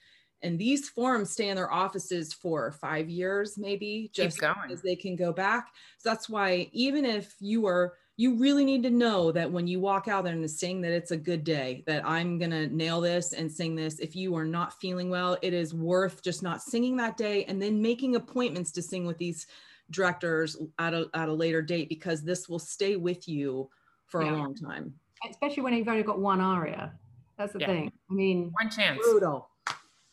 And 0.41 0.59
these 0.59 0.89
forms 0.89 1.31
stay 1.31 1.47
in 1.47 1.55
their 1.55 1.71
offices 1.71 2.33
for 2.33 2.71
five 2.73 3.09
years, 3.09 3.57
maybe, 3.57 4.11
just 4.13 4.43
as 4.69 4.81
they 4.81 4.95
can 4.95 5.15
go 5.15 5.31
back. 5.31 5.69
So 5.99 6.09
that's 6.09 6.27
why 6.27 6.69
even 6.73 7.05
if 7.05 7.33
you 7.39 7.65
are 7.65 7.93
you 8.15 8.35
really 8.35 8.63
need 8.63 8.83
to 8.83 8.91
know 8.91 9.31
that 9.31 9.51
when 9.51 9.67
you 9.67 9.79
walk 9.79 10.07
out 10.07 10.23
there 10.23 10.33
and 10.33 10.49
sing 10.49 10.81
that 10.81 10.91
it's 10.91 11.11
a 11.11 11.17
good 11.17 11.43
day 11.43 11.83
that 11.87 12.05
i'm 12.05 12.37
going 12.37 12.51
to 12.51 12.67
nail 12.67 13.01
this 13.01 13.33
and 13.33 13.51
sing 13.51 13.75
this. 13.75 13.99
If 13.99 14.15
you 14.15 14.35
are 14.35 14.45
not 14.45 14.79
feeling 14.79 15.09
well 15.09 15.37
it 15.41 15.53
is 15.53 15.73
worth 15.73 16.21
just 16.23 16.43
not 16.43 16.61
singing 16.61 16.95
that 16.97 17.17
day 17.17 17.45
and 17.45 17.61
then 17.61 17.81
making 17.81 18.15
appointments 18.15 18.71
to 18.73 18.81
sing 18.81 19.05
with 19.05 19.17
these 19.17 19.47
directors 19.91 20.57
at 20.79 20.93
a, 20.93 21.09
at 21.13 21.29
a 21.29 21.33
later 21.33 21.61
date 21.61 21.89
because 21.89 22.23
this 22.23 22.47
will 22.47 22.59
stay 22.59 22.95
with 22.95 23.27
you 23.27 23.69
for 24.05 24.23
yeah. 24.23 24.31
a 24.31 24.35
long 24.35 24.55
time. 24.55 24.93
Especially 25.29 25.63
when 25.63 25.73
you've 25.73 25.87
only 25.87 26.03
got 26.03 26.19
one 26.19 26.39
aria. 26.39 26.93
That's 27.37 27.53
the 27.53 27.59
yeah. 27.59 27.67
thing. 27.67 27.91
I 28.09 28.13
mean 28.13 28.51
one 28.59 28.69
chance. 28.69 28.99
brutal. 29.01 29.49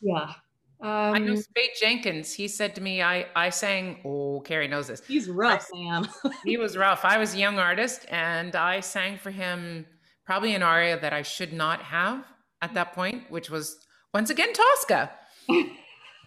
Yeah 0.01 0.33
um, 0.81 1.13
I 1.13 1.19
know 1.19 1.35
Speight 1.35 1.75
Jenkins. 1.79 2.33
He 2.33 2.47
said 2.47 2.75
to 2.75 2.81
me, 2.81 3.01
"I 3.01 3.27
I 3.35 3.49
sang. 3.49 3.99
Oh, 4.03 4.41
Carrie 4.41 4.67
knows 4.67 4.87
this. 4.87 5.01
He's 5.05 5.29
rough, 5.29 5.67
Sam. 5.73 6.07
he 6.45 6.57
was 6.57 6.75
rough. 6.77 7.05
I 7.05 7.17
was 7.17 7.35
a 7.35 7.37
young 7.37 7.59
artist, 7.59 8.05
and 8.09 8.55
I 8.55 8.79
sang 8.79 9.17
for 9.17 9.31
him 9.31 9.85
probably 10.25 10.55
an 10.55 10.63
aria 10.63 10.99
that 10.99 11.13
I 11.13 11.21
should 11.21 11.53
not 11.53 11.81
have 11.83 12.25
at 12.61 12.73
that 12.73 12.93
point, 12.93 13.29
which 13.29 13.49
was 13.49 13.77
once 14.13 14.29
again 14.29 14.53
Tosca. 14.53 15.11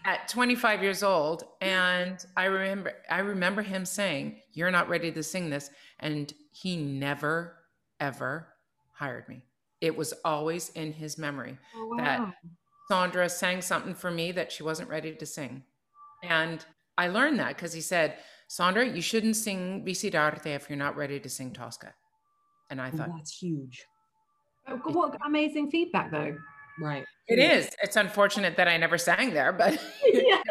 at 0.04 0.28
25 0.28 0.82
years 0.82 1.02
old 1.02 1.44
and 1.62 2.26
i 2.36 2.44
remember 2.44 2.92
i 3.10 3.20
remember 3.20 3.62
him 3.62 3.86
saying 3.86 4.36
you're 4.52 4.70
not 4.70 4.88
ready 4.88 5.10
to 5.10 5.22
sing 5.22 5.48
this 5.48 5.70
and 6.00 6.34
he 6.50 6.76
never 6.76 7.54
ever 8.00 8.48
hired 8.92 9.26
me 9.28 9.42
it 9.80 9.96
was 9.96 10.12
always 10.24 10.68
in 10.70 10.92
his 10.92 11.16
memory 11.16 11.56
oh, 11.74 11.86
wow. 11.86 11.96
that 12.04 12.34
sandra 12.88 13.28
sang 13.28 13.60
something 13.60 13.94
for 13.94 14.10
me 14.10 14.32
that 14.32 14.52
she 14.52 14.62
wasn't 14.62 14.88
ready 14.88 15.14
to 15.14 15.26
sing 15.26 15.62
and 16.22 16.64
i 16.98 17.08
learned 17.08 17.38
that 17.38 17.56
because 17.56 17.72
he 17.72 17.80
said 17.80 18.16
sandra 18.48 18.86
you 18.86 19.02
shouldn't 19.02 19.36
sing 19.36 19.84
Vissi 19.84 20.10
d'arte 20.10 20.46
if 20.46 20.68
you're 20.68 20.78
not 20.78 20.96
ready 20.96 21.18
to 21.20 21.28
sing 21.28 21.52
tosca 21.52 21.94
and 22.70 22.80
i 22.80 22.90
thought 22.90 23.10
that's 23.16 23.36
huge 23.38 23.84
oh, 24.68 24.76
what 24.92 25.16
amazing 25.24 25.70
feedback 25.70 26.10
though 26.10 26.36
Right. 26.78 27.04
It 27.28 27.38
is. 27.38 27.70
It's 27.82 27.96
unfortunate 27.96 28.56
that 28.56 28.68
I 28.68 28.76
never 28.76 28.98
sang 28.98 29.32
there, 29.32 29.52
but 29.52 29.80
yeah. 30.04 30.42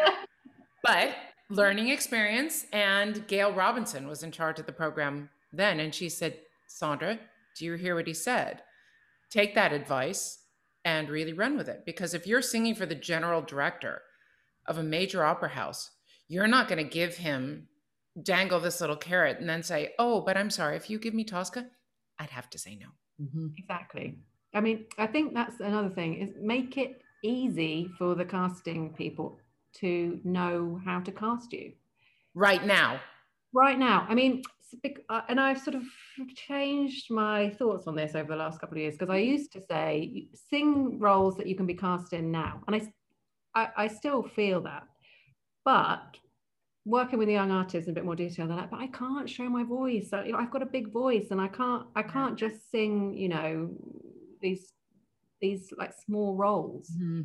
but 0.82 1.14
learning 1.50 1.88
experience. 1.88 2.66
And 2.72 3.26
Gail 3.26 3.52
Robinson 3.52 4.08
was 4.08 4.22
in 4.22 4.30
charge 4.30 4.58
of 4.58 4.66
the 4.66 4.72
program 4.72 5.30
then, 5.52 5.80
and 5.80 5.94
she 5.94 6.08
said, 6.08 6.38
"Sandra, 6.66 7.18
do 7.56 7.64
you 7.64 7.74
hear 7.74 7.94
what 7.94 8.06
he 8.06 8.14
said? 8.14 8.62
Take 9.30 9.54
that 9.54 9.72
advice 9.72 10.38
and 10.84 11.08
really 11.08 11.32
run 11.32 11.56
with 11.56 11.68
it. 11.68 11.84
Because 11.86 12.14
if 12.14 12.26
you're 12.26 12.42
singing 12.42 12.74
for 12.74 12.86
the 12.86 12.94
general 12.94 13.42
director 13.42 14.02
of 14.66 14.78
a 14.78 14.82
major 14.82 15.24
opera 15.24 15.50
house, 15.50 15.90
you're 16.28 16.46
not 16.46 16.68
going 16.68 16.82
to 16.82 16.90
give 16.90 17.16
him 17.16 17.68
dangle 18.22 18.60
this 18.60 18.80
little 18.80 18.96
carrot 18.96 19.38
and 19.40 19.48
then 19.48 19.62
say, 19.62 19.92
"Oh, 19.98 20.20
but 20.20 20.36
I'm 20.36 20.50
sorry, 20.50 20.76
if 20.76 20.88
you 20.88 20.98
give 20.98 21.14
me 21.14 21.24
Tosca, 21.24 21.66
I'd 22.18 22.30
have 22.30 22.50
to 22.50 22.58
say 22.58 22.76
no." 22.76 22.86
Mm-hmm. 23.20 23.46
Exactly. 23.58 24.18
I 24.54 24.60
mean, 24.60 24.86
I 24.98 25.06
think 25.06 25.34
that's 25.34 25.60
another 25.60 25.90
thing 25.90 26.20
is 26.20 26.30
make 26.40 26.76
it 26.76 27.02
easy 27.22 27.90
for 27.98 28.14
the 28.14 28.24
casting 28.24 28.92
people 28.94 29.38
to 29.80 30.20
know 30.24 30.80
how 30.84 31.00
to 31.00 31.10
cast 31.10 31.52
you. 31.52 31.72
Right 32.34 32.64
now. 32.64 33.00
Right 33.52 33.78
now. 33.78 34.06
I 34.08 34.14
mean, 34.14 34.42
and 35.28 35.40
I've 35.40 35.60
sort 35.60 35.76
of 35.76 35.82
changed 36.34 37.10
my 37.10 37.50
thoughts 37.50 37.86
on 37.86 37.94
this 37.94 38.14
over 38.14 38.28
the 38.32 38.36
last 38.36 38.60
couple 38.60 38.76
of 38.76 38.82
years 38.82 38.94
because 38.94 39.10
I 39.10 39.18
used 39.18 39.52
to 39.52 39.62
say 39.62 40.28
sing 40.50 40.98
roles 40.98 41.36
that 41.36 41.46
you 41.46 41.56
can 41.56 41.66
be 41.66 41.74
cast 41.74 42.12
in 42.12 42.30
now, 42.30 42.62
and 42.66 42.76
I, 42.76 43.60
I, 43.60 43.84
I 43.84 43.86
still 43.88 44.22
feel 44.22 44.60
that, 44.62 44.84
but 45.64 46.16
working 46.84 47.18
with 47.18 47.28
the 47.28 47.34
young 47.34 47.50
artists 47.50 47.86
in 47.86 47.92
a 47.92 47.94
bit 47.94 48.04
more 48.04 48.16
detail, 48.16 48.46
they're 48.46 48.56
like, 48.56 48.70
but 48.70 48.80
I 48.80 48.88
can't 48.88 49.28
show 49.28 49.48
my 49.48 49.64
voice. 49.64 50.10
So, 50.10 50.22
you 50.22 50.32
know, 50.32 50.38
I've 50.38 50.50
got 50.50 50.62
a 50.62 50.66
big 50.66 50.92
voice, 50.92 51.28
and 51.30 51.40
I 51.40 51.48
can't, 51.48 51.86
I 51.96 52.02
can't 52.02 52.36
just 52.36 52.70
sing, 52.70 53.16
you 53.16 53.28
know, 53.28 53.70
these 54.40 54.72
these 55.40 55.72
like 55.76 55.92
small 56.06 56.36
roles, 56.36 56.90
mm-hmm. 56.90 57.22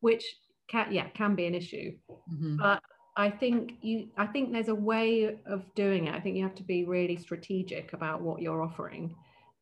which 0.00 0.24
can 0.68 0.92
yeah 0.92 1.08
can 1.10 1.34
be 1.34 1.46
an 1.46 1.54
issue. 1.54 1.92
Mm-hmm. 2.08 2.56
But 2.56 2.82
I 3.20 3.30
think 3.30 3.74
you 3.82 4.08
I 4.16 4.26
think 4.26 4.50
there's 4.50 4.68
a 4.68 4.74
way 4.74 5.36
of 5.44 5.74
doing 5.74 6.06
it. 6.06 6.14
I 6.14 6.20
think 6.20 6.36
you 6.36 6.42
have 6.42 6.54
to 6.54 6.62
be 6.62 6.84
really 6.84 7.16
strategic 7.16 7.92
about 7.92 8.22
what 8.22 8.40
you're 8.40 8.62
offering, 8.62 9.14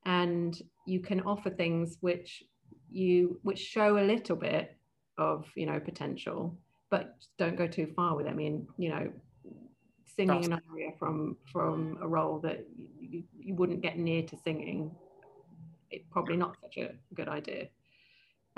and 0.06 0.56
you 0.86 1.00
can 1.00 1.20
offer 1.22 1.50
things 1.50 1.98
which 2.00 2.44
you 2.88 3.40
which 3.42 3.58
show 3.58 3.98
a 3.98 4.04
little 4.12 4.36
bit 4.36 4.76
of 5.18 5.44
you 5.56 5.66
know 5.66 5.80
potential, 5.80 6.56
but 6.88 7.16
don't 7.36 7.56
go 7.56 7.66
too 7.66 7.88
far 7.96 8.14
with 8.14 8.26
it. 8.26 8.30
I 8.30 8.34
mean, 8.34 8.68
you 8.76 8.90
know, 8.90 9.10
singing 10.16 10.52
an 10.52 10.60
aria 10.70 10.92
from 10.96 11.36
from 11.52 11.98
a 12.00 12.06
role 12.06 12.38
that 12.38 12.64
you, 13.00 13.24
you 13.40 13.56
wouldn't 13.56 13.80
get 13.80 13.98
near 13.98 14.22
to 14.22 14.36
singing 14.44 14.94
it's 15.90 16.06
probably 16.10 16.36
not 16.36 16.56
such 16.60 16.76
a 16.78 16.90
good 17.14 17.28
idea. 17.28 17.68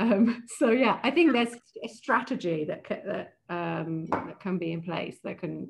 Um, 0.01 0.45
so 0.59 0.71
yeah, 0.71 0.99
I 1.03 1.11
think 1.11 1.33
there's 1.33 1.55
a 1.85 1.89
strategy 1.89 2.65
that 2.65 2.85
that 2.89 3.35
um, 3.55 4.09
that 4.11 4.41
can 4.41 4.59
be 4.59 4.73
in 4.73 4.83
place 4.83 5.19
that 5.25 5.39
can, 5.39 5.69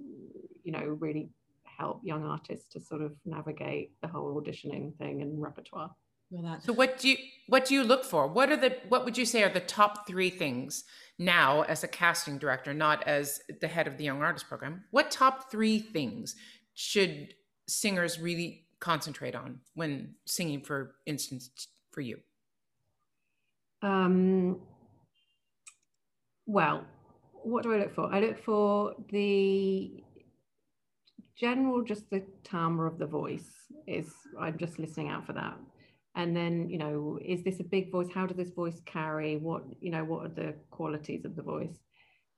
you 0.62 0.72
know, 0.72 0.96
really 1.00 1.30
help 1.64 2.00
young 2.04 2.24
artists 2.24 2.66
to 2.72 2.80
sort 2.80 3.02
of 3.02 3.12
navigate 3.24 3.92
the 4.02 4.08
whole 4.08 4.40
auditioning 4.40 4.96
thing 4.98 5.22
and 5.22 5.42
repertoire. 5.42 5.90
Well, 6.30 6.60
so 6.62 6.72
what 6.72 6.98
do 6.98 7.08
you 7.08 7.16
what 7.48 7.64
do 7.64 7.74
you 7.74 7.82
look 7.82 8.04
for? 8.04 8.28
What 8.28 8.50
are 8.50 8.56
the 8.56 8.76
what 8.88 9.04
would 9.04 9.18
you 9.18 9.24
say 9.24 9.42
are 9.42 9.52
the 9.52 9.58
top 9.58 10.06
three 10.06 10.30
things 10.30 10.84
now 11.18 11.62
as 11.62 11.82
a 11.82 11.88
casting 11.88 12.38
director, 12.38 12.72
not 12.72 13.02
as 13.08 13.40
the 13.60 13.66
head 13.66 13.88
of 13.88 13.98
the 13.98 14.04
young 14.04 14.22
artist 14.22 14.46
program? 14.48 14.84
What 14.92 15.10
top 15.10 15.50
three 15.50 15.80
things 15.80 16.36
should 16.74 17.34
singers 17.66 18.20
really 18.20 18.66
concentrate 18.78 19.34
on 19.34 19.60
when 19.74 20.14
singing, 20.24 20.62
for 20.62 20.94
instance, 21.04 21.50
for 21.90 22.00
you? 22.00 22.18
Um, 23.82 24.60
well, 26.46 26.84
what 27.42 27.62
do 27.62 27.72
I 27.72 27.78
look 27.78 27.94
for? 27.94 28.12
I 28.12 28.20
look 28.20 28.42
for 28.42 28.94
the 29.10 30.02
general, 31.38 31.82
just 31.82 32.10
the 32.10 32.22
timbre 32.44 32.86
of 32.86 32.98
the 32.98 33.06
voice. 33.06 33.50
Is 33.86 34.12
I'm 34.38 34.58
just 34.58 34.78
listening 34.78 35.08
out 35.08 35.26
for 35.26 35.32
that. 35.32 35.56
And 36.16 36.36
then, 36.36 36.68
you 36.68 36.78
know, 36.78 37.18
is 37.24 37.42
this 37.44 37.60
a 37.60 37.64
big 37.64 37.90
voice? 37.90 38.08
How 38.12 38.26
does 38.26 38.36
this 38.36 38.50
voice 38.50 38.80
carry? 38.84 39.36
What, 39.36 39.62
you 39.80 39.90
know, 39.90 40.04
what 40.04 40.26
are 40.26 40.34
the 40.34 40.54
qualities 40.70 41.24
of 41.24 41.36
the 41.36 41.42
voice? 41.42 41.78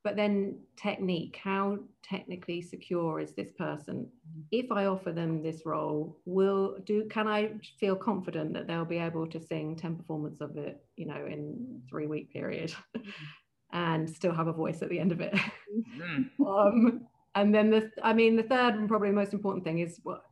But 0.05 0.17
then 0.17 0.59
technique 0.77 1.39
how 1.43 1.79
technically 2.03 2.61
secure 2.61 3.21
is 3.21 3.35
this 3.35 3.53
person? 3.53 4.09
If 4.51 4.71
i 4.73 4.87
offer 4.87 5.13
them 5.13 5.43
this 5.43 5.65
role 5.65 6.19
will 6.25 6.79
do 6.85 7.07
can 7.09 7.29
i 7.29 7.53
feel 7.79 7.97
confident 7.97 8.53
that 8.55 8.67
they'll 8.67 8.85
be 8.85 8.99
able 8.99 9.27
to 9.29 9.41
sing 9.41 9.77
10 9.77 9.97
performances 9.97 10.41
of 10.41 10.57
it 10.57 10.85
you 10.97 11.07
know 11.07 11.27
in 11.27 11.83
three 11.89 12.07
week 12.07 12.33
period 12.33 12.75
and 13.73 14.09
still 14.09 14.35
have 14.35 14.49
a 14.49 14.53
voice 14.53 14.83
at 14.83 14.91
the 14.91 14.99
end 14.99 15.13
of 15.13 15.21
it? 15.21 15.35
Mm. 15.97 16.29
um, 16.47 17.07
and 17.35 17.55
then 17.55 17.71
the 17.71 17.91
i 18.03 18.13
mean 18.13 18.37
the 18.37 18.43
third 18.43 18.75
and 18.75 18.89
probably 18.89 19.11
most 19.11 19.33
important 19.33 19.65
thing 19.65 19.79
is 19.79 20.01
what 20.03 20.23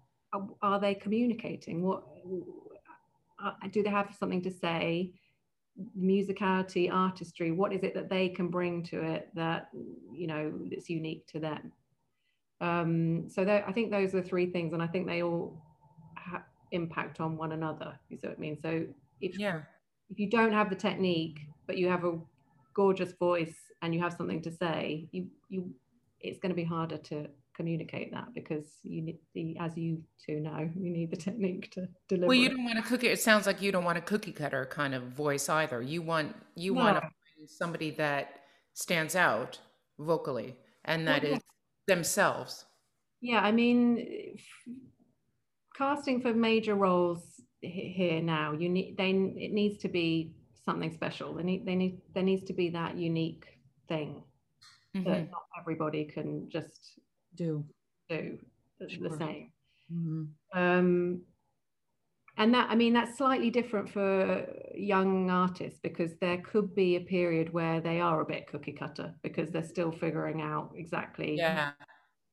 are 0.63 0.81
they 0.81 0.95
communicating? 0.95 1.83
What 1.83 2.05
uh, 3.43 3.53
do 3.71 3.83
they 3.83 3.91
have 3.91 4.15
something 4.19 4.43
to 4.43 4.51
say 4.51 5.13
musicality 5.99 6.91
artistry 6.93 7.51
what 7.51 7.73
is 7.73 7.83
it 7.83 7.95
that 7.95 8.09
they 8.09 8.29
can 8.29 8.49
bring 8.49 8.83
to 8.83 9.03
it 9.03 9.29
that 9.35 9.69
you 10.13 10.27
know 10.27 10.53
that's 10.71 10.91
unique 10.91 11.27
to 11.27 11.39
them? 11.39 11.73
Um, 12.61 13.31
so 13.31 13.43
i 13.67 13.73
think 13.73 13.91
those 13.91 14.15
are 14.15 14.23
three 14.23 14.47
things 14.47 14.75
and 14.75 14.83
i 14.83 14.87
think 14.87 15.07
they 15.07 15.23
all 15.23 15.63
ha- 16.17 16.45
impact 16.73 17.21
on 17.21 17.37
one 17.37 17.53
another 17.53 17.99
you 18.11 18.19
see 18.19 18.27
what 18.27 18.37
i 18.37 18.41
mean? 18.41 18.59
So 18.61 18.85
if 19.21 19.39
yeah. 19.39 19.63
if 20.11 20.19
you 20.19 20.29
don't 20.29 20.53
have 20.53 20.69
the 20.69 20.77
technique 20.77 21.41
but 21.67 21.79
you 21.79 21.89
have 21.89 22.05
a 22.05 22.19
gorgeous 22.75 23.13
voice 23.13 23.57
and 23.83 23.95
you 23.95 24.01
have 24.01 24.13
something 24.13 24.43
to 24.43 24.51
say 24.51 25.09
you 25.13 25.27
you 25.49 25.73
it's 26.21 26.39
going 26.39 26.51
to 26.51 26.57
be 26.57 26.65
harder 26.65 26.99
to 26.99 27.27
communicate 27.61 28.11
that 28.13 28.29
because 28.35 28.65
you 28.83 29.03
need 29.03 29.19
the 29.35 29.57
as 29.59 29.77
you 29.77 30.03
two 30.25 30.41
know 30.41 30.69
you 30.77 30.91
need 30.91 31.11
the 31.11 31.17
technique 31.29 31.71
to 31.73 31.87
deliver 32.09 32.29
well 32.29 32.37
you 32.37 32.49
don't 32.49 32.65
want 32.65 32.77
to 32.77 32.83
cook 32.83 33.05
it. 33.05 33.09
It 33.09 33.21
sounds 33.21 33.47
like 33.47 33.61
you 33.61 33.73
don't 33.73 33.85
want 33.85 33.99
a 33.99 34.01
cookie 34.01 34.33
cutter 34.33 34.67
kind 34.67 34.95
of 34.95 35.03
voice 35.05 35.49
either. 35.49 35.83
You 35.83 36.03
want 36.03 36.35
you 36.55 36.75
no. 36.75 36.81
want 36.83 36.97
to 36.97 37.03
find 37.03 37.49
somebody 37.49 37.91
that 37.93 38.41
stands 38.75 39.15
out 39.15 39.59
vocally 39.99 40.57
and 40.85 41.07
that 41.07 41.23
well, 41.23 41.35
is 41.35 41.41
themselves. 41.87 42.65
Yeah 43.21 43.41
i 43.41 43.53
mean 43.53 44.39
casting 45.77 46.21
for 46.21 46.33
major 46.33 46.75
roles 46.75 47.23
here 47.61 48.23
now 48.23 48.53
you 48.53 48.69
need 48.69 48.97
they 48.97 49.11
it 49.11 49.53
needs 49.53 49.79
to 49.79 49.89
be 49.89 50.35
something 50.65 50.93
special. 50.93 51.35
They 51.35 51.43
need 51.43 51.67
they 51.67 51.75
need 51.75 52.01
there 52.15 52.23
needs 52.23 52.45
to 52.45 52.53
be 52.53 52.71
that 52.71 52.97
unique 52.97 53.47
thing 53.89 54.23
mm-hmm. 54.97 55.09
that 55.09 55.31
not 55.31 55.43
everybody 55.59 56.05
can 56.05 56.49
just 56.51 56.99
do 57.35 57.65
do 58.09 58.39
sure. 58.89 59.09
the 59.09 59.17
same. 59.17 59.53
Mm-hmm. 59.93 60.59
Um, 60.59 61.23
and 62.37 62.55
that 62.55 62.69
I 62.71 62.75
mean 62.75 62.93
that's 62.93 63.19
slightly 63.19 63.51
different 63.51 63.89
for 63.91 64.47
young 64.75 65.31
artists 65.31 65.79
because 65.83 66.13
there 66.21 66.39
could 66.39 66.75
be 66.75 66.97
a 66.97 67.01
period 67.01 67.53
where 67.53 67.81
they 67.81 68.01
are 68.01 68.21
a 68.21 68.25
bit 68.25 68.47
cookie 68.47 68.73
cutter 68.73 69.15
because 69.23 69.51
they're 69.51 69.63
still 69.63 69.93
figuring 69.93 70.41
out 70.41 70.73
exactly 70.75 71.37
yeah 71.37 71.73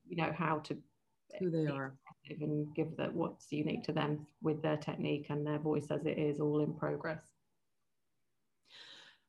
you 0.07 0.15
know 0.15 0.31
how 0.35 0.59
to 0.59 0.77
who 1.39 1.51
they 1.51 1.67
are 1.67 1.95
and 2.29 2.73
give 2.75 2.95
that 2.97 3.13
what's 3.13 3.51
unique 3.51 3.83
to 3.83 3.91
them 3.91 4.25
with 4.41 4.61
their 4.61 4.77
technique 4.77 5.27
and 5.29 5.45
their 5.45 5.59
voice 5.59 5.87
as 5.91 6.05
it 6.05 6.17
is 6.17 6.39
all 6.39 6.63
in 6.63 6.73
progress 6.73 7.23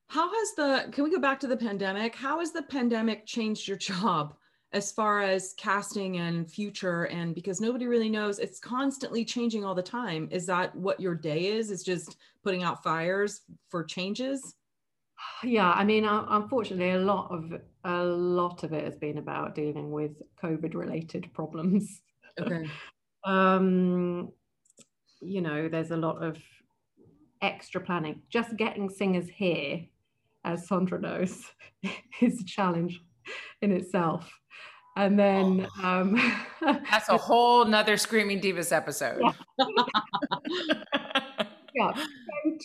how 0.07 0.29
has 0.29 0.51
the 0.55 0.91
can 0.91 1.03
we 1.03 1.11
go 1.11 1.19
back 1.19 1.39
to 1.39 1.47
the 1.47 1.57
pandemic 1.57 2.15
how 2.15 2.39
has 2.39 2.51
the 2.51 2.63
pandemic 2.63 3.25
changed 3.25 3.67
your 3.67 3.77
job 3.91 4.35
as 4.71 4.91
far 4.91 5.21
as 5.21 5.53
casting 5.57 6.17
and 6.17 6.49
future 6.49 7.05
and 7.05 7.33
because 7.33 7.59
nobody 7.59 7.87
really 7.87 8.09
knows 8.09 8.37
it's 8.37 8.59
constantly 8.59 9.25
changing 9.25 9.65
all 9.65 9.73
the 9.73 9.81
time. 9.81 10.27
Is 10.31 10.45
that 10.45 10.75
what 10.75 10.99
your 10.99 11.15
day 11.15 11.47
is 11.47 11.71
is 11.71 11.83
just 11.83 12.17
putting 12.43 12.63
out 12.63 12.83
fires 12.83 13.41
for 13.69 13.83
changes? 13.83 14.55
Yeah 15.43 15.71
i 15.71 15.83
mean 15.83 16.05
unfortunately 16.05 16.91
a 16.91 16.99
lot 16.99 17.29
of 17.29 17.61
a 17.83 18.03
lot 18.03 18.63
of 18.63 18.71
it 18.71 18.85
has 18.85 18.95
been 18.95 19.17
about 19.17 19.55
dealing 19.55 19.91
with 19.91 20.11
covid 20.41 20.73
related 20.75 21.29
problems. 21.33 22.01
Okay. 22.39 22.69
Um 23.25 24.31
you 25.19 25.41
know 25.41 25.67
there's 25.67 25.91
a 25.91 25.97
lot 25.97 26.23
of 26.23 26.37
extra 27.41 27.81
planning. 27.81 28.21
Just 28.29 28.55
getting 28.55 28.89
singers 28.89 29.27
here 29.27 29.81
as 30.45 30.65
sandra 30.65 30.99
knows 31.01 31.43
is 32.21 32.39
a 32.39 32.45
challenge 32.45 33.01
in 33.61 33.73
itself. 33.73 34.31
And 34.95 35.17
then 35.17 35.67
oh. 35.81 35.87
um, 35.87 36.41
that's 36.89 37.09
a 37.09 37.17
whole 37.17 37.65
nother 37.65 37.97
Screaming 37.97 38.41
Divas 38.41 38.71
episode. 38.71 39.21
Yeah. 39.57 39.63
yeah, 41.75 41.91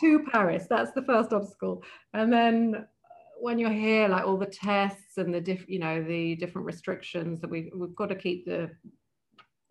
to 0.01 0.27
Paris. 0.31 0.67
That's 0.69 0.93
the 0.93 1.03
first 1.03 1.33
obstacle. 1.33 1.83
And 2.13 2.33
then 2.33 2.87
when 3.41 3.59
you're 3.59 3.71
here, 3.71 4.09
like 4.09 4.27
all 4.27 4.37
the 4.37 4.47
tests 4.47 5.19
and 5.19 5.33
the 5.33 5.41
diff, 5.41 5.65
you 5.69 5.79
know, 5.79 6.03
the 6.03 6.37
different 6.37 6.67
restrictions 6.67 7.41
that 7.41 7.51
we 7.51 7.71
we've 7.75 7.95
got 7.95 8.09
to 8.09 8.15
keep 8.15 8.47
the 8.47 8.71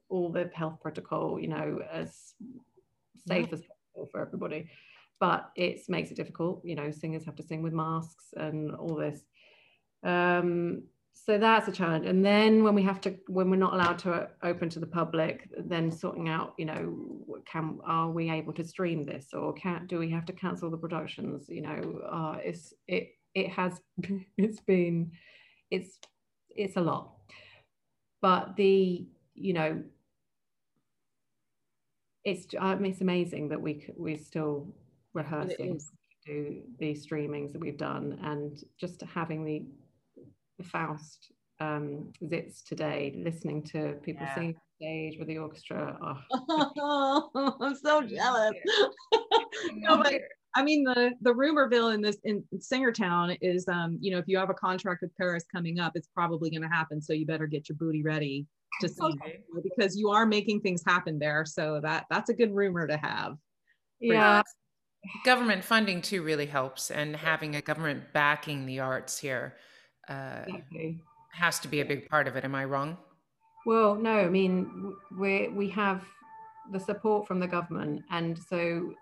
all 0.09 0.31
the 0.31 0.49
health 0.53 0.79
protocol, 0.81 1.39
you 1.39 1.47
know, 1.47 1.79
as 1.91 2.33
safe 3.27 3.47
yeah. 3.47 3.53
as 3.53 3.61
possible 3.61 4.09
for 4.11 4.21
everybody. 4.21 4.69
But 5.19 5.49
it 5.55 5.79
makes 5.87 6.11
it 6.11 6.17
difficult. 6.17 6.61
You 6.63 6.75
know, 6.75 6.91
singers 6.91 7.25
have 7.25 7.35
to 7.37 7.43
sing 7.43 7.61
with 7.61 7.73
masks 7.73 8.25
and 8.35 8.75
all 8.75 8.95
this. 8.95 9.21
Um, 10.03 10.83
so 11.13 11.37
that's 11.37 11.67
a 11.67 11.71
challenge. 11.71 12.05
And 12.05 12.25
then 12.25 12.63
when 12.63 12.75
we 12.75 12.83
have 12.83 12.99
to 13.01 13.15
when 13.27 13.49
we're 13.49 13.55
not 13.55 13.73
allowed 13.73 13.99
to 13.99 14.29
open 14.41 14.69
to 14.69 14.79
the 14.79 14.87
public 14.87 15.47
then 15.57 15.91
sorting 15.91 16.27
out 16.27 16.53
you 16.57 16.65
know 16.65 16.97
can 17.45 17.79
are 17.85 18.09
we 18.09 18.29
able 18.29 18.53
to 18.53 18.63
stream 18.63 19.05
this 19.05 19.27
or 19.33 19.53
can 19.53 19.85
do 19.87 19.99
we 19.99 20.09
have 20.09 20.25
to 20.25 20.33
cancel 20.33 20.69
the 20.69 20.77
productions? 20.77 21.45
You 21.47 21.61
know 21.61 22.01
uh, 22.11 22.37
it's 22.43 22.73
it 22.87 23.11
it 23.35 23.49
has 23.49 23.79
it's 24.37 24.59
been 24.61 25.11
it's 25.71 25.99
it's 26.49 26.77
a 26.77 26.81
lot. 26.81 27.11
But 28.21 28.55
the 28.55 29.05
you 29.35 29.53
know 29.53 29.83
it's 32.25 32.47
um, 32.57 32.85
it's 32.85 33.01
amazing 33.01 33.49
that 33.49 33.61
we 33.61 33.85
we're 33.95 34.17
still 34.17 34.73
rehearsing 35.13 35.79
do 36.25 36.61
the 36.79 36.93
streamings 36.93 37.51
that 37.51 37.59
we've 37.59 37.77
done 37.77 38.17
and 38.23 38.63
just 38.79 39.01
having 39.01 39.43
the 39.43 39.65
the 39.81 39.82
Faust 40.63 41.31
um, 41.59 42.11
zits 42.23 42.63
today, 42.63 43.13
listening 43.23 43.63
to 43.63 43.95
people 44.03 44.25
yeah. 44.25 44.35
sing 44.35 44.55
stage 44.77 45.17
with 45.17 45.27
the 45.27 45.37
orchestra. 45.37 45.97
Oh, 46.31 47.55
I'm 47.61 47.75
so 47.75 48.01
jealous. 48.07 48.53
no, 49.73 49.97
but 49.97 50.13
I 50.55 50.63
mean 50.63 50.83
the 50.83 51.11
the 51.21 51.33
rumorville 51.33 51.93
in 51.93 52.01
this 52.01 52.17
in 52.23 52.43
Singertown 52.55 53.37
is 53.41 53.67
um 53.67 53.97
you 54.01 54.11
know 54.11 54.17
if 54.17 54.25
you 54.27 54.37
have 54.37 54.49
a 54.49 54.55
contract 54.55 55.01
with 55.01 55.15
Paris 55.17 55.45
coming 55.51 55.79
up, 55.79 55.93
it's 55.95 56.09
probably 56.13 56.49
going 56.49 56.63
to 56.63 56.67
happen. 56.67 57.01
So 57.01 57.13
you 57.13 57.25
better 57.25 57.47
get 57.47 57.69
your 57.69 57.77
booty 57.77 58.03
ready 58.03 58.45
to 58.81 58.89
sing 58.89 59.17
okay. 59.21 59.39
because 59.63 59.95
you 59.95 60.09
are 60.09 60.25
making 60.25 60.61
things 60.61 60.83
happen 60.85 61.19
there. 61.19 61.45
So 61.45 61.79
that 61.81 62.05
that's 62.09 62.29
a 62.29 62.33
good 62.33 62.53
rumor 62.53 62.87
to 62.87 62.97
have. 62.97 63.37
Yeah. 63.99 64.41
Government 65.25 65.65
funding 65.65 66.01
too 66.01 66.23
really 66.23 66.45
helps, 66.45 66.89
and 66.89 67.13
having 67.13 67.57
a 67.57 67.61
government 67.61 68.13
backing 68.13 68.65
the 68.65 68.79
arts 68.79 69.19
here 69.19 69.57
uh, 70.09 70.43
exactly. 70.47 71.01
has 71.31 71.59
to 71.59 71.67
be 71.67 71.81
a 71.81 71.85
big 71.85 72.09
part 72.09 72.27
of 72.27 72.35
it. 72.35 72.43
Am 72.43 72.55
I 72.55 72.65
wrong? 72.65 72.97
Well, 73.65 73.95
no. 73.95 74.19
I 74.19 74.29
mean, 74.29 74.93
we 75.17 75.49
we 75.49 75.69
have 75.69 76.03
the 76.71 76.79
support 76.79 77.27
from 77.27 77.39
the 77.39 77.47
government, 77.47 78.03
and 78.11 78.37
so 78.37 78.93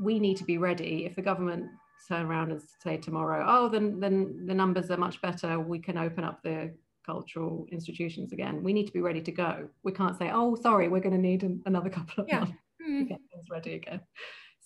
we 0.00 0.18
need 0.18 0.36
to 0.38 0.44
be 0.44 0.58
ready. 0.58 1.04
If 1.06 1.16
the 1.16 1.22
government 1.22 1.66
turn 2.08 2.26
around 2.26 2.52
and 2.52 2.60
say 2.82 2.96
tomorrow, 2.96 3.44
oh, 3.48 3.68
then 3.68 4.00
then 4.00 4.46
the 4.46 4.54
numbers 4.54 4.90
are 4.90 4.96
much 4.96 5.20
better, 5.22 5.58
we 5.58 5.78
can 5.78 5.98
open 5.98 6.24
up 6.24 6.42
the 6.42 6.72
cultural 7.04 7.66
institutions 7.70 8.32
again. 8.32 8.62
We 8.62 8.72
need 8.72 8.86
to 8.86 8.92
be 8.92 9.00
ready 9.00 9.22
to 9.22 9.32
go. 9.32 9.68
We 9.84 9.92
can't 9.92 10.18
say, 10.18 10.30
oh, 10.32 10.56
sorry, 10.56 10.88
we're 10.88 11.00
going 11.00 11.14
to 11.14 11.20
need 11.20 11.44
an, 11.44 11.62
another 11.64 11.88
couple 11.88 12.24
of 12.24 12.28
yeah. 12.28 12.40
months 12.40 12.58
mm. 12.82 12.98
to 13.00 13.04
get 13.04 13.20
things 13.32 13.46
ready 13.50 13.74
again. 13.74 14.00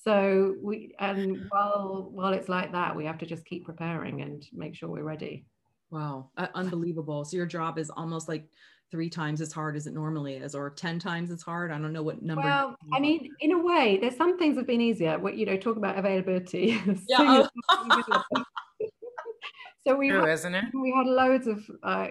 So 0.03 0.57
we 0.63 0.95
and 0.99 1.47
while 1.51 2.09
while 2.11 2.33
it's 2.33 2.49
like 2.49 2.73
that, 2.73 2.97
we 2.97 3.05
have 3.05 3.19
to 3.19 3.27
just 3.27 3.45
keep 3.45 3.67
preparing 3.67 4.23
and 4.23 4.47
make 4.53 4.75
sure 4.75 4.89
we're 4.89 5.03
ready. 5.03 5.45
Wow, 5.91 6.31
uh, 6.37 6.49
unbelievable. 6.55 7.25
So 7.25 7.37
your 7.37 7.47
job 7.47 7.79
is 7.79 7.91
almost 7.91 8.29
like 8.29 8.49
three 8.91 9.09
times 9.09 9.41
as 9.41 9.53
hard 9.53 9.77
as 9.77 9.87
it 9.87 9.95
normally 9.95 10.37
is, 10.37 10.55
or 10.55 10.71
10 10.71 10.99
times 10.99 11.31
as 11.31 11.43
hard. 11.43 11.71
I 11.71 11.79
don't 11.79 11.93
know 11.93 12.03
what 12.03 12.23
number. 12.23 12.43
Well, 12.43 12.77
I 12.93 13.01
mean, 13.01 13.31
in 13.41 13.53
a 13.53 13.59
way, 13.59 13.99
there's 14.01 14.17
some 14.17 14.39
things 14.39 14.57
have 14.57 14.67
been 14.67 14.81
easier. 14.81 15.19
What, 15.19 15.37
you 15.37 15.47
know, 15.47 15.57
talk 15.57 15.77
about 15.77 15.99
availability. 15.99 16.81
Yeah. 17.09 17.47
so, 17.69 18.43
so 19.87 19.97
we, 19.97 20.09
True, 20.09 20.21
had, 20.21 20.29
isn't 20.31 20.55
it? 20.55 20.65
we 20.75 20.93
had 20.97 21.07
loads 21.07 21.47
of 21.47 21.65
uh, 21.83 22.09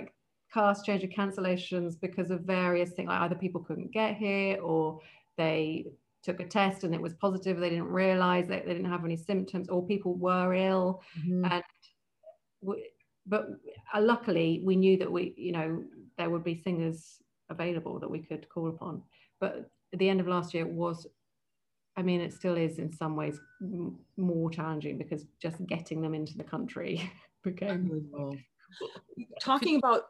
cast 0.54 0.86
change 0.86 1.04
of 1.04 1.10
cancellations 1.10 1.96
because 2.00 2.32
of 2.32 2.42
various 2.42 2.92
things, 2.92 3.08
like 3.10 3.22
either 3.22 3.36
people 3.36 3.62
couldn't 3.62 3.92
get 3.92 4.16
here 4.16 4.60
or 4.62 5.00
they 5.38 5.86
took 6.24 6.40
a 6.40 6.46
test 6.46 6.84
and 6.84 6.94
it 6.94 7.02
was 7.02 7.14
positive. 7.16 7.60
They 7.60 7.70
didn't 7.70 7.86
realize 7.88 8.48
that 8.48 8.66
they 8.66 8.74
didn't 8.74 8.92
have 8.92 9.06
any 9.06 9.18
symptoms 9.18 9.70
or 9.70 9.86
people 9.86 10.16
were 10.16 10.54
ill. 10.54 11.02
Mm-hmm. 11.20 11.46
And 11.46 11.64
we, 12.62 12.90
but 13.30 13.48
uh, 13.94 14.02
luckily 14.02 14.62
we 14.64 14.76
knew 14.76 14.98
that 14.98 15.12
we 15.12 15.34
you 15.38 15.52
know 15.52 15.84
there 16.18 16.30
would 16.30 16.44
be 16.44 16.56
singers 16.56 17.22
available 17.50 18.00
that 18.00 18.10
we 18.10 18.20
could 18.20 18.48
call 18.50 18.68
upon. 18.68 19.02
But 19.40 19.70
at 19.94 20.00
the 20.00 20.10
end 20.10 20.20
of 20.20 20.28
last 20.28 20.54
year 20.54 20.66
was 20.66 21.08
i 21.98 22.02
mean 22.02 22.22
it 22.22 22.34
still 22.34 22.56
is 22.56 22.80
in 22.80 22.92
some 22.92 23.16
ways 23.16 23.40
m- 23.62 23.98
more 24.18 24.50
challenging 24.50 24.98
because 24.98 25.26
just 25.42 25.66
getting 25.66 26.02
them 26.02 26.14
into 26.14 26.38
the 26.38 26.44
country 26.44 27.12
became 27.44 28.06
talking 29.42 29.78
about 29.78 30.04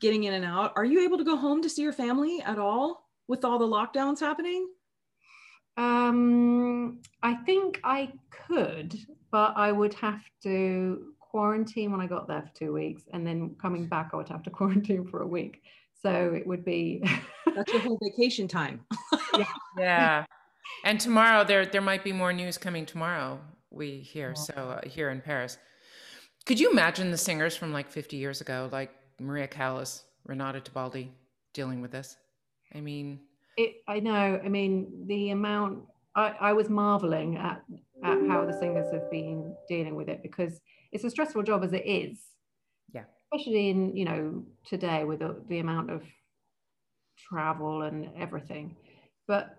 getting 0.00 0.24
in 0.24 0.34
and 0.34 0.44
out 0.44 0.72
are 0.76 0.84
you 0.84 1.00
able 1.00 1.18
to 1.18 1.24
go 1.24 1.36
home 1.36 1.62
to 1.62 1.68
see 1.68 1.82
your 1.82 1.92
family 1.92 2.40
at 2.42 2.58
all 2.58 3.08
with 3.28 3.44
all 3.44 3.58
the 3.58 3.64
lockdowns 3.64 4.20
happening? 4.20 4.68
Um 5.76 7.00
i 7.22 7.34
think 7.34 7.80
i 7.82 8.12
could 8.46 8.94
but 9.30 9.54
i 9.56 9.72
would 9.72 9.94
have 9.94 10.20
to 10.42 11.14
quarantine 11.32 11.90
when 11.90 12.02
I 12.02 12.06
got 12.06 12.28
there 12.28 12.42
for 12.42 12.54
two 12.54 12.72
weeks, 12.74 13.04
and 13.12 13.26
then 13.26 13.56
coming 13.60 13.86
back, 13.86 14.10
I 14.12 14.16
would 14.16 14.28
have 14.28 14.42
to 14.44 14.50
quarantine 14.58 15.06
for 15.06 15.22
a 15.22 15.26
week. 15.26 15.62
So 16.00 16.34
it 16.34 16.46
would 16.46 16.64
be 16.64 17.02
that's 17.54 17.72
your 17.72 17.82
whole 17.82 17.98
vacation 18.02 18.46
time. 18.46 18.84
yeah. 19.38 19.44
yeah. 19.78 20.24
And 20.84 21.00
tomorrow 21.00 21.42
there 21.44 21.64
there 21.64 21.80
might 21.80 22.04
be 22.04 22.12
more 22.12 22.32
news 22.32 22.58
coming 22.58 22.84
tomorrow. 22.86 23.40
We 23.70 24.00
hear 24.00 24.34
so 24.34 24.54
uh, 24.54 24.86
here 24.86 25.08
in 25.10 25.20
Paris. 25.22 25.58
Could 26.44 26.60
you 26.60 26.70
imagine 26.70 27.10
the 27.10 27.16
singers 27.16 27.56
from 27.56 27.72
like 27.72 27.88
50 27.90 28.16
years 28.16 28.40
ago, 28.40 28.68
like 28.72 28.90
Maria 29.18 29.46
Callas, 29.46 30.02
Renata 30.26 30.60
Tebaldi, 30.60 31.08
dealing 31.54 31.80
with 31.80 31.92
this? 31.92 32.16
I 32.74 32.80
mean, 32.80 33.20
it, 33.56 33.76
I 33.88 34.00
know. 34.00 34.40
I 34.44 34.48
mean, 34.48 35.06
the 35.06 35.30
amount 35.30 35.84
I, 36.14 36.34
I 36.40 36.52
was 36.52 36.68
marveling 36.68 37.38
at 37.38 37.62
at 38.04 38.18
how 38.28 38.44
the 38.44 38.52
singers 38.52 38.92
have 38.92 39.10
been 39.10 39.54
dealing 39.68 39.94
with 39.94 40.08
it 40.08 40.22
because 40.22 40.60
it's 40.92 41.04
a 41.04 41.10
stressful 41.10 41.42
job 41.42 41.64
as 41.64 41.72
it 41.72 41.84
is. 41.86 42.20
Yeah. 42.94 43.04
Especially 43.32 43.70
in, 43.70 43.96
you 43.96 44.04
know, 44.04 44.44
today 44.66 45.04
with 45.04 45.20
the, 45.20 45.42
the 45.48 45.58
amount 45.58 45.90
of 45.90 46.02
travel 47.18 47.82
and 47.82 48.10
everything. 48.18 48.76
But 49.26 49.56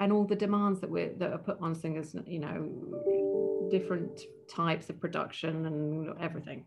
and 0.00 0.12
all 0.12 0.24
the 0.24 0.36
demands 0.36 0.80
that 0.80 0.90
we 0.90 1.08
that 1.18 1.32
are 1.32 1.38
put 1.38 1.58
on 1.60 1.74
singers, 1.74 2.14
you 2.26 2.38
know, 2.38 3.68
different 3.70 4.20
types 4.48 4.88
of 4.90 5.00
production 5.00 5.66
and 5.66 6.20
everything. 6.20 6.64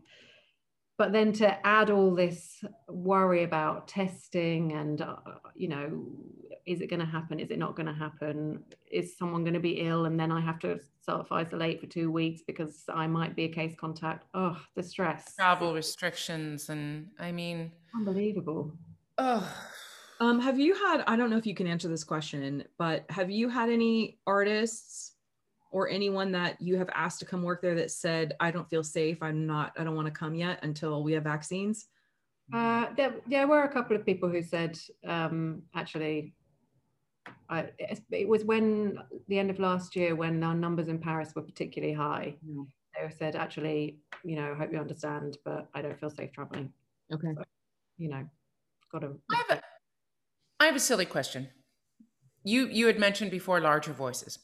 But 0.98 1.12
then 1.12 1.32
to 1.34 1.66
add 1.66 1.90
all 1.90 2.14
this 2.14 2.62
worry 2.88 3.44
about 3.44 3.88
testing 3.88 4.72
and, 4.72 5.00
uh, 5.00 5.16
you 5.54 5.68
know, 5.68 6.06
is 6.66 6.80
it 6.80 6.88
going 6.88 7.00
to 7.00 7.06
happen? 7.06 7.40
Is 7.40 7.50
it 7.50 7.58
not 7.58 7.76
going 7.76 7.86
to 7.86 7.92
happen? 7.92 8.62
Is 8.90 9.16
someone 9.16 9.42
going 9.42 9.54
to 9.54 9.60
be 9.60 9.80
ill 9.80 10.04
and 10.04 10.18
then 10.18 10.30
I 10.30 10.40
have 10.40 10.58
to 10.60 10.80
self 11.00 11.32
isolate 11.32 11.80
for 11.80 11.86
two 11.86 12.10
weeks 12.10 12.42
because 12.46 12.84
I 12.88 13.06
might 13.06 13.34
be 13.34 13.44
a 13.44 13.48
case 13.48 13.74
contact? 13.78 14.26
Oh, 14.34 14.60
the 14.76 14.82
stress. 14.82 15.34
Travel 15.34 15.74
restrictions. 15.74 16.68
And 16.68 17.08
I 17.18 17.32
mean, 17.32 17.72
unbelievable. 17.94 18.72
Oh. 19.18 19.48
Um, 20.20 20.40
have 20.40 20.58
you 20.58 20.74
had, 20.74 21.02
I 21.08 21.16
don't 21.16 21.30
know 21.30 21.36
if 21.36 21.46
you 21.46 21.54
can 21.54 21.66
answer 21.66 21.88
this 21.88 22.04
question, 22.04 22.62
but 22.78 23.04
have 23.10 23.30
you 23.30 23.48
had 23.48 23.68
any 23.68 24.18
artists 24.24 25.14
or 25.72 25.88
anyone 25.88 26.30
that 26.32 26.60
you 26.60 26.76
have 26.76 26.90
asked 26.94 27.18
to 27.20 27.24
come 27.24 27.42
work 27.42 27.60
there 27.60 27.74
that 27.74 27.90
said, 27.90 28.36
I 28.38 28.52
don't 28.52 28.70
feel 28.70 28.84
safe, 28.84 29.20
I'm 29.20 29.46
not, 29.46 29.72
I 29.76 29.82
don't 29.82 29.96
want 29.96 30.06
to 30.06 30.12
come 30.12 30.36
yet 30.36 30.60
until 30.62 31.02
we 31.02 31.12
have 31.14 31.24
vaccines? 31.24 31.88
Uh, 32.52 32.86
there, 32.96 33.14
there 33.26 33.48
were 33.48 33.62
a 33.62 33.72
couple 33.72 33.96
of 33.96 34.06
people 34.06 34.28
who 34.28 34.42
said, 34.42 34.78
um, 35.06 35.62
actually, 35.74 36.34
I, 37.48 37.70
it 38.10 38.28
was 38.28 38.44
when 38.44 38.98
the 39.28 39.38
end 39.38 39.50
of 39.50 39.58
last 39.58 39.94
year 39.94 40.14
when 40.14 40.42
our 40.42 40.54
numbers 40.54 40.88
in 40.88 40.98
Paris 40.98 41.32
were 41.34 41.42
particularly 41.42 41.94
high. 41.94 42.34
Yeah. 42.46 42.62
They 43.08 43.14
said, 43.14 43.36
actually, 43.36 43.98
you 44.22 44.36
know, 44.36 44.52
I 44.52 44.54
hope 44.54 44.72
you 44.72 44.78
understand, 44.78 45.38
but 45.44 45.68
I 45.74 45.82
don't 45.82 45.98
feel 45.98 46.10
safe 46.10 46.32
traveling. 46.32 46.72
Okay. 47.12 47.28
So, 47.34 47.42
you 47.98 48.08
know, 48.08 48.24
got 48.90 49.00
to. 49.00 49.16
I 49.30 49.36
have 49.36 49.58
a, 49.58 49.62
I 50.60 50.66
have 50.66 50.76
a 50.76 50.80
silly 50.80 51.06
question. 51.06 51.48
You 52.44 52.66
you 52.66 52.86
had 52.86 52.98
mentioned 52.98 53.30
before 53.30 53.60
larger 53.60 53.92
voices. 53.92 54.38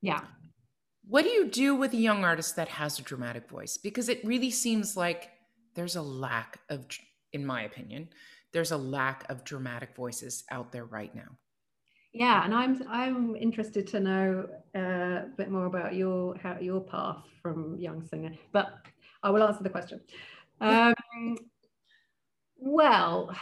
Yeah. 0.00 0.20
What 1.06 1.22
do 1.22 1.30
you 1.30 1.48
do 1.48 1.74
with 1.74 1.92
a 1.92 1.96
young 1.96 2.24
artist 2.24 2.56
that 2.56 2.68
has 2.68 2.98
a 2.98 3.02
dramatic 3.02 3.48
voice? 3.48 3.78
Because 3.78 4.08
it 4.08 4.24
really 4.24 4.50
seems 4.50 4.96
like 4.96 5.30
there's 5.74 5.96
a 5.96 6.02
lack 6.02 6.60
of, 6.68 6.86
in 7.32 7.46
my 7.46 7.62
opinion, 7.62 8.10
there's 8.52 8.72
a 8.72 8.76
lack 8.76 9.24
of 9.30 9.44
dramatic 9.44 9.94
voices 9.96 10.44
out 10.50 10.72
there 10.72 10.84
right 10.84 11.14
now. 11.14 11.38
Yeah, 12.18 12.44
and 12.44 12.52
I'm 12.52 12.82
I'm 12.88 13.36
interested 13.36 13.86
to 13.88 14.00
know 14.00 14.48
uh, 14.74 14.80
a 14.80 15.28
bit 15.36 15.52
more 15.52 15.66
about 15.66 15.94
your 15.94 16.36
how 16.36 16.58
your 16.60 16.80
path 16.80 17.22
from 17.40 17.76
young 17.78 18.04
singer. 18.08 18.32
But 18.50 18.74
I 19.22 19.30
will 19.30 19.44
answer 19.44 19.62
the 19.62 19.70
question. 19.70 20.00
Um, 20.60 21.36
well, 22.56 23.32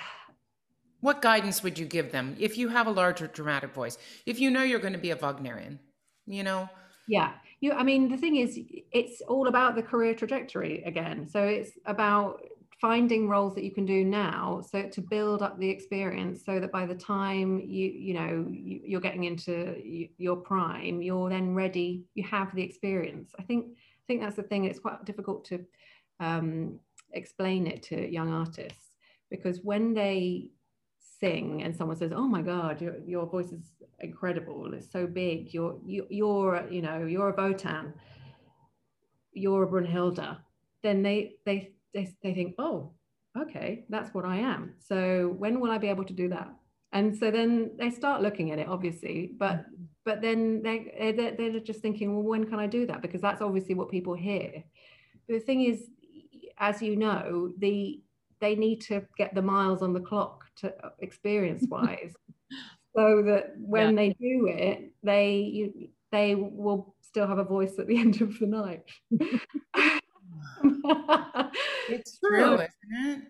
what 1.01 1.22
guidance 1.22 1.62
would 1.62 1.79
you 1.79 1.87
give 1.87 2.12
them 2.12 2.37
if 2.39 2.59
you 2.59 2.68
have 2.68 2.87
a 2.87 2.91
larger 2.91 3.29
dramatic 3.29 3.72
voice? 3.72 3.97
If 4.27 4.39
you 4.41 4.51
know 4.51 4.62
you're 4.62 4.79
going 4.79 4.93
to 4.93 4.99
be 4.99 5.11
a 5.11 5.16
Wagnerian, 5.16 5.79
you 6.27 6.43
know? 6.43 6.68
Yeah. 7.09 7.33
You, 7.61 7.72
I 7.72 7.83
mean, 7.83 8.11
the 8.11 8.18
thing 8.18 8.37
is, 8.37 8.61
it's 8.93 9.22
all 9.22 9.49
about 9.49 9.74
the 9.77 9.83
career 9.83 10.12
trajectory 10.12 10.83
again. 10.85 11.27
So 11.27 11.43
it's 11.45 11.70
about 11.87 12.43
finding 12.81 13.29
roles 13.29 13.55
that 13.55 13.64
you 13.64 13.70
can 13.70 13.87
do 13.87 14.05
now 14.05 14.62
so 14.70 14.83
to 14.89 15.01
build 15.01 15.43
up 15.43 15.59
the 15.59 15.68
experience 15.68 16.45
so 16.45 16.61
that 16.61 16.70
by 16.70 16.85
the 16.85 16.95
time 16.95 17.59
you 17.61 17.89
you 17.89 18.14
know 18.14 18.47
you, 18.51 18.99
are 18.99 19.01
getting 19.01 19.24
into 19.24 20.09
your 20.18 20.37
prime 20.37 21.01
you're 21.01 21.31
then 21.31 21.55
ready 21.55 22.05
you 22.14 22.22
have 22.24 22.55
the 22.55 22.62
experience. 22.62 23.33
I 23.39 23.43
think 23.43 23.66
i 23.72 24.05
think 24.07 24.20
that's 24.20 24.37
the 24.37 24.43
thing 24.43 24.64
it's 24.64 24.79
quite 24.79 25.05
difficult 25.05 25.45
to 25.47 25.64
um, 26.20 26.79
explain 27.12 27.66
it 27.66 27.83
to 27.85 28.11
young 28.11 28.33
artists 28.33 28.97
because 29.31 29.61
when 29.62 29.95
they 29.95 30.51
sing 31.20 31.62
and 31.62 31.74
someone 31.74 31.97
says 31.97 32.12
oh 32.14 32.27
my 32.27 32.43
god 32.43 32.81
your, 32.81 32.97
your 33.07 33.27
voice 33.27 33.53
is 33.53 33.72
incredible 34.01 34.74
it's 34.74 34.91
so 34.91 35.07
big 35.07 35.55
you're 35.55 35.79
you, 35.87 36.07
you're 36.11 36.66
you 36.70 36.83
know 36.83 37.05
you're 37.07 37.31
a 37.31 37.35
Wotan 37.35 37.95
you're 39.33 39.62
a 39.62 39.66
Brunhilde 39.66 40.37
then 40.83 41.03
they 41.03 41.37
they 41.47 41.72
they, 41.95 42.14
they 42.22 42.34
think 42.34 42.55
oh 42.59 42.93
okay 43.39 43.84
that's 43.89 44.14
what 44.14 44.24
I 44.24 44.37
am. 44.37 44.74
So 44.78 45.34
when 45.39 45.61
will 45.61 45.70
I 45.70 45.78
be 45.78 45.89
able 45.89 46.05
to 46.05 46.12
do 46.12 46.28
that? 46.30 46.49
And 46.93 47.16
so 47.16 47.30
then 47.30 47.72
they 47.78 47.91
start 47.91 48.22
looking 48.22 48.51
at 48.53 48.59
it 48.59 48.68
obviously 48.68 49.32
but 49.39 49.57
mm-hmm. 49.57 49.84
but 50.05 50.22
then 50.22 50.62
they 50.62 51.12
they're, 51.16 51.32
they're 51.37 51.61
just 51.61 51.80
thinking 51.80 52.14
well 52.14 52.24
when 52.24 52.45
can 52.45 52.59
I 52.59 52.66
do 52.66 52.87
that? 52.87 53.03
Because 53.03 53.20
that's 53.20 53.43
obviously 53.43 53.74
what 53.74 53.91
people 53.91 54.14
hear. 54.14 54.64
The 55.28 55.41
thing 55.41 55.62
is 55.62 55.89
as 56.59 56.82
you 56.82 56.97
know 56.97 57.53
the 57.59 58.01
they 58.41 58.55
need 58.55 58.80
to 58.82 59.03
get 59.16 59.34
the 59.34 59.43
miles 59.43 59.82
on 59.82 59.93
the 59.93 60.01
clock 60.01 60.45
to 60.57 60.72
uh, 60.84 60.91
experience 61.01 61.64
wise. 61.70 62.14
So 62.97 63.22
that 63.26 63.55
when 63.59 63.91
yeah. 63.91 63.97
they 63.97 64.09
do 64.09 64.47
it 64.49 64.93
they 65.03 65.37
you, 65.39 65.89
they 66.12 66.34
will 66.34 66.95
still 67.03 67.26
have 67.26 67.39
a 67.39 67.45
voice 67.45 67.78
at 67.78 67.87
the 67.87 67.99
end 68.05 68.20
of 68.20 68.39
the 68.39 68.47
night 68.47 68.82
it's 71.88 72.18
true. 72.18 72.55
isn't 72.55 72.68
it? 72.92 73.22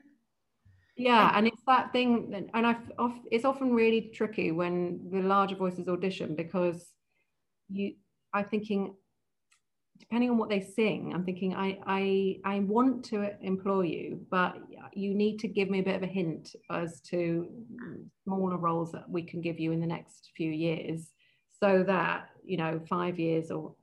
Yeah 0.97 1.33
and 1.35 1.47
it's 1.47 1.63
that 1.67 1.93
thing 1.93 2.49
and 2.55 2.67
I've 2.67 2.91
it's 3.31 3.45
often 3.45 3.75
really 3.75 4.11
tricky 4.15 4.51
when 4.53 5.09
the 5.11 5.21
larger 5.21 5.57
voices 5.57 5.89
audition 5.89 6.35
because 6.35 6.93
you 7.69 7.95
i'm 8.33 8.47
thinking 8.47 8.95
depending 9.99 10.31
on 10.31 10.39
what 10.39 10.49
they 10.49 10.61
sing, 10.61 11.13
I'm 11.15 11.25
thinking 11.25 11.55
I 11.55 11.79
I 11.87 12.37
I 12.45 12.61
want 12.61 13.05
to 13.07 13.31
employ 13.43 13.83
you, 13.83 14.27
but 14.31 14.57
you 14.93 15.15
need 15.15 15.39
to 15.41 15.49
give 15.49 15.71
me 15.71 15.81
a 15.81 15.83
bit 15.83 15.97
of 15.97 16.03
a 16.03 16.07
hint 16.07 16.55
as 16.71 17.01
to 17.03 17.49
smaller 18.25 18.57
roles 18.57 18.93
that 18.93 19.09
we 19.09 19.23
can 19.23 19.41
give 19.41 19.59
you 19.59 19.73
in 19.73 19.81
the 19.81 19.87
next 19.87 20.31
few 20.37 20.51
years, 20.51 21.13
so 21.61 21.83
that 21.87 22.29
you 22.45 22.57
know 22.57 22.81
five 22.89 23.19
years 23.19 23.51
or 23.51 23.75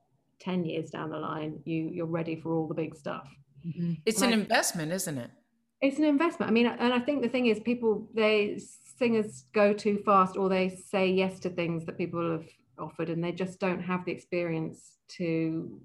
ten 0.44 0.66
years 0.66 0.90
down 0.90 1.10
the 1.10 1.18
line, 1.18 1.60
you 1.66 1.90
you're 1.94 2.06
ready 2.06 2.36
for 2.36 2.54
all 2.54 2.68
the 2.68 2.74
big 2.74 2.96
stuff. 2.96 3.28
Mm-hmm. 3.66 3.94
It's 4.06 4.22
and 4.22 4.34
an 4.34 4.40
I, 4.40 4.42
investment, 4.44 4.92
isn't 4.92 5.18
it? 5.18 5.32
It's 5.82 5.98
an 5.98 6.06
investment. 6.06 6.50
I 6.50 6.54
mean, 6.54 6.68
and 6.68 6.94
I 6.94 7.00
think 7.00 7.22
the 7.22 7.30
thing 7.30 7.48
is, 7.48 7.60
people 7.60 8.08
they 8.14 8.60
singers 8.98 9.46
go 9.54 9.74
too 9.74 10.02
fast, 10.06 10.38
or 10.38 10.50
they 10.50 10.70
say 10.70 11.10
yes 11.12 11.40
to 11.42 11.50
things 11.50 11.86
that 11.86 11.98
people 11.98 12.32
have 12.32 12.48
offered, 12.80 13.10
and 13.10 13.24
they 13.24 13.32
just 13.32 13.60
don't 13.60 13.82
have 13.82 14.06
the 14.06 14.12
experience 14.12 14.98
to 15.18 15.80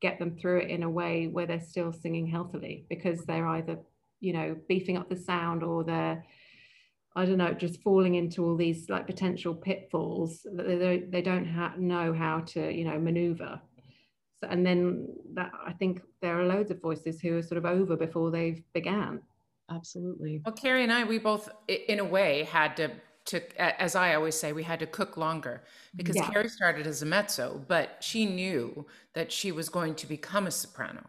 get 0.00 0.18
them 0.18 0.36
through 0.36 0.58
it 0.58 0.70
in 0.70 0.82
a 0.82 0.90
way 0.90 1.28
where 1.28 1.46
they're 1.46 1.60
still 1.60 1.92
singing 1.92 2.26
healthily 2.26 2.84
because 2.90 3.24
they're 3.24 3.46
either 3.46 3.78
you 4.20 4.32
know 4.32 4.56
beefing 4.68 4.96
up 4.96 5.08
the 5.08 5.16
sound 5.16 5.62
or 5.62 5.84
they're 5.84 6.24
I 7.14 7.24
don't 7.24 7.38
know, 7.38 7.52
just 7.52 7.82
falling 7.82 8.14
into 8.14 8.44
all 8.44 8.56
these 8.56 8.88
like 8.88 9.06
potential 9.06 9.54
pitfalls 9.54 10.46
that 10.54 10.66
they 10.66 10.78
don't, 10.78 11.10
they 11.10 11.22
don't 11.22 11.46
ha- 11.46 11.74
know 11.78 12.12
how 12.12 12.40
to, 12.40 12.72
you 12.72 12.84
know, 12.84 12.98
maneuver. 12.98 13.60
So, 14.40 14.48
and 14.48 14.64
then 14.64 15.08
that 15.34 15.50
I 15.66 15.72
think 15.72 16.00
there 16.20 16.40
are 16.40 16.46
loads 16.46 16.70
of 16.70 16.80
voices 16.80 17.20
who 17.20 17.36
are 17.36 17.42
sort 17.42 17.58
of 17.58 17.66
over 17.66 17.96
before 17.96 18.30
they've 18.30 18.62
began. 18.72 19.20
Absolutely. 19.70 20.40
Well, 20.44 20.54
Carrie 20.54 20.82
and 20.82 20.92
I, 20.92 21.04
we 21.04 21.18
both, 21.18 21.48
in 21.68 22.00
a 22.00 22.04
way, 22.04 22.44
had 22.44 22.76
to 22.78 22.90
to, 23.24 23.60
as 23.60 23.94
I 23.94 24.14
always 24.14 24.34
say, 24.34 24.52
we 24.52 24.64
had 24.64 24.80
to 24.80 24.86
cook 24.86 25.16
longer 25.16 25.62
because 25.94 26.16
yeah. 26.16 26.28
Carrie 26.28 26.48
started 26.48 26.86
as 26.86 27.02
a 27.02 27.06
mezzo, 27.06 27.64
but 27.68 27.98
she 28.00 28.26
knew 28.26 28.86
that 29.14 29.30
she 29.30 29.52
was 29.52 29.68
going 29.68 29.94
to 29.96 30.06
become 30.06 30.46
a 30.46 30.50
soprano. 30.50 31.08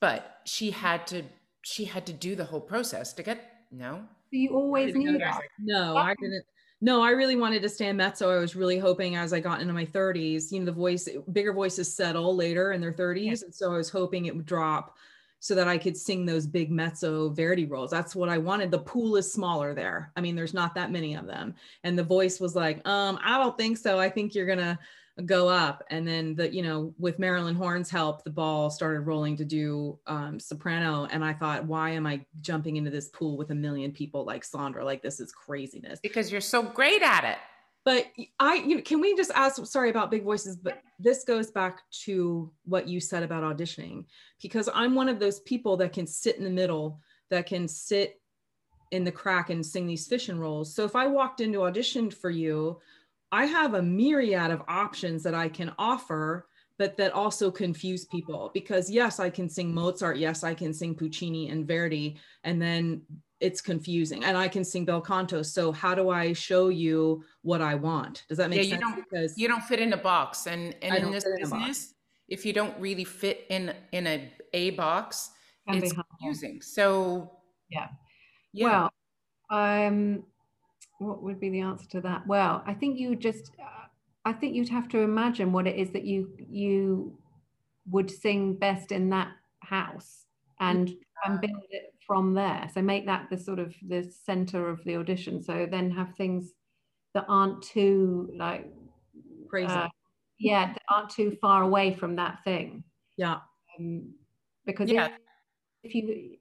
But 0.00 0.38
she 0.44 0.70
had 0.70 1.06
to, 1.08 1.24
she 1.62 1.86
had 1.86 2.06
to 2.06 2.12
do 2.12 2.36
the 2.36 2.44
whole 2.44 2.60
process 2.60 3.12
to 3.14 3.22
get. 3.22 3.52
No, 3.70 4.04
you 4.30 4.50
always 4.50 4.94
knew 4.94 5.18
that. 5.18 5.40
No, 5.58 5.96
I 5.96 6.14
didn't. 6.20 6.44
No, 6.80 7.02
I 7.02 7.10
really 7.10 7.34
wanted 7.34 7.62
to 7.62 7.68
stay 7.68 7.86
stand 7.86 7.98
mezzo. 7.98 8.30
I 8.30 8.38
was 8.38 8.54
really 8.54 8.78
hoping 8.78 9.16
as 9.16 9.32
I 9.32 9.40
got 9.40 9.60
into 9.60 9.74
my 9.74 9.84
30s, 9.84 10.52
you 10.52 10.60
know, 10.60 10.66
the 10.66 10.72
voice, 10.72 11.08
bigger 11.32 11.52
voices 11.52 11.92
settle 11.92 12.36
later 12.36 12.70
in 12.72 12.80
their 12.80 12.92
30s, 12.92 13.24
yeah. 13.24 13.30
and 13.46 13.54
so 13.54 13.72
I 13.72 13.76
was 13.76 13.90
hoping 13.90 14.26
it 14.26 14.36
would 14.36 14.46
drop 14.46 14.96
so 15.40 15.54
that 15.54 15.68
I 15.68 15.78
could 15.78 15.96
sing 15.96 16.26
those 16.26 16.46
big 16.46 16.70
mezzo 16.70 17.30
Verdi 17.30 17.64
roles. 17.64 17.90
That's 17.90 18.14
what 18.14 18.28
I 18.28 18.38
wanted. 18.38 18.70
The 18.70 18.78
pool 18.78 19.16
is 19.16 19.32
smaller 19.32 19.74
there. 19.74 20.12
I 20.16 20.20
mean, 20.20 20.34
there's 20.34 20.54
not 20.54 20.74
that 20.74 20.90
many 20.90 21.14
of 21.14 21.26
them. 21.26 21.54
And 21.84 21.96
the 21.96 22.04
voice 22.04 22.40
was 22.40 22.56
like, 22.56 22.86
um, 22.88 23.18
I 23.22 23.38
don't 23.38 23.56
think 23.56 23.78
so. 23.78 23.98
I 23.98 24.10
think 24.10 24.34
you're 24.34 24.46
gonna 24.46 24.78
go 25.26 25.48
up. 25.48 25.82
And 25.90 26.06
then 26.06 26.34
the, 26.34 26.52
you 26.52 26.62
know, 26.62 26.94
with 26.98 27.18
Marilyn 27.18 27.54
Horne's 27.54 27.90
help, 27.90 28.24
the 28.24 28.30
ball 28.30 28.70
started 28.70 29.00
rolling 29.00 29.36
to 29.38 29.44
do 29.44 29.98
um, 30.06 30.38
soprano. 30.38 31.06
And 31.10 31.24
I 31.24 31.32
thought, 31.32 31.64
why 31.64 31.90
am 31.90 32.06
I 32.06 32.24
jumping 32.40 32.76
into 32.76 32.90
this 32.90 33.08
pool 33.08 33.36
with 33.36 33.50
a 33.50 33.54
million 33.54 33.92
people 33.92 34.24
like 34.24 34.44
Sandra? 34.44 34.84
Like 34.84 35.02
this 35.02 35.18
is 35.18 35.32
craziness. 35.32 35.98
Because 36.00 36.30
you're 36.30 36.40
so 36.40 36.62
great 36.62 37.02
at 37.02 37.24
it. 37.24 37.38
But 37.84 38.06
I, 38.38 38.56
you 38.56 38.76
know, 38.76 38.82
can 38.82 39.00
we 39.00 39.16
just 39.16 39.30
ask? 39.34 39.64
Sorry 39.64 39.88
about 39.88 40.10
big 40.10 40.22
voices, 40.22 40.56
but 40.56 40.82
this 40.98 41.24
goes 41.24 41.50
back 41.50 41.80
to 42.04 42.50
what 42.64 42.86
you 42.86 43.00
said 43.00 43.22
about 43.22 43.44
auditioning, 43.44 44.04
because 44.42 44.68
I'm 44.74 44.94
one 44.94 45.08
of 45.08 45.18
those 45.18 45.40
people 45.40 45.76
that 45.78 45.92
can 45.92 46.06
sit 46.06 46.36
in 46.36 46.44
the 46.44 46.50
middle, 46.50 47.00
that 47.30 47.46
can 47.46 47.66
sit 47.66 48.20
in 48.90 49.04
the 49.04 49.12
crack 49.12 49.50
and 49.50 49.64
sing 49.64 49.86
these 49.86 50.06
fishing 50.06 50.38
roles. 50.38 50.74
So 50.74 50.84
if 50.84 50.96
I 50.96 51.06
walked 51.06 51.40
into 51.40 51.62
audition 51.62 52.10
for 52.10 52.30
you, 52.30 52.78
I 53.30 53.44
have 53.44 53.74
a 53.74 53.82
myriad 53.82 54.50
of 54.50 54.62
options 54.68 55.22
that 55.22 55.34
I 55.34 55.48
can 55.48 55.72
offer, 55.78 56.48
but 56.78 56.96
that 56.96 57.12
also 57.12 57.50
confuse 57.50 58.04
people 58.06 58.50
because 58.54 58.90
yes, 58.90 59.20
I 59.20 59.30
can 59.30 59.48
sing 59.48 59.74
Mozart, 59.74 60.16
yes, 60.16 60.44
I 60.44 60.54
can 60.54 60.72
sing 60.72 60.94
Puccini 60.94 61.50
and 61.50 61.66
Verdi, 61.66 62.18
and 62.44 62.60
then 62.60 63.02
it's 63.40 63.60
confusing 63.60 64.24
and 64.24 64.36
i 64.36 64.48
can 64.48 64.64
sing 64.64 64.84
bel 64.84 65.00
canto. 65.00 65.42
So 65.42 65.70
how 65.70 65.94
do 65.94 66.10
i 66.10 66.32
show 66.32 66.68
you 66.68 67.24
what 67.42 67.60
i 67.60 67.74
want? 67.74 68.24
Does 68.28 68.38
that 68.38 68.50
make 68.50 68.58
yeah, 68.58 68.70
sense? 68.70 68.72
you 68.72 68.78
don't, 68.78 68.96
because 68.96 69.38
you 69.38 69.48
don't 69.48 69.62
fit 69.62 69.80
in 69.80 69.92
a 69.92 69.96
box 69.96 70.46
and, 70.46 70.74
and 70.82 71.04
in 71.04 71.10
this 71.10 71.24
business 71.38 71.94
if 72.28 72.44
you 72.44 72.52
don't 72.52 72.78
really 72.78 73.04
fit 73.04 73.46
in 73.48 73.72
in 73.92 74.06
a 74.06 74.32
a 74.54 74.70
box 74.70 75.30
it's 75.66 75.92
confusing. 75.92 76.62
So 76.62 77.30
yeah. 77.70 77.88
yeah. 78.52 78.88
Well 79.50 79.86
um 79.86 80.24
what 80.98 81.22
would 81.22 81.40
be 81.40 81.50
the 81.50 81.60
answer 81.60 81.86
to 81.88 82.00
that 82.00 82.26
well 82.26 82.62
i 82.66 82.74
think 82.74 82.98
you 82.98 83.14
just 83.14 83.52
i 84.24 84.32
think 84.32 84.54
you'd 84.54 84.68
have 84.68 84.88
to 84.88 84.98
imagine 84.98 85.52
what 85.52 85.66
it 85.66 85.76
is 85.76 85.90
that 85.90 86.04
you 86.04 86.30
you 86.48 87.16
would 87.90 88.10
sing 88.10 88.54
best 88.54 88.92
in 88.92 89.10
that 89.10 89.28
house 89.60 90.26
and 90.60 90.94
and 91.24 91.40
build 91.40 91.62
it 91.70 91.94
from 92.06 92.34
there. 92.34 92.68
So 92.72 92.82
make 92.82 93.06
that 93.06 93.28
the 93.30 93.36
sort 93.36 93.58
of 93.58 93.74
the 93.86 94.10
center 94.24 94.68
of 94.68 94.82
the 94.84 94.96
audition. 94.96 95.42
So 95.42 95.66
then 95.70 95.90
have 95.90 96.14
things 96.16 96.52
that 97.14 97.26
aren't 97.28 97.62
too 97.62 98.30
like 98.36 98.72
crazy. 99.48 99.72
Uh, 99.72 99.88
yeah, 100.38 100.72
that 100.72 100.82
aren't 100.90 101.10
too 101.10 101.36
far 101.40 101.62
away 101.62 101.94
from 101.94 102.16
that 102.16 102.42
thing. 102.44 102.84
Yeah. 103.16 103.38
Um, 103.78 104.14
because 104.64 104.90
yeah. 104.90 105.06
if, 105.06 105.12
if 105.84 105.94
you 105.94 106.37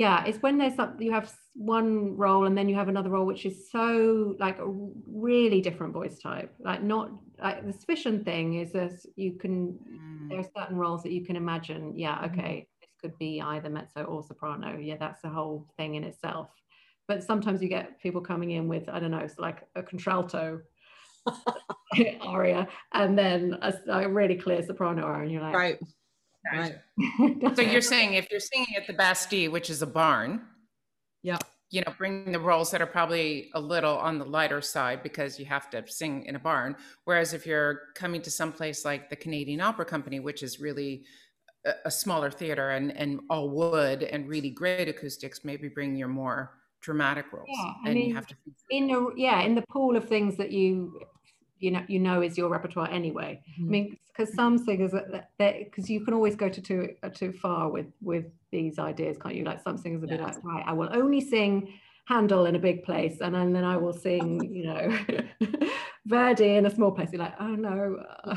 yeah 0.00 0.24
it's 0.24 0.42
when 0.42 0.58
there's 0.58 0.74
something 0.74 1.06
you 1.06 1.12
have 1.12 1.32
one 1.54 2.16
role 2.16 2.46
and 2.46 2.56
then 2.56 2.68
you 2.68 2.74
have 2.74 2.88
another 2.88 3.10
role 3.10 3.26
which 3.26 3.44
is 3.44 3.70
so 3.70 4.34
like 4.38 4.58
a 4.58 4.66
really 5.06 5.60
different 5.60 5.92
voice 5.92 6.18
type 6.18 6.52
like 6.58 6.82
not 6.82 7.10
like 7.42 7.64
the 7.64 7.72
suspicion 7.72 8.24
thing 8.24 8.54
is 8.54 8.74
as 8.74 9.06
you 9.16 9.32
can 9.32 9.72
mm. 9.72 10.28
there 10.28 10.38
are 10.38 10.50
certain 10.56 10.76
roles 10.76 11.02
that 11.02 11.12
you 11.12 11.24
can 11.24 11.36
imagine 11.36 11.96
yeah 11.96 12.18
mm. 12.24 12.66
this 12.80 12.90
could 13.00 13.16
be 13.18 13.40
either 13.40 13.70
mezzo 13.70 14.04
or 14.04 14.22
soprano. 14.22 14.78
Yeah, 14.78 14.96
that's 14.98 15.24
a 15.24 15.28
whole 15.28 15.66
thing 15.76 15.94
in 15.94 16.04
itself. 16.04 16.48
But 17.08 17.24
sometimes 17.24 17.60
you 17.62 17.68
get 17.68 18.00
people 18.00 18.20
coming 18.20 18.52
in 18.52 18.68
with, 18.68 18.88
I 18.88 19.00
don't 19.00 19.10
know, 19.10 19.18
it's 19.18 19.38
like 19.38 19.66
a 19.74 19.82
contralto 19.82 20.60
aria 22.22 22.68
and 22.94 23.18
then 23.18 23.58
a, 23.62 23.74
a, 23.88 24.08
really 24.08 24.36
clear 24.36 24.62
soprano 24.64 25.02
aria. 25.02 25.22
And 25.22 25.32
you're 25.32 25.42
like, 25.42 25.54
right. 25.54 25.78
Right. 26.52 26.76
so 27.54 27.62
you're 27.62 27.80
saying 27.80 28.14
if 28.14 28.30
you're 28.30 28.40
singing 28.40 28.76
at 28.76 28.86
the 28.86 28.92
Bastille, 28.92 29.50
which 29.50 29.70
is 29.70 29.82
a 29.82 29.86
barn, 29.86 30.42
yeah, 31.22 31.38
you 31.70 31.82
know, 31.82 31.92
bring 31.98 32.32
the 32.32 32.40
roles 32.40 32.70
that 32.72 32.82
are 32.82 32.86
probably 32.86 33.50
a 33.54 33.60
little 33.60 33.96
on 33.96 34.18
the 34.18 34.24
lighter 34.24 34.60
side 34.60 35.02
because 35.02 35.38
you 35.38 35.44
have 35.46 35.70
to 35.70 35.86
sing 35.86 36.24
in 36.24 36.34
a 36.34 36.38
barn. 36.38 36.76
Whereas 37.04 37.32
if 37.32 37.46
you're 37.46 37.80
coming 37.94 38.22
to 38.22 38.30
some 38.30 38.52
place 38.52 38.84
like 38.84 39.08
the 39.08 39.16
Canadian 39.16 39.60
Opera 39.60 39.84
Company, 39.84 40.18
which 40.18 40.42
is 40.42 40.60
really 40.60 41.04
a, 41.64 41.72
a 41.84 41.90
smaller 41.90 42.30
theater 42.30 42.70
and 42.70 42.96
and 42.96 43.20
all 43.30 43.50
wood 43.50 44.02
and 44.02 44.28
really 44.28 44.50
great 44.50 44.88
acoustics, 44.88 45.44
maybe 45.44 45.68
bring 45.68 45.94
your 45.94 46.08
more 46.08 46.58
dramatic 46.80 47.32
roles. 47.32 47.46
Yeah, 47.48 47.72
I 47.84 47.88
and 47.90 47.94
mean, 47.94 48.08
you 48.08 48.14
have 48.14 48.26
to 48.26 48.34
in 48.70 48.88
the 48.88 49.12
yeah 49.16 49.42
in 49.42 49.54
the 49.54 49.64
pool 49.70 49.96
of 49.96 50.08
things 50.08 50.36
that 50.38 50.50
you 50.50 51.00
you 51.60 51.70
know 51.70 51.84
you 51.88 51.98
know 51.98 52.22
is 52.22 52.36
your 52.36 52.48
repertoire 52.48 52.90
anyway. 52.90 53.42
Mm-hmm. 53.52 53.68
I 53.68 53.70
mean, 53.70 53.96
because 54.08 54.34
some 54.34 54.58
singers 54.58 54.92
because 55.38 55.88
you 55.88 56.04
can 56.04 56.14
always 56.14 56.34
go 56.34 56.48
to 56.48 56.60
too 56.60 56.94
uh, 57.02 57.08
too 57.10 57.32
far 57.32 57.70
with 57.70 57.86
with 58.02 58.26
these 58.50 58.78
ideas, 58.78 59.16
can't 59.20 59.34
you? 59.34 59.44
Like 59.44 59.62
some 59.62 59.78
singers 59.78 60.00
will 60.00 60.08
be 60.08 60.18
like, 60.18 60.42
right, 60.42 60.64
I 60.66 60.72
will 60.72 60.90
only 60.92 61.20
sing 61.20 61.72
Handel 62.06 62.46
in 62.46 62.56
a 62.56 62.58
big 62.58 62.82
place, 62.82 63.20
and 63.20 63.34
then, 63.34 63.52
then 63.52 63.64
I 63.64 63.76
will 63.76 63.92
sing, 63.92 64.52
you 64.52 64.64
know, 64.64 64.98
Verdi 66.06 66.56
in 66.56 66.66
a 66.66 66.74
small 66.74 66.90
place. 66.90 67.10
You're 67.12 67.22
like, 67.22 67.34
oh 67.38 67.54
no, 67.54 67.70
no, 68.26 68.34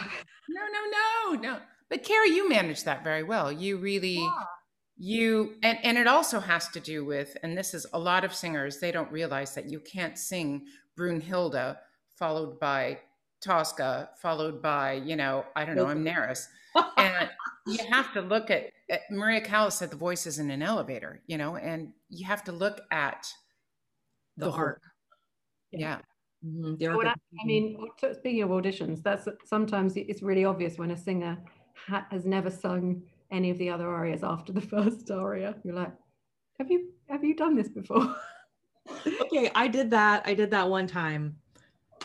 no, 0.50 1.32
no, 1.32 1.42
no. 1.42 1.60
But 1.90 2.04
Carrie, 2.04 2.30
you 2.30 2.48
managed 2.48 2.86
that 2.86 3.04
very 3.04 3.24
well. 3.24 3.52
You 3.52 3.78
really. 3.78 4.20
Yeah 4.20 4.30
you 4.96 5.56
and, 5.64 5.80
and 5.84 5.98
it 5.98 6.08
also 6.08 6.40
has 6.40 6.68
to 6.70 6.80
do 6.80 7.04
with 7.04 7.36
and 7.42 7.58
this 7.58 7.74
is 7.74 7.86
a 7.94 8.00
lot 8.00 8.24
of 8.24 8.34
singers 8.34 8.80
they 8.80 8.92
don't 8.92 9.12
realize 9.12 9.56
that 9.56 9.70
you 9.70 9.80
can't 9.80 10.20
sing 10.20 10.64
brunhilde 10.96 11.76
followed 12.16 12.60
by 12.60 13.00
tosca 13.44 14.10
followed 14.18 14.62
by 14.62 14.94
you 14.94 15.16
know 15.16 15.46
i 15.56 15.66
don't 15.66 15.76
know 15.76 15.86
amneris 15.86 16.48
and 16.98 17.30
you 17.68 17.78
have 17.90 18.12
to 18.14 18.22
look 18.22 18.50
at, 18.50 18.72
at 18.90 19.02
maria 19.12 19.42
callas 19.42 19.76
said 19.76 19.90
the 19.90 19.96
voice 19.96 20.26
is 20.26 20.40
in 20.40 20.50
an 20.50 20.62
elevator 20.62 21.22
you 21.28 21.38
know 21.38 21.56
and 21.58 21.92
you 22.10 22.26
have 22.26 22.44
to 22.44 22.52
look 22.52 22.82
at 22.92 23.32
the, 24.38 24.46
the 24.46 24.52
heart 24.52 24.82
yeah, 25.72 26.00
Mm-hmm. 26.46 27.08
I, 27.08 27.14
I 27.14 27.46
mean, 27.46 27.78
speaking 27.98 28.44
of 28.44 28.50
auditions, 28.50 29.02
that's 29.02 29.28
sometimes 29.46 29.94
it's 29.96 30.22
really 30.22 30.44
obvious 30.44 30.78
when 30.78 30.92
a 30.92 30.98
singer 30.98 31.38
ha- 31.88 32.06
has 32.12 32.26
never 32.26 32.52
sung 32.52 33.02
any 33.32 33.50
of 33.50 33.58
the 33.58 33.70
other 33.70 33.90
arias 33.90 34.24
after 34.24 34.52
the 34.52 34.62
first 34.74 35.10
aria. 35.10 35.56
You're 35.64 35.76
like, 35.76 35.94
have 36.60 36.70
you 36.70 36.90
have 37.10 37.24
you 37.24 37.36
done 37.36 37.56
this 37.56 37.70
before? 37.70 38.16
okay, 39.22 39.52
I 39.56 39.68
did 39.70 39.90
that. 39.92 40.24
I 40.26 40.34
did 40.34 40.52
that 40.52 40.70
one 40.70 40.88
time. 40.88 41.38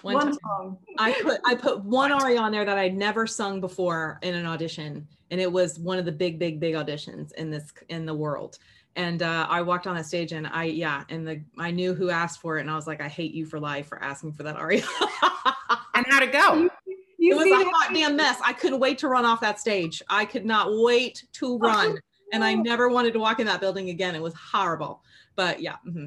One, 0.03 0.15
one. 0.15 0.33
Song. 0.33 0.79
I 0.99 1.13
put 1.23 1.41
I 1.45 1.55
put 1.55 1.85
one 1.85 2.13
aria 2.13 2.41
on 2.41 2.53
there 2.53 2.65
that 2.65 2.79
I'd 2.79 2.97
never 2.97 3.27
sung 3.27 3.61
before 3.61 4.19
in 4.23 4.35
an 4.35 4.47
audition, 4.47 5.07
and 5.31 5.41
it 5.41 5.51
was 5.51 5.79
one 5.79 5.99
of 5.99 6.05
the 6.05 6.13
big, 6.13 6.39
big, 6.39 6.61
big 6.61 6.75
auditions 6.75 7.33
in 7.35 7.51
this 7.51 7.73
in 7.89 8.07
the 8.07 8.15
world 8.15 8.59
and 8.99 9.23
uh, 9.23 9.47
I 9.49 9.63
walked 9.63 9.87
on 9.87 9.97
the 9.97 10.03
stage 10.03 10.33
and 10.33 10.47
I 10.47 10.65
yeah 10.65 11.05
and 11.09 11.27
the 11.27 11.41
I 11.57 11.71
knew 11.71 11.95
who 11.95 12.11
asked 12.11 12.41
for 12.41 12.59
it 12.59 12.63
and 12.63 12.71
I 12.71 12.75
was 12.75 12.87
like 12.87 13.01
I 13.01 13.09
hate 13.09 13.33
you 13.33 13.47
for 13.47 13.61
life 13.61 13.87
for 13.87 14.03
asking 14.03 14.33
for 14.33 14.43
that 14.43 14.57
aria. 14.57 14.83
and 15.95 16.05
how'd 16.09 16.25
it 16.25 16.33
go? 16.33 16.55
You, 16.55 16.71
you 17.17 17.33
it 17.33 17.37
was 17.37 17.47
a 17.47 17.71
hot 17.71 17.95
damn 17.95 18.17
mess. 18.17 18.41
I 18.45 18.53
couldn't 18.53 18.81
wait 18.81 18.99
to 18.99 19.09
run 19.09 19.25
off 19.25 19.41
that 19.41 19.61
stage. 19.61 20.03
I 20.09 20.25
could 20.25 20.45
not 20.45 20.69
wait 20.71 21.25
to 21.35 21.59
run, 21.59 21.99
and 22.33 22.43
I 22.43 22.55
never 22.55 22.89
wanted 22.89 23.13
to 23.13 23.21
walk 23.21 23.39
in 23.39 23.47
that 23.47 23.61
building 23.61 23.91
again. 23.91 24.17
It 24.17 24.23
was 24.23 24.35
horrible. 24.35 25.03
But 25.37 25.63
yeah. 25.63 25.77
Mm-hmm. 25.87 26.07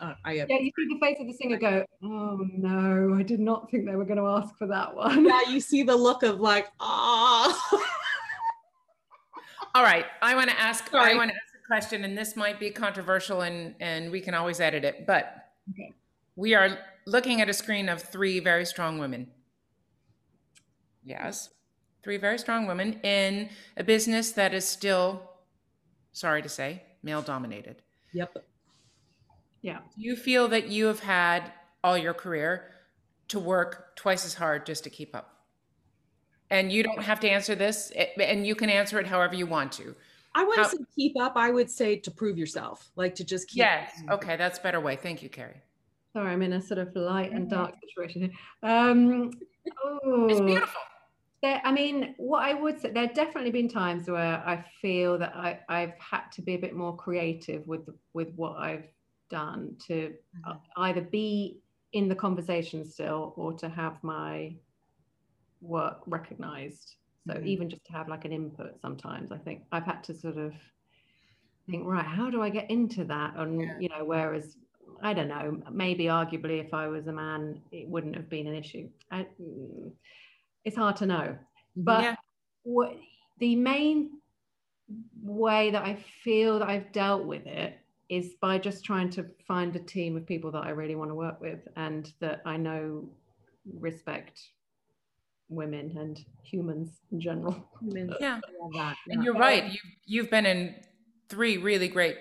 Uh, 0.00 0.14
I, 0.24 0.32
yeah, 0.32 0.44
you 0.48 0.70
see 0.76 0.86
the 0.88 0.98
face 1.00 1.16
of 1.20 1.26
the 1.26 1.32
singer 1.32 1.56
go, 1.56 1.84
oh 2.02 2.46
no, 2.52 3.14
I 3.18 3.22
did 3.22 3.40
not 3.40 3.70
think 3.70 3.86
they 3.86 3.96
were 3.96 4.04
going 4.04 4.18
to 4.18 4.26
ask 4.26 4.56
for 4.58 4.66
that 4.66 4.94
one. 4.94 5.24
Yeah, 5.24 5.40
you 5.48 5.60
see 5.60 5.82
the 5.82 5.96
look 5.96 6.22
of 6.22 6.40
like, 6.40 6.68
ah. 6.80 7.70
All 9.74 9.82
right, 9.82 10.06
I 10.22 10.34
want 10.34 10.50
to 10.50 10.60
ask. 10.60 10.90
Sorry. 10.90 11.12
I 11.12 11.16
want 11.16 11.30
to 11.30 11.36
ask 11.36 11.54
a 11.54 11.66
question, 11.66 12.04
and 12.04 12.16
this 12.16 12.36
might 12.36 12.60
be 12.60 12.70
controversial, 12.70 13.42
and 13.42 13.74
and 13.80 14.10
we 14.10 14.20
can 14.20 14.34
always 14.34 14.60
edit 14.60 14.84
it, 14.84 15.06
but 15.06 15.50
okay. 15.70 15.92
we 16.34 16.54
are 16.54 16.78
looking 17.06 17.40
at 17.40 17.48
a 17.48 17.54
screen 17.54 17.88
of 17.88 18.02
three 18.02 18.40
very 18.40 18.66
strong 18.66 18.98
women. 18.98 19.28
Yes, 21.04 21.50
three 22.02 22.16
very 22.16 22.38
strong 22.38 22.66
women 22.66 23.00
in 23.02 23.48
a 23.76 23.84
business 23.84 24.32
that 24.32 24.54
is 24.54 24.66
still, 24.66 25.22
sorry 26.12 26.42
to 26.42 26.48
say, 26.48 26.82
male 27.02 27.22
dominated. 27.22 27.82
Yep. 28.12 28.44
Yeah. 29.66 29.78
Do 29.96 30.04
you 30.04 30.14
feel 30.14 30.46
that 30.48 30.68
you 30.68 30.86
have 30.86 31.00
had 31.00 31.52
all 31.82 31.98
your 31.98 32.14
career 32.14 32.70
to 33.28 33.40
work 33.40 33.96
twice 33.96 34.24
as 34.24 34.32
hard 34.32 34.64
just 34.64 34.84
to 34.84 34.90
keep 34.90 35.12
up? 35.12 35.40
And 36.50 36.70
you 36.70 36.84
don't 36.84 37.02
have 37.02 37.18
to 37.20 37.28
answer 37.28 37.56
this, 37.56 37.92
and 38.16 38.46
you 38.46 38.54
can 38.54 38.70
answer 38.70 39.00
it 39.00 39.08
however 39.08 39.34
you 39.34 39.46
want 39.46 39.72
to. 39.72 39.96
I 40.36 40.44
wouldn't 40.44 40.68
How, 40.68 40.72
say 40.72 40.84
keep 40.94 41.20
up. 41.20 41.32
I 41.34 41.50
would 41.50 41.68
say 41.68 41.96
to 41.96 42.12
prove 42.12 42.38
yourself, 42.38 42.92
like 42.94 43.16
to 43.16 43.24
just 43.24 43.48
keep. 43.48 43.58
Yes. 43.58 43.90
Okay, 44.08 44.36
that's 44.36 44.60
a 44.60 44.62
better 44.62 44.78
way. 44.78 44.94
Thank 44.94 45.20
you, 45.20 45.28
Carrie. 45.28 45.60
Sorry, 46.12 46.30
I'm 46.30 46.42
in 46.42 46.52
a 46.52 46.62
sort 46.62 46.78
of 46.78 46.94
light 46.94 47.32
and 47.32 47.50
dark 47.50 47.74
situation. 47.88 48.30
Um, 48.62 49.32
oh, 49.84 50.28
it's 50.28 50.40
beautiful. 50.40 50.80
There, 51.42 51.60
I 51.64 51.72
mean, 51.72 52.14
what 52.18 52.44
I 52.44 52.54
would 52.54 52.80
say, 52.80 52.92
there 52.92 53.08
have 53.08 53.14
definitely 53.14 53.50
been 53.50 53.68
times 53.68 54.08
where 54.08 54.36
I 54.46 54.64
feel 54.80 55.18
that 55.18 55.34
I, 55.34 55.58
I've 55.68 55.94
had 55.98 56.30
to 56.34 56.42
be 56.42 56.54
a 56.54 56.58
bit 56.58 56.76
more 56.76 56.94
creative 56.96 57.66
with 57.66 57.88
with 58.14 58.32
what 58.36 58.58
I've 58.58 58.84
done 59.28 59.76
to 59.86 60.14
mm-hmm. 60.46 60.52
either 60.76 61.00
be 61.00 61.58
in 61.92 62.08
the 62.08 62.14
conversation 62.14 62.84
still 62.84 63.32
or 63.36 63.52
to 63.52 63.68
have 63.68 64.02
my 64.02 64.54
work 65.60 66.02
recognized 66.06 66.96
so 67.26 67.34
mm-hmm. 67.34 67.46
even 67.46 67.68
just 67.68 67.84
to 67.86 67.92
have 67.92 68.08
like 68.08 68.24
an 68.24 68.32
input 68.32 68.80
sometimes, 68.80 69.32
I 69.32 69.38
think 69.38 69.62
I've 69.72 69.84
had 69.84 70.04
to 70.04 70.14
sort 70.14 70.36
of 70.36 70.52
think, 71.68 71.84
right, 71.86 72.04
how 72.04 72.30
do 72.30 72.42
I 72.42 72.50
get 72.50 72.70
into 72.70 73.04
that? 73.04 73.34
And 73.36 73.60
yeah. 73.60 73.78
you 73.80 73.88
know, 73.88 74.04
whereas 74.04 74.56
I 75.02 75.12
don't 75.12 75.28
know, 75.28 75.60
maybe 75.70 76.04
arguably 76.04 76.64
if 76.64 76.72
I 76.72 76.86
was 76.86 77.08
a 77.08 77.12
man, 77.12 77.60
it 77.72 77.88
wouldn't 77.88 78.14
have 78.14 78.28
been 78.28 78.46
an 78.46 78.54
issue. 78.54 78.88
I, 79.10 79.26
it's 80.64 80.76
hard 80.76 80.96
to 80.96 81.06
know. 81.06 81.16
Mm-hmm. 81.16 81.82
But 81.82 82.02
yeah. 82.02 82.14
what 82.62 82.96
the 83.38 83.56
main 83.56 84.10
way 85.20 85.70
that 85.70 85.82
I 85.82 85.98
feel 86.22 86.60
that 86.60 86.68
I've 86.68 86.92
dealt 86.92 87.24
with 87.24 87.46
it 87.46 87.76
is 88.08 88.34
by 88.40 88.58
just 88.58 88.84
trying 88.84 89.10
to 89.10 89.26
find 89.46 89.74
a 89.74 89.80
team 89.80 90.16
of 90.16 90.26
people 90.26 90.50
that 90.52 90.64
I 90.64 90.70
really 90.70 90.94
want 90.94 91.10
to 91.10 91.14
work 91.14 91.40
with 91.40 91.66
and 91.76 92.12
that 92.20 92.40
I 92.44 92.56
know 92.56 93.08
respect 93.80 94.40
women 95.48 95.96
and 95.98 96.24
humans 96.42 97.00
in 97.12 97.20
general. 97.20 97.68
Yeah. 98.20 98.40
yeah. 98.72 98.94
And 99.08 99.22
you're 99.22 99.34
right. 99.34 99.64
You 99.72 99.78
you've 100.06 100.30
been 100.30 100.46
in 100.46 100.74
three 101.28 101.56
really 101.56 101.88
great 101.88 102.16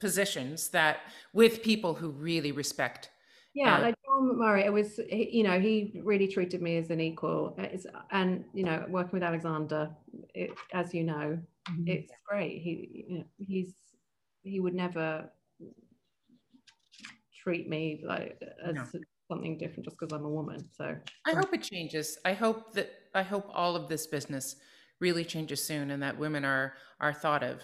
positions 0.00 0.68
that 0.68 0.98
with 1.32 1.62
people 1.62 1.94
who 1.94 2.10
really 2.10 2.52
respect. 2.52 3.10
Yeah, 3.54 3.78
uh, 3.78 3.82
like 3.82 3.94
John 4.04 4.38
Murray, 4.38 4.64
it 4.64 4.72
was 4.72 4.98
you 5.10 5.44
know 5.44 5.60
he 5.60 6.00
really 6.04 6.26
treated 6.26 6.60
me 6.60 6.76
as 6.76 6.90
an 6.90 7.00
equal, 7.00 7.54
it's, 7.58 7.86
and 8.10 8.44
you 8.52 8.64
know 8.64 8.84
working 8.88 9.12
with 9.12 9.22
Alexander, 9.22 9.90
it, 10.34 10.50
as 10.72 10.92
you 10.92 11.04
know, 11.04 11.38
mm-hmm. 11.70 11.84
it's 11.86 12.12
great. 12.28 12.60
He 12.62 13.06
you 13.08 13.18
know, 13.18 13.24
he's 13.38 13.72
he 14.44 14.60
would 14.60 14.74
never 14.74 15.28
treat 17.42 17.68
me 17.68 18.02
like 18.06 18.40
as 18.64 18.74
no 18.74 18.84
something 19.30 19.56
different 19.58 19.84
just 19.84 19.98
because 19.98 20.12
I'm 20.12 20.24
a 20.24 20.30
woman. 20.30 20.68
So 20.76 20.96
I 21.26 21.32
hope 21.32 21.52
it 21.54 21.62
changes. 21.62 22.18
I 22.24 22.34
hope 22.34 22.72
that 22.74 22.90
I 23.14 23.22
hope 23.22 23.50
all 23.52 23.76
of 23.76 23.88
this 23.88 24.06
business 24.06 24.56
really 25.00 25.24
changes 25.24 25.64
soon 25.64 25.90
and 25.90 26.02
that 26.02 26.18
women 26.18 26.44
are 26.44 26.74
are 27.00 27.12
thought 27.12 27.42
of. 27.42 27.60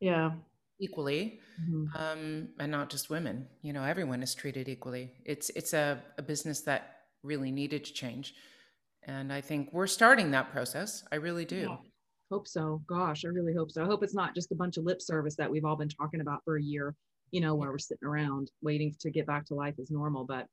Yeah. 0.00 0.32
Equally, 0.80 1.40
mm-hmm. 1.60 1.96
um, 2.00 2.50
and 2.60 2.70
not 2.70 2.88
just 2.88 3.10
women. 3.10 3.48
You 3.62 3.72
know, 3.72 3.82
everyone 3.82 4.22
is 4.22 4.32
treated 4.34 4.68
equally. 4.68 5.10
It's 5.24 5.50
it's 5.50 5.72
a, 5.72 6.00
a 6.18 6.22
business 6.22 6.60
that 6.62 6.98
really 7.24 7.50
needed 7.50 7.84
to 7.86 7.92
change, 7.92 8.32
and 9.02 9.32
I 9.32 9.40
think 9.40 9.70
we're 9.72 9.88
starting 9.88 10.30
that 10.30 10.52
process. 10.52 11.02
I 11.10 11.16
really 11.16 11.44
do. 11.44 11.56
Yeah. 11.56 11.76
Hope 12.30 12.46
so. 12.46 12.82
Gosh, 12.86 13.24
I 13.24 13.28
really 13.28 13.54
hope 13.54 13.70
so. 13.70 13.82
I 13.82 13.86
hope 13.86 14.02
it's 14.02 14.14
not 14.14 14.34
just 14.34 14.52
a 14.52 14.54
bunch 14.54 14.76
of 14.76 14.84
lip 14.84 15.00
service 15.00 15.36
that 15.36 15.50
we've 15.50 15.64
all 15.64 15.76
been 15.76 15.88
talking 15.88 16.20
about 16.20 16.44
for 16.44 16.56
a 16.56 16.62
year 16.62 16.94
you 17.30 17.40
know, 17.40 17.54
where 17.54 17.70
we're 17.70 17.78
sitting 17.78 18.06
around 18.06 18.50
waiting 18.62 18.94
to 19.00 19.10
get 19.10 19.26
back 19.26 19.44
to 19.46 19.54
life 19.54 19.74
as 19.80 19.90
normal. 19.90 20.24
But 20.24 20.46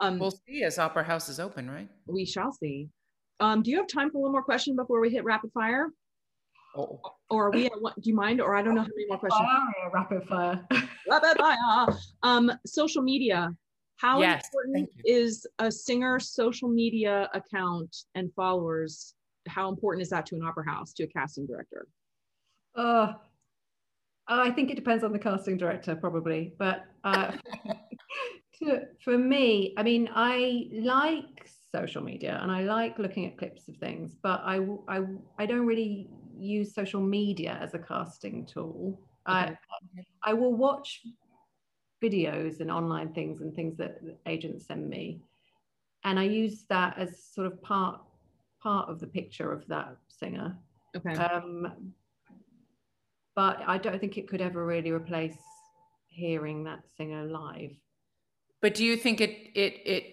um, 0.00 0.18
we'll 0.18 0.38
see 0.46 0.62
as 0.64 0.78
Opera 0.78 1.04
House 1.04 1.28
is 1.28 1.40
open, 1.40 1.70
right? 1.70 1.88
We 2.06 2.24
shall 2.24 2.52
see. 2.52 2.88
Um, 3.40 3.62
do 3.62 3.70
you 3.70 3.76
have 3.78 3.86
time 3.86 4.10
for 4.10 4.20
one 4.20 4.32
more 4.32 4.42
question 4.42 4.74
before 4.76 5.00
we 5.00 5.10
hit 5.10 5.24
rapid 5.24 5.52
fire? 5.52 5.88
Oh. 6.76 7.00
Or 7.30 7.46
are 7.46 7.50
we 7.50 7.66
at 7.66 7.72
what, 7.80 8.00
do 8.00 8.10
you 8.10 8.16
mind? 8.16 8.40
Or 8.40 8.56
I 8.56 8.62
don't 8.62 8.74
know 8.74 8.82
how 8.82 8.88
many 8.88 9.06
more 9.08 9.18
questions. 9.18 9.48
Fire, 9.48 9.90
rapid 9.92 10.28
fire. 10.28 10.66
rapid 11.08 11.38
fire. 11.38 11.98
Um, 12.22 12.52
social 12.66 13.02
media. 13.02 13.54
How 13.96 14.20
yes, 14.20 14.48
important 14.54 14.90
is 15.04 15.44
a 15.58 15.72
singer's 15.72 16.30
social 16.30 16.68
media 16.68 17.28
account 17.34 17.96
and 18.14 18.32
followers? 18.34 19.14
How 19.48 19.68
important 19.68 20.02
is 20.02 20.10
that 20.10 20.26
to 20.26 20.36
an 20.36 20.42
opera 20.42 20.64
house, 20.64 20.92
to 20.94 21.04
a 21.04 21.06
casting 21.06 21.46
director? 21.46 21.86
Uh, 22.74 23.14
I 24.28 24.50
think 24.50 24.70
it 24.70 24.76
depends 24.76 25.04
on 25.04 25.12
the 25.12 25.18
casting 25.18 25.56
director, 25.56 25.96
probably. 25.96 26.52
But 26.58 26.84
uh, 27.02 27.32
to, 28.58 28.82
for 29.02 29.16
me, 29.16 29.74
I 29.76 29.82
mean, 29.82 30.08
I 30.14 30.68
like 30.72 31.48
social 31.72 32.02
media 32.02 32.38
and 32.42 32.50
I 32.50 32.62
like 32.62 32.98
looking 32.98 33.26
at 33.26 33.38
clips 33.38 33.68
of 33.68 33.76
things, 33.76 34.14
but 34.22 34.42
I, 34.44 34.66
I, 34.88 35.00
I 35.38 35.46
don't 35.46 35.66
really 35.66 36.08
use 36.38 36.74
social 36.74 37.00
media 37.00 37.58
as 37.60 37.74
a 37.74 37.78
casting 37.78 38.46
tool. 38.46 39.00
Okay. 39.28 39.56
I, 40.24 40.30
I 40.30 40.34
will 40.34 40.54
watch 40.54 41.02
videos 42.02 42.60
and 42.60 42.70
online 42.70 43.12
things 43.12 43.40
and 43.40 43.54
things 43.54 43.76
that 43.78 43.98
agents 44.26 44.66
send 44.66 44.88
me, 44.88 45.20
and 46.04 46.18
I 46.18 46.24
use 46.24 46.64
that 46.68 46.98
as 46.98 47.22
sort 47.24 47.46
of 47.46 47.60
part 47.62 48.00
part 48.62 48.88
of 48.88 49.00
the 49.00 49.06
picture 49.06 49.52
of 49.52 49.66
that 49.68 49.96
singer 50.08 50.56
Okay. 50.96 51.14
Um, 51.14 51.92
but 53.34 53.62
I 53.66 53.78
don't 53.78 54.00
think 54.00 54.18
it 54.18 54.26
could 54.26 54.40
ever 54.40 54.66
really 54.66 54.90
replace 54.90 55.36
hearing 56.08 56.64
that 56.64 56.80
singer 56.96 57.24
live. 57.24 57.70
But 58.60 58.74
do 58.74 58.84
you 58.84 58.96
think 58.96 59.20
it 59.20 59.30
it 59.54 59.80
it 59.86 60.04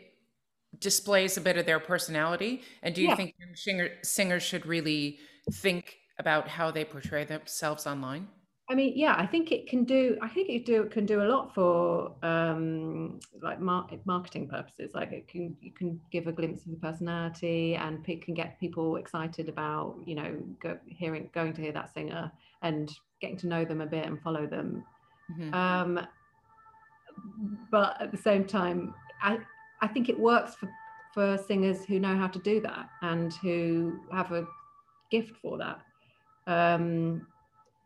displays 0.79 1.37
a 1.37 1.41
bit 1.41 1.57
of 1.57 1.65
their 1.65 1.79
personality? 1.79 2.61
And 2.83 2.93
do 2.93 3.01
you 3.01 3.09
Yeah. 3.09 3.15
think 3.15 3.35
singer, 3.55 3.89
singers 4.03 4.43
should 4.43 4.65
really 4.65 5.19
think 5.49 5.97
about 6.19 6.47
how 6.47 6.69
they 6.71 6.85
portray 6.85 7.23
themselves 7.23 7.87
online? 7.87 8.27
I 8.67 8.73
mean, 8.73 8.93
yeah, 8.95 9.15
I 9.15 9.27
think 9.27 9.51
it 9.51 9.67
can 9.67 9.83
do. 9.83 10.17
I 10.23 10.27
think 10.27 10.49
it 10.49 10.65
do 10.65 10.85
can 10.85 11.05
do 11.05 11.21
a 11.21 11.27
lot 11.29 11.53
for 11.53 12.15
um, 12.23 13.19
like 13.41 13.59
mar- 13.59 13.87
marketing 14.05 14.47
purposes. 14.47 14.91
Like 14.95 15.11
it 15.11 15.27
can 15.27 15.55
you 15.61 15.71
can 15.71 16.01
give 16.11 16.25
a 16.25 16.31
glimpse 16.31 16.65
of 16.65 16.71
the 16.71 16.77
personality, 16.77 17.75
and 17.75 18.03
pe- 18.03 18.15
can 18.15 18.33
get 18.33 18.59
people 18.59 18.95
excited 18.95 19.49
about 19.49 19.97
you 20.05 20.15
know 20.15 20.35
go, 20.59 20.79
hearing 20.87 21.29
going 21.33 21.53
to 21.53 21.61
hear 21.61 21.73
that 21.73 21.93
singer 21.93 22.31
and 22.63 22.91
getting 23.21 23.37
to 23.37 23.47
know 23.47 23.65
them 23.65 23.81
a 23.81 23.85
bit 23.85 24.07
and 24.07 24.19
follow 24.21 24.47
them. 24.47 24.83
Mhm. 25.31 25.53
Um, 25.53 26.07
but 27.69 28.01
at 28.01 28.11
the 28.11 28.17
same 28.17 28.45
time, 28.45 28.95
I 29.21 29.37
I 29.81 29.87
think 29.87 30.09
it 30.09 30.19
works 30.19 30.55
for 30.55 30.69
for 31.13 31.37
singers 31.37 31.85
who 31.85 31.99
know 31.99 32.15
how 32.17 32.27
to 32.27 32.39
do 32.39 32.59
that 32.61 32.89
and 33.03 33.31
who 33.35 33.99
have 34.11 34.31
a 34.31 34.47
gift 35.11 35.37
for 35.37 35.59
that. 35.59 35.79
Um, 36.47 37.27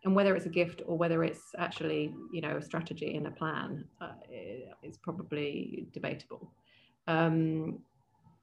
and 0.04 0.16
whether 0.16 0.36
it's 0.36 0.46
a 0.46 0.50
gift 0.50 0.82
or 0.86 0.98
whether 0.98 1.24
it's 1.24 1.42
actually 1.58 2.14
you 2.32 2.42
know 2.42 2.58
a 2.58 2.62
strategy 2.62 3.16
and 3.16 3.28
a 3.28 3.32
plan 3.32 3.86
uh, 4.02 4.14
is 4.84 4.98
probably 4.98 5.88
debatable 5.94 6.52
um, 7.08 7.80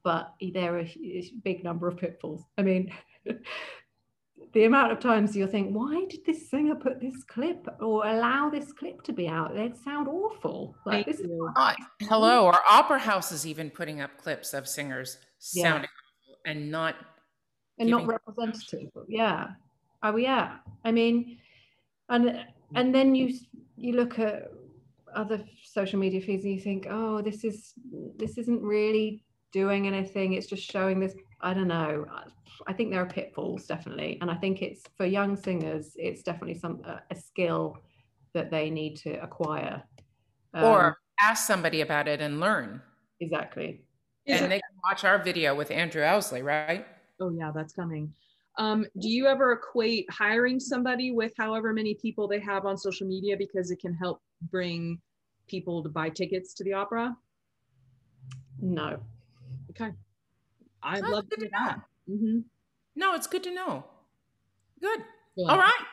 but 0.03 0.35
there 0.55 0.77
are 0.77 0.81
a 0.81 1.33
big 1.45 1.65
number 1.65 1.89
of 1.89 1.97
pitfalls 1.97 2.45
i 2.59 2.63
mean 2.63 2.93
the 4.53 4.65
amount 4.65 4.93
of 4.93 5.01
times 5.01 5.35
you'll 5.35 5.49
think 5.49 5.71
why 5.75 6.05
did 6.09 6.25
this 6.25 6.51
singer 6.51 6.75
put 6.75 7.01
this 7.01 7.25
clip 7.27 7.67
or 7.81 8.07
allow 8.07 8.49
this 8.51 8.73
clip 8.73 9.03
to 9.03 9.13
be 9.13 9.27
out 9.29 9.55
they'd 9.55 9.77
sound 9.77 10.09
awful 10.09 10.77
like 10.85 11.07
this 11.07 11.21
is 11.21 11.27
you. 11.27 11.51
Hello, 12.03 12.45
or 12.45 12.55
opera 12.71 12.99
houses 12.99 13.47
even 13.47 13.71
putting 13.71 14.01
up 14.01 14.17
clips 14.19 14.55
of 14.55 14.69
singers 14.69 15.19
Yeah. 15.53 15.63
sounding 15.65 15.91
awful 15.91 16.39
and 16.45 16.71
not. 16.71 16.97
and 17.79 17.91
not 17.91 18.07
representative 18.07 18.91
yeah 19.09 19.49
oh 20.03 20.17
yeah 20.17 20.59
i 20.85 20.93
mean 20.93 21.39
and 22.09 22.45
and 22.75 22.95
then 22.95 23.15
you 23.15 23.35
you 23.77 23.93
look 23.95 24.19
at 24.19 24.51
other 25.15 25.43
social 25.65 25.99
media 25.99 26.21
feeds 26.21 26.45
and 26.45 26.55
you 26.55 26.61
think 26.61 26.87
oh 26.91 27.23
this 27.23 27.45
is 27.45 27.73
this 28.17 28.37
isn't 28.39 28.63
really 28.63 29.25
doing 29.53 29.87
anything 29.87 30.33
it's 30.35 30.47
just 30.47 30.71
showing 30.71 31.01
this 31.01 31.15
i 31.41 31.55
don't 31.55 31.69
know 31.69 32.05
i 32.67 32.73
think 32.73 32.91
there 32.91 33.01
are 33.03 33.07
pitfalls 33.07 33.67
definitely 33.67 34.19
and 34.21 34.31
i 34.31 34.35
think 34.35 34.61
it's 34.63 34.83
for 34.97 35.07
young 35.07 35.37
singers 35.37 35.93
it's 35.97 36.23
definitely 36.23 36.59
some 36.59 36.83
a, 36.85 37.01
a 37.11 37.17
skill 37.17 37.79
that 38.35 38.51
they 38.51 38.69
need 38.71 38.97
to 38.97 39.13
acquire 39.23 39.83
Um, 40.55 40.65
or 40.65 40.99
ask 41.21 41.47
somebody 41.47 41.81
about 41.81 42.09
it 42.09 42.21
and 42.21 42.41
learn. 42.41 42.83
exactly 43.21 43.83
and 44.27 44.51
they 44.51 44.61
can 44.61 44.77
watch 44.83 45.05
our 45.05 45.19
video 45.23 45.55
with 45.55 45.71
Andrew 45.71 46.03
Owsley, 46.03 46.43
right? 46.43 46.85
oh 47.21 47.31
yeah, 47.31 47.53
that's 47.55 47.73
coming. 47.73 48.13
Um, 48.59 48.87
do 49.01 49.09
you 49.11 49.27
ever 49.27 49.53
equate 49.53 50.11
hiring 50.11 50.59
somebody 50.59 51.11
with 51.11 51.33
however 51.37 51.73
many 51.73 51.95
people 51.95 52.27
they 52.27 52.41
have 52.41 52.65
on 52.65 52.79
social 52.79 53.07
media 53.07 53.37
because 53.37 53.71
it 53.71 53.79
can 53.81 53.93
help 53.95 54.23
bring 54.51 54.99
people 55.47 55.83
to 55.83 55.89
buy 55.89 56.09
tickets 56.09 56.55
to 56.55 56.65
the 56.65 56.73
opera? 56.73 57.17
no 58.61 58.99
Okay. 59.71 59.93
I'd 60.83 61.05
Oh, 61.05 61.11
love 61.11 61.29
to 61.29 61.37
good 61.37 61.41
do 61.41 61.47
to 61.49 61.53
know. 61.53 61.67
that. 61.67 61.81
Mhm. 62.09 62.45
No, 62.95 63.15
it's 63.15 63.27
good 63.27 63.43
to 63.45 63.51
know. 63.55 63.85
Good. 64.81 65.01
Yeah. 65.37 65.51
All 65.51 65.59
right. 65.59 65.85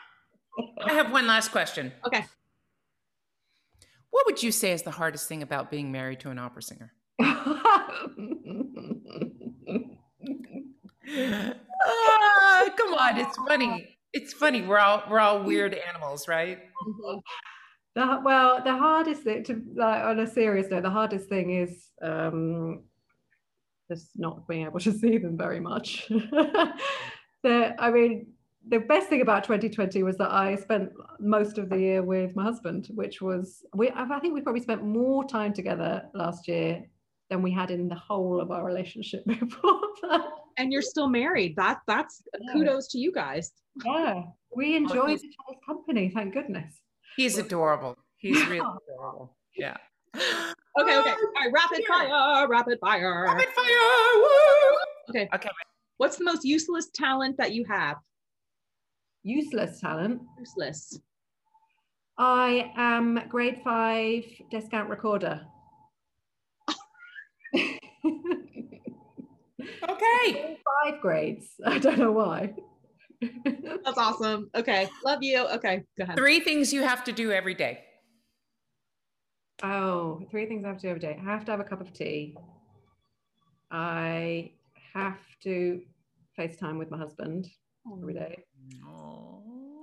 I 0.85 0.93
have 0.93 1.11
one 1.11 1.27
last 1.27 1.49
question. 1.51 1.91
Okay. 2.05 2.23
What 4.11 4.25
would 4.27 4.41
you 4.43 4.51
say 4.53 4.71
is 4.71 4.83
the 4.83 4.91
hardest 4.91 5.27
thing 5.27 5.41
about 5.43 5.69
being 5.71 5.91
married 5.91 6.19
to 6.21 6.29
an 6.29 6.37
opera 6.39 6.61
singer? 6.61 6.93
Ah, 11.85 12.69
come 12.77 12.93
on, 12.93 13.17
it's 13.17 13.37
funny. 13.47 13.97
It's 14.13 14.33
funny. 14.33 14.61
We're 14.61 14.79
all 14.79 15.03
we're 15.09 15.19
all 15.19 15.43
weird 15.43 15.73
animals, 15.73 16.27
right? 16.27 16.59
The, 17.95 18.19
well, 18.23 18.63
the 18.63 18.75
hardest 18.75 19.23
thing 19.23 19.43
to 19.45 19.61
like 19.75 20.03
on 20.03 20.19
a 20.19 20.27
serious 20.27 20.67
note, 20.69 20.83
the 20.83 20.89
hardest 20.89 21.29
thing 21.29 21.51
is 21.51 21.89
um, 22.01 22.83
just 23.89 24.11
not 24.15 24.47
being 24.47 24.65
able 24.65 24.79
to 24.79 24.91
see 24.99 25.17
them 25.17 25.37
very 25.37 25.59
much. 25.59 26.07
the, 27.43 27.75
I 27.77 27.91
mean, 27.91 28.27
the 28.67 28.79
best 28.79 29.09
thing 29.09 29.21
about 29.21 29.43
2020 29.43 30.03
was 30.03 30.17
that 30.17 30.31
I 30.31 30.55
spent 30.55 30.91
most 31.19 31.57
of 31.57 31.69
the 31.69 31.77
year 31.77 32.01
with 32.01 32.35
my 32.35 32.43
husband, 32.43 32.87
which 32.93 33.21
was 33.21 33.63
we. 33.75 33.89
I 33.89 34.19
think 34.19 34.33
we 34.33 34.41
probably 34.41 34.61
spent 34.61 34.83
more 34.83 35.25
time 35.25 35.53
together 35.53 36.03
last 36.13 36.47
year 36.47 36.83
than 37.29 37.41
we 37.41 37.51
had 37.51 37.71
in 37.71 37.87
the 37.87 37.95
whole 37.95 38.39
of 38.39 38.51
our 38.51 38.63
relationship 38.63 39.25
before 39.25 39.81
that. 40.03 40.29
And 40.57 40.71
you're 40.71 40.81
still 40.81 41.07
married. 41.09 41.55
That 41.55 41.81
that's 41.87 42.21
Yeah. 42.39 42.53
kudos 42.53 42.87
to 42.89 42.97
you 42.99 43.11
guys. 43.11 43.51
Yeah, 43.83 44.23
we 44.55 44.75
enjoy 44.75 45.09
each 45.11 45.35
other's 45.47 45.61
company. 45.65 46.09
Thank 46.09 46.33
goodness. 46.33 46.79
He's 47.15 47.37
adorable. 47.37 47.97
He's 48.17 48.39
really 48.47 48.59
adorable. 48.59 49.35
Yeah. 49.55 49.77
Okay, 50.15 50.21
okay. 50.79 50.93
Oh, 50.95 51.31
All 51.35 51.43
right, 51.43 51.51
rapid 51.53 51.77
Here. 51.79 51.87
fire, 51.87 52.47
rapid 52.47 52.79
fire. 52.79 53.23
Rapid 53.25 53.47
fire. 53.49 53.65
Woo! 54.15 54.77
Okay. 55.09 55.29
Okay. 55.33 55.49
What's 55.97 56.17
the 56.17 56.23
most 56.23 56.43
useless 56.43 56.89
talent 56.93 57.37
that 57.37 57.51
you 57.53 57.65
have? 57.65 57.97
Useless 59.23 59.79
talent. 59.79 60.21
Useless. 60.39 60.99
I 62.17 62.71
am 62.75 63.27
grade 63.29 63.61
five 63.63 64.23
descant 64.51 64.89
recorder. 64.89 65.41
Okay. 69.89 70.57
five 70.83 71.01
grades. 71.01 71.47
I 71.65 71.77
don't 71.79 71.99
know 71.99 72.11
why. 72.11 72.53
That's 73.45 73.97
awesome. 73.97 74.49
Okay. 74.55 74.89
Love 75.05 75.23
you. 75.23 75.45
Okay. 75.47 75.83
Go 75.97 76.03
ahead. 76.03 76.17
Three 76.17 76.39
things 76.39 76.73
you 76.73 76.83
have 76.83 77.03
to 77.05 77.11
do 77.11 77.31
every 77.31 77.53
day. 77.53 77.83
oh, 79.63 80.21
three 80.29 80.45
things 80.45 80.65
I 80.65 80.69
have 80.69 80.77
to 80.77 80.81
do 80.83 80.89
every 80.89 80.99
day. 80.99 81.17
I 81.19 81.23
have 81.23 81.45
to 81.45 81.51
have 81.51 81.59
a 81.59 81.63
cup 81.63 81.79
of 81.81 81.93
tea. 81.93 82.35
I 83.71 84.51
have 84.93 85.19
to 85.43 85.81
FaceTime 86.37 86.77
with 86.77 86.91
my 86.91 86.97
husband 86.97 87.47
every 87.91 88.13
day. 88.13 88.43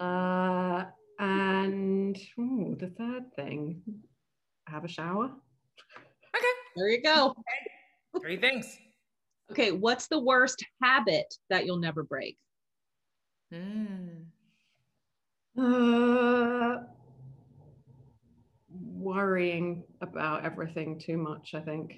Uh, 0.01 0.85
and 1.19 2.17
ooh, 2.39 2.77
the 2.79 2.89
third 2.99 3.25
thing, 3.37 3.83
have 4.67 4.85
a 4.85 4.89
shower. 4.89 5.27
Okay. 6.37 6.47
There 6.77 6.89
you 6.89 7.03
go. 7.03 7.35
Three 8.21 8.37
things. 8.39 8.79
Okay. 9.51 9.73
What's 9.73 10.07
the 10.07 10.21
worst 10.21 10.65
habit 10.81 11.35
that 11.49 11.67
you'll 11.67 11.79
never 11.79 12.03
break? 12.03 12.39
Mm. 13.53 14.25
Uh, 15.59 16.85
worrying 18.69 19.85
about 20.01 20.45
everything 20.45 20.99
too 20.99 21.17
much, 21.17 21.55
I 21.55 21.61
think. 21.61 21.95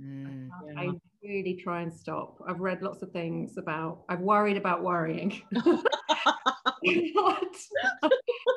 Mm. 0.00 0.48
Yeah. 0.74 0.80
I 0.80 0.90
really 1.22 1.60
try 1.62 1.82
and 1.82 1.92
stop. 1.92 2.38
I've 2.48 2.60
read 2.60 2.82
lots 2.82 3.02
of 3.02 3.12
things 3.12 3.58
about, 3.58 4.04
I've 4.08 4.20
worried 4.20 4.56
about 4.56 4.82
worrying. 4.82 5.42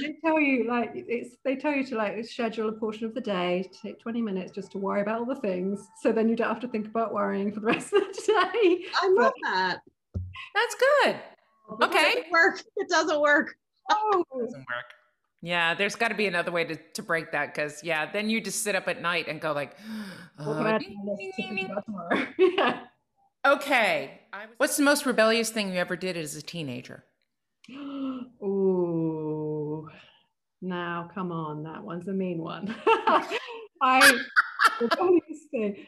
What? 0.00 0.06
they 0.22 0.28
tell 0.28 0.40
you 0.40 0.64
like 0.68 0.90
it's 0.94 1.36
they 1.44 1.56
tell 1.56 1.72
you 1.72 1.84
to 1.86 1.96
like 1.96 2.24
schedule 2.24 2.68
a 2.68 2.72
portion 2.72 3.06
of 3.06 3.14
the 3.14 3.20
day 3.20 3.70
take 3.82 3.98
20 4.00 4.22
minutes 4.22 4.52
just 4.52 4.72
to 4.72 4.78
worry 4.78 5.02
about 5.02 5.20
all 5.20 5.26
the 5.26 5.36
things 5.40 5.86
so 6.02 6.12
then 6.12 6.28
you 6.28 6.36
don't 6.36 6.48
have 6.48 6.60
to 6.60 6.68
think 6.68 6.86
about 6.86 7.12
worrying 7.14 7.52
for 7.52 7.60
the 7.60 7.66
rest 7.74 7.92
of 7.92 8.00
the 8.00 8.22
day 8.26 8.84
I 9.02 9.08
love 9.10 9.32
that. 9.44 9.78
That's 10.54 10.74
good. 11.04 11.14
It 11.80 11.84
Okay. 11.84 12.02
doesn't 12.14 12.30
work. 12.32 12.62
It 12.76 12.88
doesn't 12.88 13.20
work. 13.20 13.54
oh, 13.90 14.24
Doesn't 14.40 14.58
work. 14.58 14.84
Yeah, 15.42 15.74
there's 15.74 15.94
got 15.94 16.08
to 16.08 16.14
be 16.14 16.26
another 16.26 16.50
way 16.50 16.64
to, 16.64 16.76
to 16.76 17.02
break 17.02 17.32
that 17.32 17.54
because 17.54 17.82
yeah, 17.84 18.10
then 18.10 18.28
you 18.28 18.40
just 18.40 18.62
sit 18.62 18.74
up 18.74 18.88
at 18.88 19.00
night 19.00 19.26
and 19.28 19.40
go 19.40 19.52
like, 19.52 19.76
what 20.36 20.56
can 20.58 20.66
I 20.66 20.70
add 20.72 20.82
to 20.82 20.90
my 20.90 21.12
list 21.12 21.36
to 21.36 21.42
think 21.54 21.70
about 21.70 21.84
tomorrow? 21.86 22.26
yeah. 22.38 22.80
okay. 23.46 24.20
What's 24.58 24.76
the 24.76 24.82
most 24.82 25.06
rebellious 25.06 25.50
thing 25.50 25.72
you 25.72 25.78
ever 25.78 25.96
did 25.96 26.16
as 26.16 26.34
a 26.36 26.42
teenager? 26.42 27.04
Ooh, 27.70 28.26
now 30.62 31.08
come 31.14 31.32
on, 31.32 31.62
that 31.64 31.82
one's 31.82 32.08
a 32.08 32.12
mean 32.12 32.38
one. 32.38 32.74
I, 33.82 34.18
the 34.78 34.88
funniest 34.96 35.50
thing- 35.50 35.86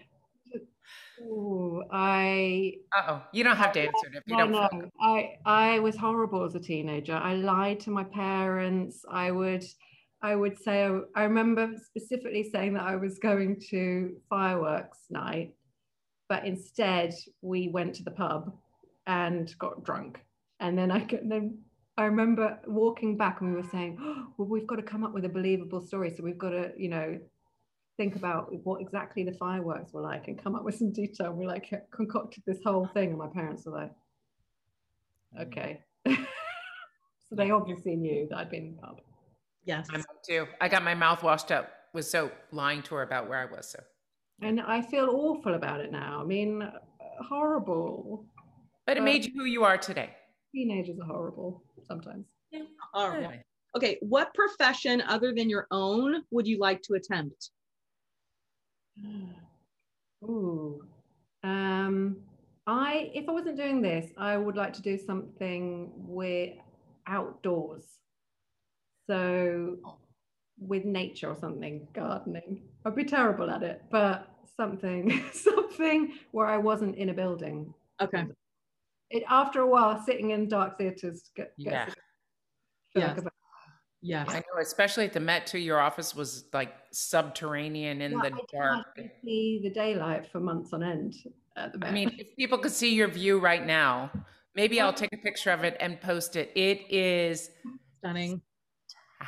ooh, 1.21 1.83
I, 1.93 2.75
oh, 2.97 3.23
you 3.33 3.45
don't 3.45 3.57
have 3.57 3.73
to 3.73 3.81
answer 3.81 4.07
it 4.09 4.17
if 4.17 4.23
you 4.27 4.35
I 4.35 4.39
don't. 4.39 4.53
know, 4.53 4.69
feel- 4.71 4.91
I, 5.01 5.37
I 5.45 5.79
was 5.81 5.97
horrible 5.97 6.45
as 6.45 6.55
a 6.55 6.61
teenager. 6.61 7.15
I 7.15 7.35
lied 7.35 7.81
to 7.81 7.91
my 7.91 8.05
parents. 8.05 9.05
I 9.11 9.31
would, 9.31 9.65
I 10.23 10.35
would 10.35 10.59
say, 10.59 10.89
I 11.15 11.23
remember 11.25 11.73
specifically 11.85 12.49
saying 12.51 12.75
that 12.75 12.85
I 12.85 12.97
was 12.97 13.19
going 13.19 13.61
to 13.71 14.17
fireworks 14.31 14.99
night, 15.11 15.55
but 16.29 16.45
instead 16.47 17.15
we 17.43 17.69
went 17.69 17.95
to 17.97 18.05
the 18.05 18.11
pub 18.11 18.53
and 19.07 19.55
got 19.59 19.85
drunk. 19.85 20.21
And 20.61 20.79
then 20.79 20.91
I 20.91 21.01
could, 21.01 21.29
then 21.29 21.59
I 21.99 22.05
remember 22.05 22.59
walking 22.67 23.17
back 23.17 23.41
and 23.41 23.51
we 23.51 23.57
were 23.61 23.69
saying, 23.69 23.99
oh, 24.01 24.29
well, 24.37 24.49
we've 24.49 24.67
got 24.67 24.77
to 24.77 24.83
come 24.83 25.05
up 25.05 25.13
with 25.13 25.25
a 25.25 25.29
believable 25.29 25.81
story. 25.81 26.11
So 26.17 26.23
we've 26.23 26.39
got 26.39 26.51
to, 26.51 26.73
you 26.77 26.89
know, 26.89 27.19
think 27.99 28.17
about 28.17 28.49
what 28.65 28.81
exactly 28.81 29.25
the 29.25 29.33
fireworks 29.33 29.93
were 29.93 30.01
like 30.01 30.29
and 30.29 30.43
come 30.43 30.55
up 30.55 30.65
with 30.65 30.77
some 30.77 30.93
detail. 30.93 31.33
We 31.33 31.47
like 31.47 31.69
uh, 31.73 31.77
concocted 31.95 32.43
this 32.47 32.59
whole 32.65 32.87
thing, 32.95 33.11
and 33.11 33.19
my 33.19 33.29
parents 33.29 33.67
were 33.67 33.73
like, 33.73 33.93
mm. 35.37 35.47
okay. 35.47 35.81
so 36.07 37.37
they 37.37 37.51
obviously 37.51 37.97
knew 37.97 38.27
that 38.31 38.39
I'd 38.39 38.51
been 38.51 38.69
in 38.69 38.77
the 38.77 38.83
pub. 38.83 39.01
Yes. 39.65 39.87
I'm 39.93 40.01
up 40.01 40.23
too. 40.27 40.47
I 40.61 40.69
got 40.69 40.83
my 40.83 40.95
mouth 40.95 41.23
washed 41.23 41.51
up 41.53 41.71
with 41.93 42.07
soap 42.07 42.33
lying 42.53 42.83
to 42.85 42.95
her 42.97 43.03
about 43.03 43.29
where 43.29 43.39
I 43.39 43.45
was. 43.45 43.71
So. 43.71 43.81
And 44.41 44.61
I 44.61 44.81
feel 44.81 45.11
awful 45.11 45.55
about 45.55 45.81
it 45.81 45.93
now. 45.93 46.21
I 46.23 46.25
mean, 46.25 46.69
horrible. 47.21 48.25
But 48.87 48.97
it 48.97 49.03
made 49.03 49.27
you 49.27 49.33
who 49.37 49.45
you 49.45 49.63
are 49.63 49.79
today. 49.79 50.11
Teenagers 50.53 50.99
are 51.01 51.07
horrible 51.07 51.63
sometimes. 51.87 52.27
Yeah. 52.51 52.63
Horrible. 52.93 53.33
Okay. 53.77 53.99
What 54.01 54.35
profession 54.35 55.01
other 55.03 55.33
than 55.35 55.49
your 55.49 55.67
own 55.71 56.23
would 56.31 56.47
you 56.47 56.59
like 56.59 56.83
to 56.83 56.95
attempt? 56.95 57.51
Ooh. 60.25 60.85
Um, 61.43 62.19
I 62.67 63.11
if 63.15 63.29
I 63.29 63.33
wasn't 63.33 63.57
doing 63.57 63.83
this, 63.83 64.11
I 64.17 64.37
would 64.37 64.57
like 64.57 64.73
to 64.75 64.83
do 64.83 64.99
something 64.99 65.91
with 65.97 66.55
outdoors. 67.07 67.85
So 69.09 69.79
with 70.59 70.85
nature 70.85 71.29
or 71.29 71.37
something, 71.37 71.87
gardening. 71.93 72.63
I'd 72.85 72.95
be 72.95 73.05
terrible 73.05 73.51
at 73.51 73.63
it, 73.63 73.83
but 73.91 74.29
something, 74.57 75.25
something 75.33 76.15
where 76.31 76.47
I 76.47 76.59
wasn't 76.59 76.97
in 76.97 77.09
a 77.09 77.15
building. 77.15 77.75
Okay. 78.01 78.27
It 79.13 79.23
after 79.29 79.61
a 79.61 79.67
while, 79.67 80.03
sitting 80.05 80.31
in 80.31 80.49
dark 80.49 80.79
theaters 80.79 81.31
get, 81.37 81.53
Yeah. 81.57 81.89
Yes. 82.95 83.21
Yes. 84.05 84.27
I 84.29 84.39
know, 84.39 84.61
especially 84.61 85.05
at 85.05 85.13
the 85.13 85.21
Met 85.21 85.47
too. 85.47 85.59
Your 85.59 85.79
office 85.79 86.15
was 86.15 86.47
like 86.53 86.73
subterranean 86.91 88.03
in 88.03 88.13
the 88.13 88.33
dark. 88.53 88.99
see 89.25 89.61
the 89.63 89.71
daylight 89.71 90.27
for 90.27 90.41
months 90.41 90.73
on 90.73 90.83
end. 90.83 91.15
At 91.57 91.73
the 91.73 91.79
Met. 91.79 91.91
I 91.91 91.93
mean, 91.93 92.17
if 92.19 92.35
people 92.37 92.59
could 92.59 92.73
see 92.73 92.95
your 92.95 93.07
view 93.07 93.39
right 93.39 93.65
now, 93.65 94.11
maybe 94.57 94.81
I'll 94.81 94.93
take 94.93 95.13
a 95.13 95.19
picture 95.19 95.51
of 95.51 95.63
it 95.63 95.77
and 95.79 96.01
post 96.01 96.35
it. 96.35 96.51
It 96.57 96.91
is 96.91 97.51
Stunning. 97.99 98.43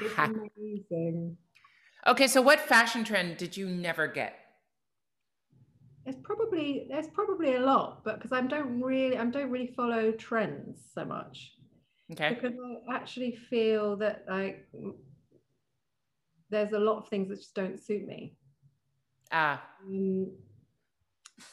it's 0.01 0.18
amazing. 0.18 1.37
Okay, 2.07 2.26
so 2.26 2.43
what 2.43 2.59
fashion 2.59 3.05
trend 3.05 3.37
did 3.37 3.57
you 3.57 3.68
never 3.68 4.09
get? 4.09 4.35
It's 6.07 6.18
probably 6.22 6.86
there's 6.90 7.09
probably 7.09 7.55
a 7.57 7.61
lot, 7.61 8.05
but 8.05 8.16
because 8.16 8.32
I 8.32 8.42
don't 8.42 8.80
really 8.82 9.16
I 9.16 9.24
don't 9.24 9.50
really 9.50 9.72
follow 9.74 10.12
trends 10.12 10.78
so 10.94 11.05
much. 11.05 11.52
Okay. 12.12 12.34
Because 12.34 12.52
I 12.90 12.94
actually 12.94 13.36
feel 13.48 13.96
that 13.96 14.24
like 14.28 14.66
there's 16.50 16.72
a 16.72 16.78
lot 16.78 16.98
of 16.98 17.09
things 17.09 17.28
that 17.30 17.36
just 17.36 17.55
don't 17.55 17.78
suit 17.82 18.07
me. 18.07 18.36
Ah, 19.32 19.62
Um, 19.86 20.30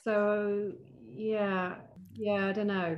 so 0.03 0.71
yeah, 1.09 1.75
yeah, 2.13 2.47
I 2.47 2.51
don't 2.51 2.67
know. 2.67 2.97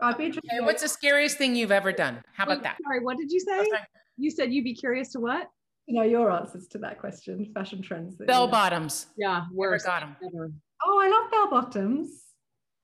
I'd 0.00 0.18
be 0.18 0.26
interested. 0.26 0.50
okay, 0.52 0.64
what's 0.64 0.82
the 0.82 0.88
scariest 0.88 1.38
thing 1.38 1.54
you've 1.54 1.70
ever 1.72 1.92
done? 1.92 2.22
How 2.34 2.44
about 2.44 2.58
Wait, 2.58 2.62
that? 2.64 2.76
Sorry, 2.82 3.00
what 3.00 3.16
did 3.18 3.30
you 3.30 3.38
say? 3.40 3.70
You 4.18 4.30
said 4.30 4.52
you'd 4.52 4.64
be 4.64 4.74
curious 4.74 5.12
to 5.12 5.20
what? 5.20 5.48
you 5.86 5.96
know 5.98 6.04
your 6.06 6.30
answers 6.30 6.68
to 6.68 6.78
that 6.78 6.98
question? 7.00 7.50
Fashion 7.54 7.82
trends. 7.82 8.16
that 8.16 8.24
you 8.24 8.26
Bell 8.26 8.46
know. 8.46 8.52
bottoms. 8.52 9.06
Yeah, 9.16 9.42
Never 9.50 9.54
worse. 9.54 9.84
got 9.84 10.00
them. 10.00 10.16
Ever. 10.34 10.50
Oh, 10.84 11.00
I 11.00 11.08
love 11.08 11.30
bell 11.30 11.50
bottoms. 11.50 12.10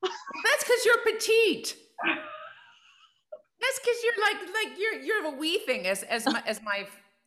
That's 0.03 0.65
because 0.65 0.85
you're 0.85 0.99
petite. 1.05 1.77
That's 3.61 3.79
because 3.81 3.97
you're 4.05 4.15
like 4.23 4.55
like 4.55 4.79
you're 4.79 5.01
you're 5.03 5.35
a 5.35 5.37
wee 5.37 5.59
thing, 5.59 5.87
as 5.87 6.03
as 6.05 6.27
my 6.27 6.43
as 6.47 6.63
my 6.63 6.87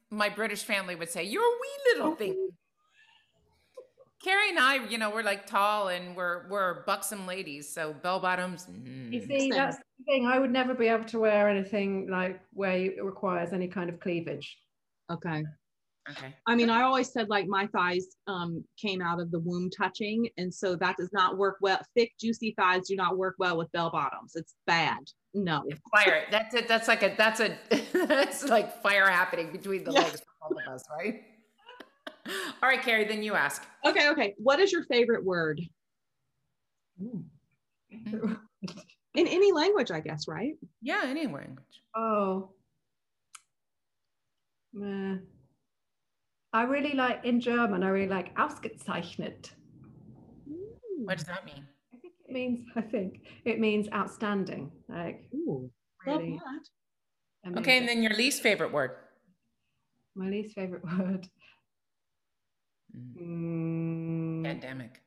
my 0.10 0.30
British 0.30 0.64
family 0.64 0.96
would 0.96 1.10
say. 1.10 1.24
You're 1.24 1.44
a 1.44 1.58
wee 1.62 1.94
little 1.94 2.16
thing. 2.16 2.50
Carrie 4.24 4.50
and 4.50 4.60
I, 4.60 4.86
you 4.88 4.98
know, 5.00 5.10
we're 5.10 5.24
like 5.24 5.48
tall 5.48 5.88
and 5.88 6.16
we're 6.16 6.48
we're 6.48 6.84
buxom 6.84 7.26
ladies. 7.26 7.74
So 7.74 7.94
bell 7.94 8.20
bottoms. 8.20 8.68
mm. 8.68 9.12
You 9.12 9.26
see, 9.26 9.50
that's 9.50 9.78
the 9.78 10.06
thing. 10.06 10.28
I 10.28 10.38
would 10.38 10.52
never 10.52 10.74
be 10.74 10.88
able 10.88 11.06
to 11.06 11.20
wear 11.20 11.50
anything 11.50 12.08
like 12.10 12.40
where 12.54 12.78
it 12.78 13.04
requires 13.04 13.52
any 13.52 13.68
kind 13.68 13.90
of 13.90 14.00
cleavage. 14.00 14.58
Okay. 15.10 15.44
Okay. 16.10 16.34
I 16.48 16.56
mean, 16.56 16.70
I 16.72 16.82
always 16.82 17.12
said 17.14 17.30
like 17.30 17.46
my 17.48 17.68
thighs 17.68 18.08
um, 18.26 18.64
came 18.76 19.02
out 19.02 19.20
of 19.20 19.30
the 19.30 19.40
womb 19.40 19.70
touching, 19.70 20.28
and 20.38 20.52
so 20.54 20.76
that 20.78 20.98
does 20.98 21.14
not 21.14 21.38
work 21.38 21.58
well. 21.62 21.80
Thick, 21.96 22.12
juicy 22.20 22.56
thighs 22.58 22.88
do 22.88 22.96
not 22.96 23.18
work 23.18 23.36
well 23.38 23.56
with 23.56 23.72
bell 23.72 23.92
bottoms. 23.92 24.32
It's 24.36 24.56
bad. 24.66 24.98
No. 25.36 25.64
Fire. 25.94 26.24
That's 26.32 26.56
it. 26.56 26.68
That's 26.68 26.88
like 26.88 27.04
a 27.04 27.14
that's 27.16 27.40
a 27.40 27.56
that's 27.94 28.44
like 28.48 28.82
fire 28.82 29.08
happening 29.08 29.52
between 29.52 29.84
the 29.84 29.92
Yeah. 29.92 30.02
legs 30.02 30.22
for 30.40 30.50
both 30.56 30.58
of 30.68 30.74
us, 30.74 30.84
right? 30.98 31.22
All 32.64 32.70
right, 32.70 32.82
Carrie. 32.82 33.06
Then 33.06 33.22
you 33.22 33.36
ask. 33.36 33.64
Okay. 33.86 34.10
Okay. 34.10 34.34
What 34.38 34.60
is 34.60 34.72
your 34.72 34.84
favorite 34.86 35.24
word 35.24 35.62
in 37.00 37.24
any 39.16 39.52
language? 39.52 39.92
I 39.92 40.00
guess, 40.00 40.28
right? 40.28 40.56
Yeah, 40.82 41.02
any 41.06 41.28
language. 41.28 41.84
Oh. 41.96 42.50
Meh. 44.74 45.18
I 46.54 46.64
really 46.64 46.94
like 46.94 47.24
in 47.24 47.40
German, 47.40 47.84
I 47.84 47.90
really 47.90 48.10
like 48.10 48.36
ausgezeichnet. 48.36 49.52
What 51.06 51.18
does 51.18 51.28
that 51.28 51.46
mean? 51.46 51.66
I 51.94 51.98
think 51.98 52.14
it 52.28 52.34
means, 52.34 52.68
I 52.76 52.82
think 52.82 53.22
it 53.46 53.60
means 53.60 53.88
outstanding. 53.94 54.72
Like 54.90 55.24
Ooh, 55.34 55.72
love 56.06 56.20
really 56.20 56.40
that. 57.44 57.60
Okay, 57.60 57.78
and 57.78 57.88
then 57.88 58.04
your 58.04 58.14
least 58.14 58.42
favorite 58.44 58.72
word. 58.72 58.92
my 60.16 60.30
least 60.30 60.54
favorite 60.54 60.84
word. 60.84 61.28
Mm, 63.18 64.44
Pandemic. 64.44 65.02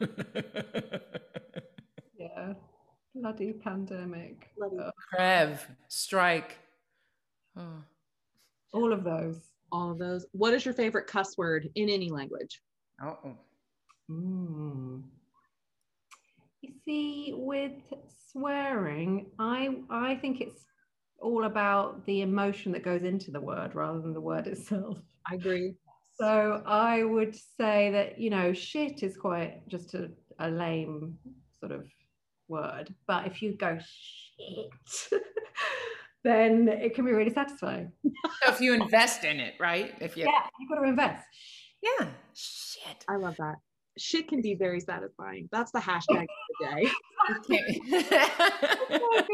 yeah. 2.18 2.52
Bloody 3.14 3.52
pandemic. 3.54 4.50
Bloody- 4.56 4.76
Ugh. 4.78 4.92
Grève, 5.12 5.58
strike. 5.88 6.58
Oh. 7.56 7.82
all 8.72 8.92
of 8.92 9.02
those. 9.02 9.40
All 9.70 9.90
of 9.90 9.98
those. 9.98 10.26
What 10.32 10.54
is 10.54 10.64
your 10.64 10.74
favorite 10.74 11.06
cuss 11.06 11.36
word 11.36 11.68
in 11.74 11.88
any 11.88 12.10
language? 12.10 12.60
Oh. 13.02 13.36
Mm. 14.10 15.02
You 16.62 16.72
see, 16.84 17.34
with 17.36 17.72
swearing, 18.30 19.26
I 19.38 19.76
I 19.90 20.16
think 20.16 20.40
it's 20.40 20.64
all 21.20 21.44
about 21.44 22.04
the 22.06 22.22
emotion 22.22 22.72
that 22.72 22.84
goes 22.84 23.02
into 23.02 23.30
the 23.30 23.40
word 23.40 23.74
rather 23.74 24.00
than 24.00 24.14
the 24.14 24.20
word 24.20 24.46
itself. 24.46 24.98
I 25.30 25.34
agree. 25.34 25.74
So 26.18 26.62
I 26.66 27.04
would 27.04 27.34
say 27.34 27.90
that 27.92 28.18
you 28.18 28.30
know, 28.30 28.52
shit 28.52 29.02
is 29.02 29.16
quite 29.16 29.68
just 29.68 29.94
a, 29.94 30.10
a 30.38 30.48
lame 30.48 31.18
sort 31.60 31.72
of 31.72 31.86
word, 32.48 32.92
but 33.06 33.26
if 33.26 33.42
you 33.42 33.56
go 33.56 33.78
shit, 33.78 35.12
then 36.24 36.68
it 36.68 36.94
can 36.94 37.04
be 37.04 37.12
really 37.12 37.32
satisfying. 37.32 37.92
So 38.04 38.52
if 38.52 38.60
you 38.60 38.74
invest 38.74 39.24
in 39.24 39.40
it, 39.40 39.54
right? 39.60 39.94
If 40.00 40.16
you 40.16 40.24
Yeah, 40.24 40.42
you've 40.58 40.68
got 40.68 40.82
to 40.82 40.88
invest. 40.88 41.24
yeah. 41.82 42.08
Shit. 42.34 43.04
I 43.08 43.16
love 43.16 43.36
that. 43.38 43.56
Shit 43.98 44.28
can 44.28 44.40
be 44.42 44.54
very 44.54 44.80
satisfying. 44.80 45.48
That's 45.52 45.72
the 45.72 45.78
hashtag 45.90 46.26
of 47.30 47.46
the 47.48 47.58
day. 47.58 49.30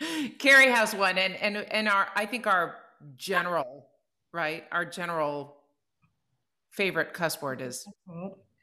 Carrie 0.38 0.70
has 0.70 0.94
one, 0.94 1.16
and 1.18 1.34
and 1.36 1.56
and 1.56 1.88
our 1.88 2.08
I 2.14 2.26
think 2.26 2.46
our 2.46 2.76
general 3.16 3.88
right, 4.32 4.64
our 4.70 4.84
general 4.84 5.56
favorite 6.72 7.14
cuss 7.14 7.40
word 7.40 7.62
is 7.62 7.86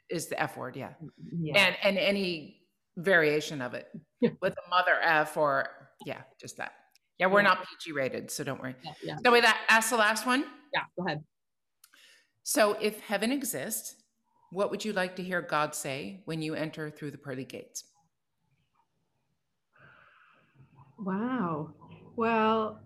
is 0.09 0.27
the 0.27 0.39
F 0.41 0.57
word, 0.57 0.75
yeah, 0.75 0.93
Yeah. 1.39 1.57
and 1.65 1.75
and 1.83 1.97
any 1.97 2.61
variation 2.97 3.61
of 3.61 3.73
it 3.73 3.87
with 4.41 4.53
a 4.53 4.69
mother 4.69 4.97
F 5.01 5.35
or 5.37 5.67
yeah, 6.05 6.21
just 6.39 6.57
that. 6.57 6.73
Yeah, 7.19 7.27
we're 7.27 7.41
Yeah. 7.41 7.49
not 7.49 7.65
PG 7.67 7.91
rated, 7.91 8.31
so 8.31 8.43
don't 8.43 8.61
worry. 8.61 8.75
Yeah, 8.83 8.93
yeah, 9.03 9.17
So 9.23 9.31
with 9.31 9.43
that, 9.43 9.61
ask 9.69 9.89
the 9.89 9.97
last 9.97 10.25
one. 10.25 10.45
yeah. 10.73 10.83
Go 10.97 11.05
ahead. 11.05 11.23
So 12.43 12.73
if 12.81 12.99
heaven 13.01 13.31
exists, 13.31 13.95
what 14.51 14.69
would 14.71 14.83
you 14.83 14.93
like 14.93 15.15
to 15.17 15.23
hear 15.23 15.41
God 15.41 15.73
say 15.75 16.21
when 16.25 16.41
you 16.41 16.53
enter 16.55 16.89
through 16.89 17.11
the 17.11 17.17
pearly 17.17 17.45
gates? 17.45 17.85
Wow. 20.97 21.73
Well, 22.15 22.79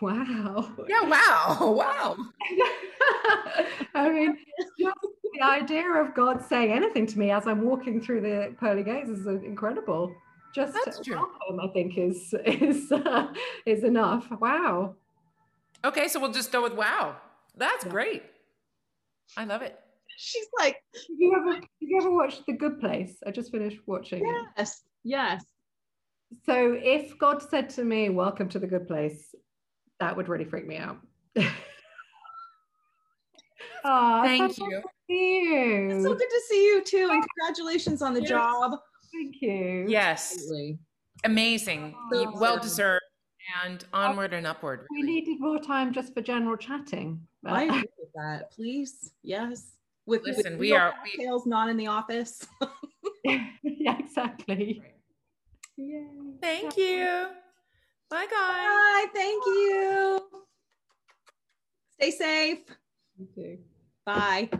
wow. 0.00 0.74
Yeah, 0.88 1.02
wow, 1.08 1.72
wow. 1.72 2.16
I 3.94 4.10
mean, 4.10 4.36
just 4.78 4.96
the 5.34 5.42
idea 5.42 5.88
of 5.92 6.14
God 6.14 6.42
saying 6.42 6.72
anything 6.72 7.06
to 7.06 7.18
me 7.18 7.30
as 7.30 7.46
I'm 7.46 7.62
walking 7.62 8.00
through 8.00 8.20
the 8.22 8.54
pearly 8.58 8.82
gates 8.82 9.08
is 9.10 9.26
uh, 9.26 9.40
incredible. 9.40 10.14
Just 10.54 10.74
That's 10.84 11.00
true. 11.00 11.16
welcome, 11.16 11.60
I 11.60 11.72
think, 11.72 11.96
is 11.96 12.34
is 12.44 12.92
uh, 12.92 13.32
is 13.66 13.84
enough. 13.84 14.28
Wow. 14.40 14.96
Okay, 15.84 16.08
so 16.08 16.20
we'll 16.20 16.32
just 16.32 16.52
go 16.52 16.62
with 16.62 16.74
wow. 16.74 17.16
That's 17.56 17.84
Yeah. 17.84 17.90
great. 17.90 18.22
I 19.36 19.44
love 19.44 19.62
it. 19.62 19.78
She's 20.18 20.46
like, 20.58 20.76
Have 20.94 21.18
you 21.18 21.34
ever 21.34 21.54
have 21.54 21.64
you 21.80 21.98
ever 21.98 22.10
watched 22.10 22.44
The 22.46 22.52
Good 22.52 22.80
Place? 22.80 23.18
I 23.26 23.30
just 23.30 23.50
finished 23.50 23.78
watching 23.86 24.20
it. 24.26 24.46
yes, 24.58 24.82
yes. 25.04 25.44
So 26.44 26.78
if 26.80 27.18
God 27.18 27.42
said 27.42 27.70
to 27.70 27.84
me, 27.84 28.10
Welcome 28.10 28.48
to 28.50 28.58
the 28.58 28.66
good 28.66 28.86
place, 28.86 29.34
that 30.00 30.16
would 30.16 30.28
really 30.28 30.44
freak 30.44 30.66
me 30.66 30.76
out. 30.76 30.98
oh, 33.84 34.22
Thank 34.22 34.58
you. 34.58 34.82
you. 35.08 35.88
It's 35.92 36.04
so 36.04 36.14
good 36.14 36.28
to 36.30 36.40
see 36.48 36.64
you 36.66 36.84
too, 36.84 37.08
and 37.10 37.24
congratulations 37.36 38.02
on 38.02 38.12
the 38.14 38.20
yes. 38.20 38.28
job. 38.28 38.72
Thank 39.12 39.36
you. 39.40 39.86
Yes. 39.88 40.32
Absolutely. 40.32 40.78
Amazing. 41.24 41.94
Oh, 42.12 42.32
well 42.38 42.58
deserved. 42.58 43.04
And 43.64 43.84
onward 43.92 44.32
and 44.32 44.46
upward. 44.46 44.86
We 44.92 45.02
needed 45.02 45.40
more 45.40 45.58
time 45.58 45.92
just 45.92 46.14
for 46.14 46.22
general 46.22 46.56
chatting. 46.56 47.20
But... 47.42 47.52
I 47.52 47.62
agree 47.64 47.84
with 47.98 48.12
that. 48.14 48.52
Please. 48.52 49.12
Yes. 49.22 49.72
With 50.06 50.22
listen, 50.24 50.52
with 50.52 50.60
we 50.60 50.72
are 50.72 50.94
tails 51.16 51.46
not 51.46 51.68
in 51.68 51.76
the 51.76 51.86
office. 51.86 52.46
yeah, 53.24 53.98
exactly. 53.98 54.82
Yay. 55.76 56.06
Thank 56.40 56.76
you. 56.76 57.26
Bye, 58.10 58.26
guys. 58.26 58.30
Bye. 58.30 59.06
Thank 59.14 59.44
you. 59.46 60.20
Stay 61.94 62.10
safe. 62.10 62.58
You 63.16 63.28
too. 63.34 63.58
Bye. 64.04 64.50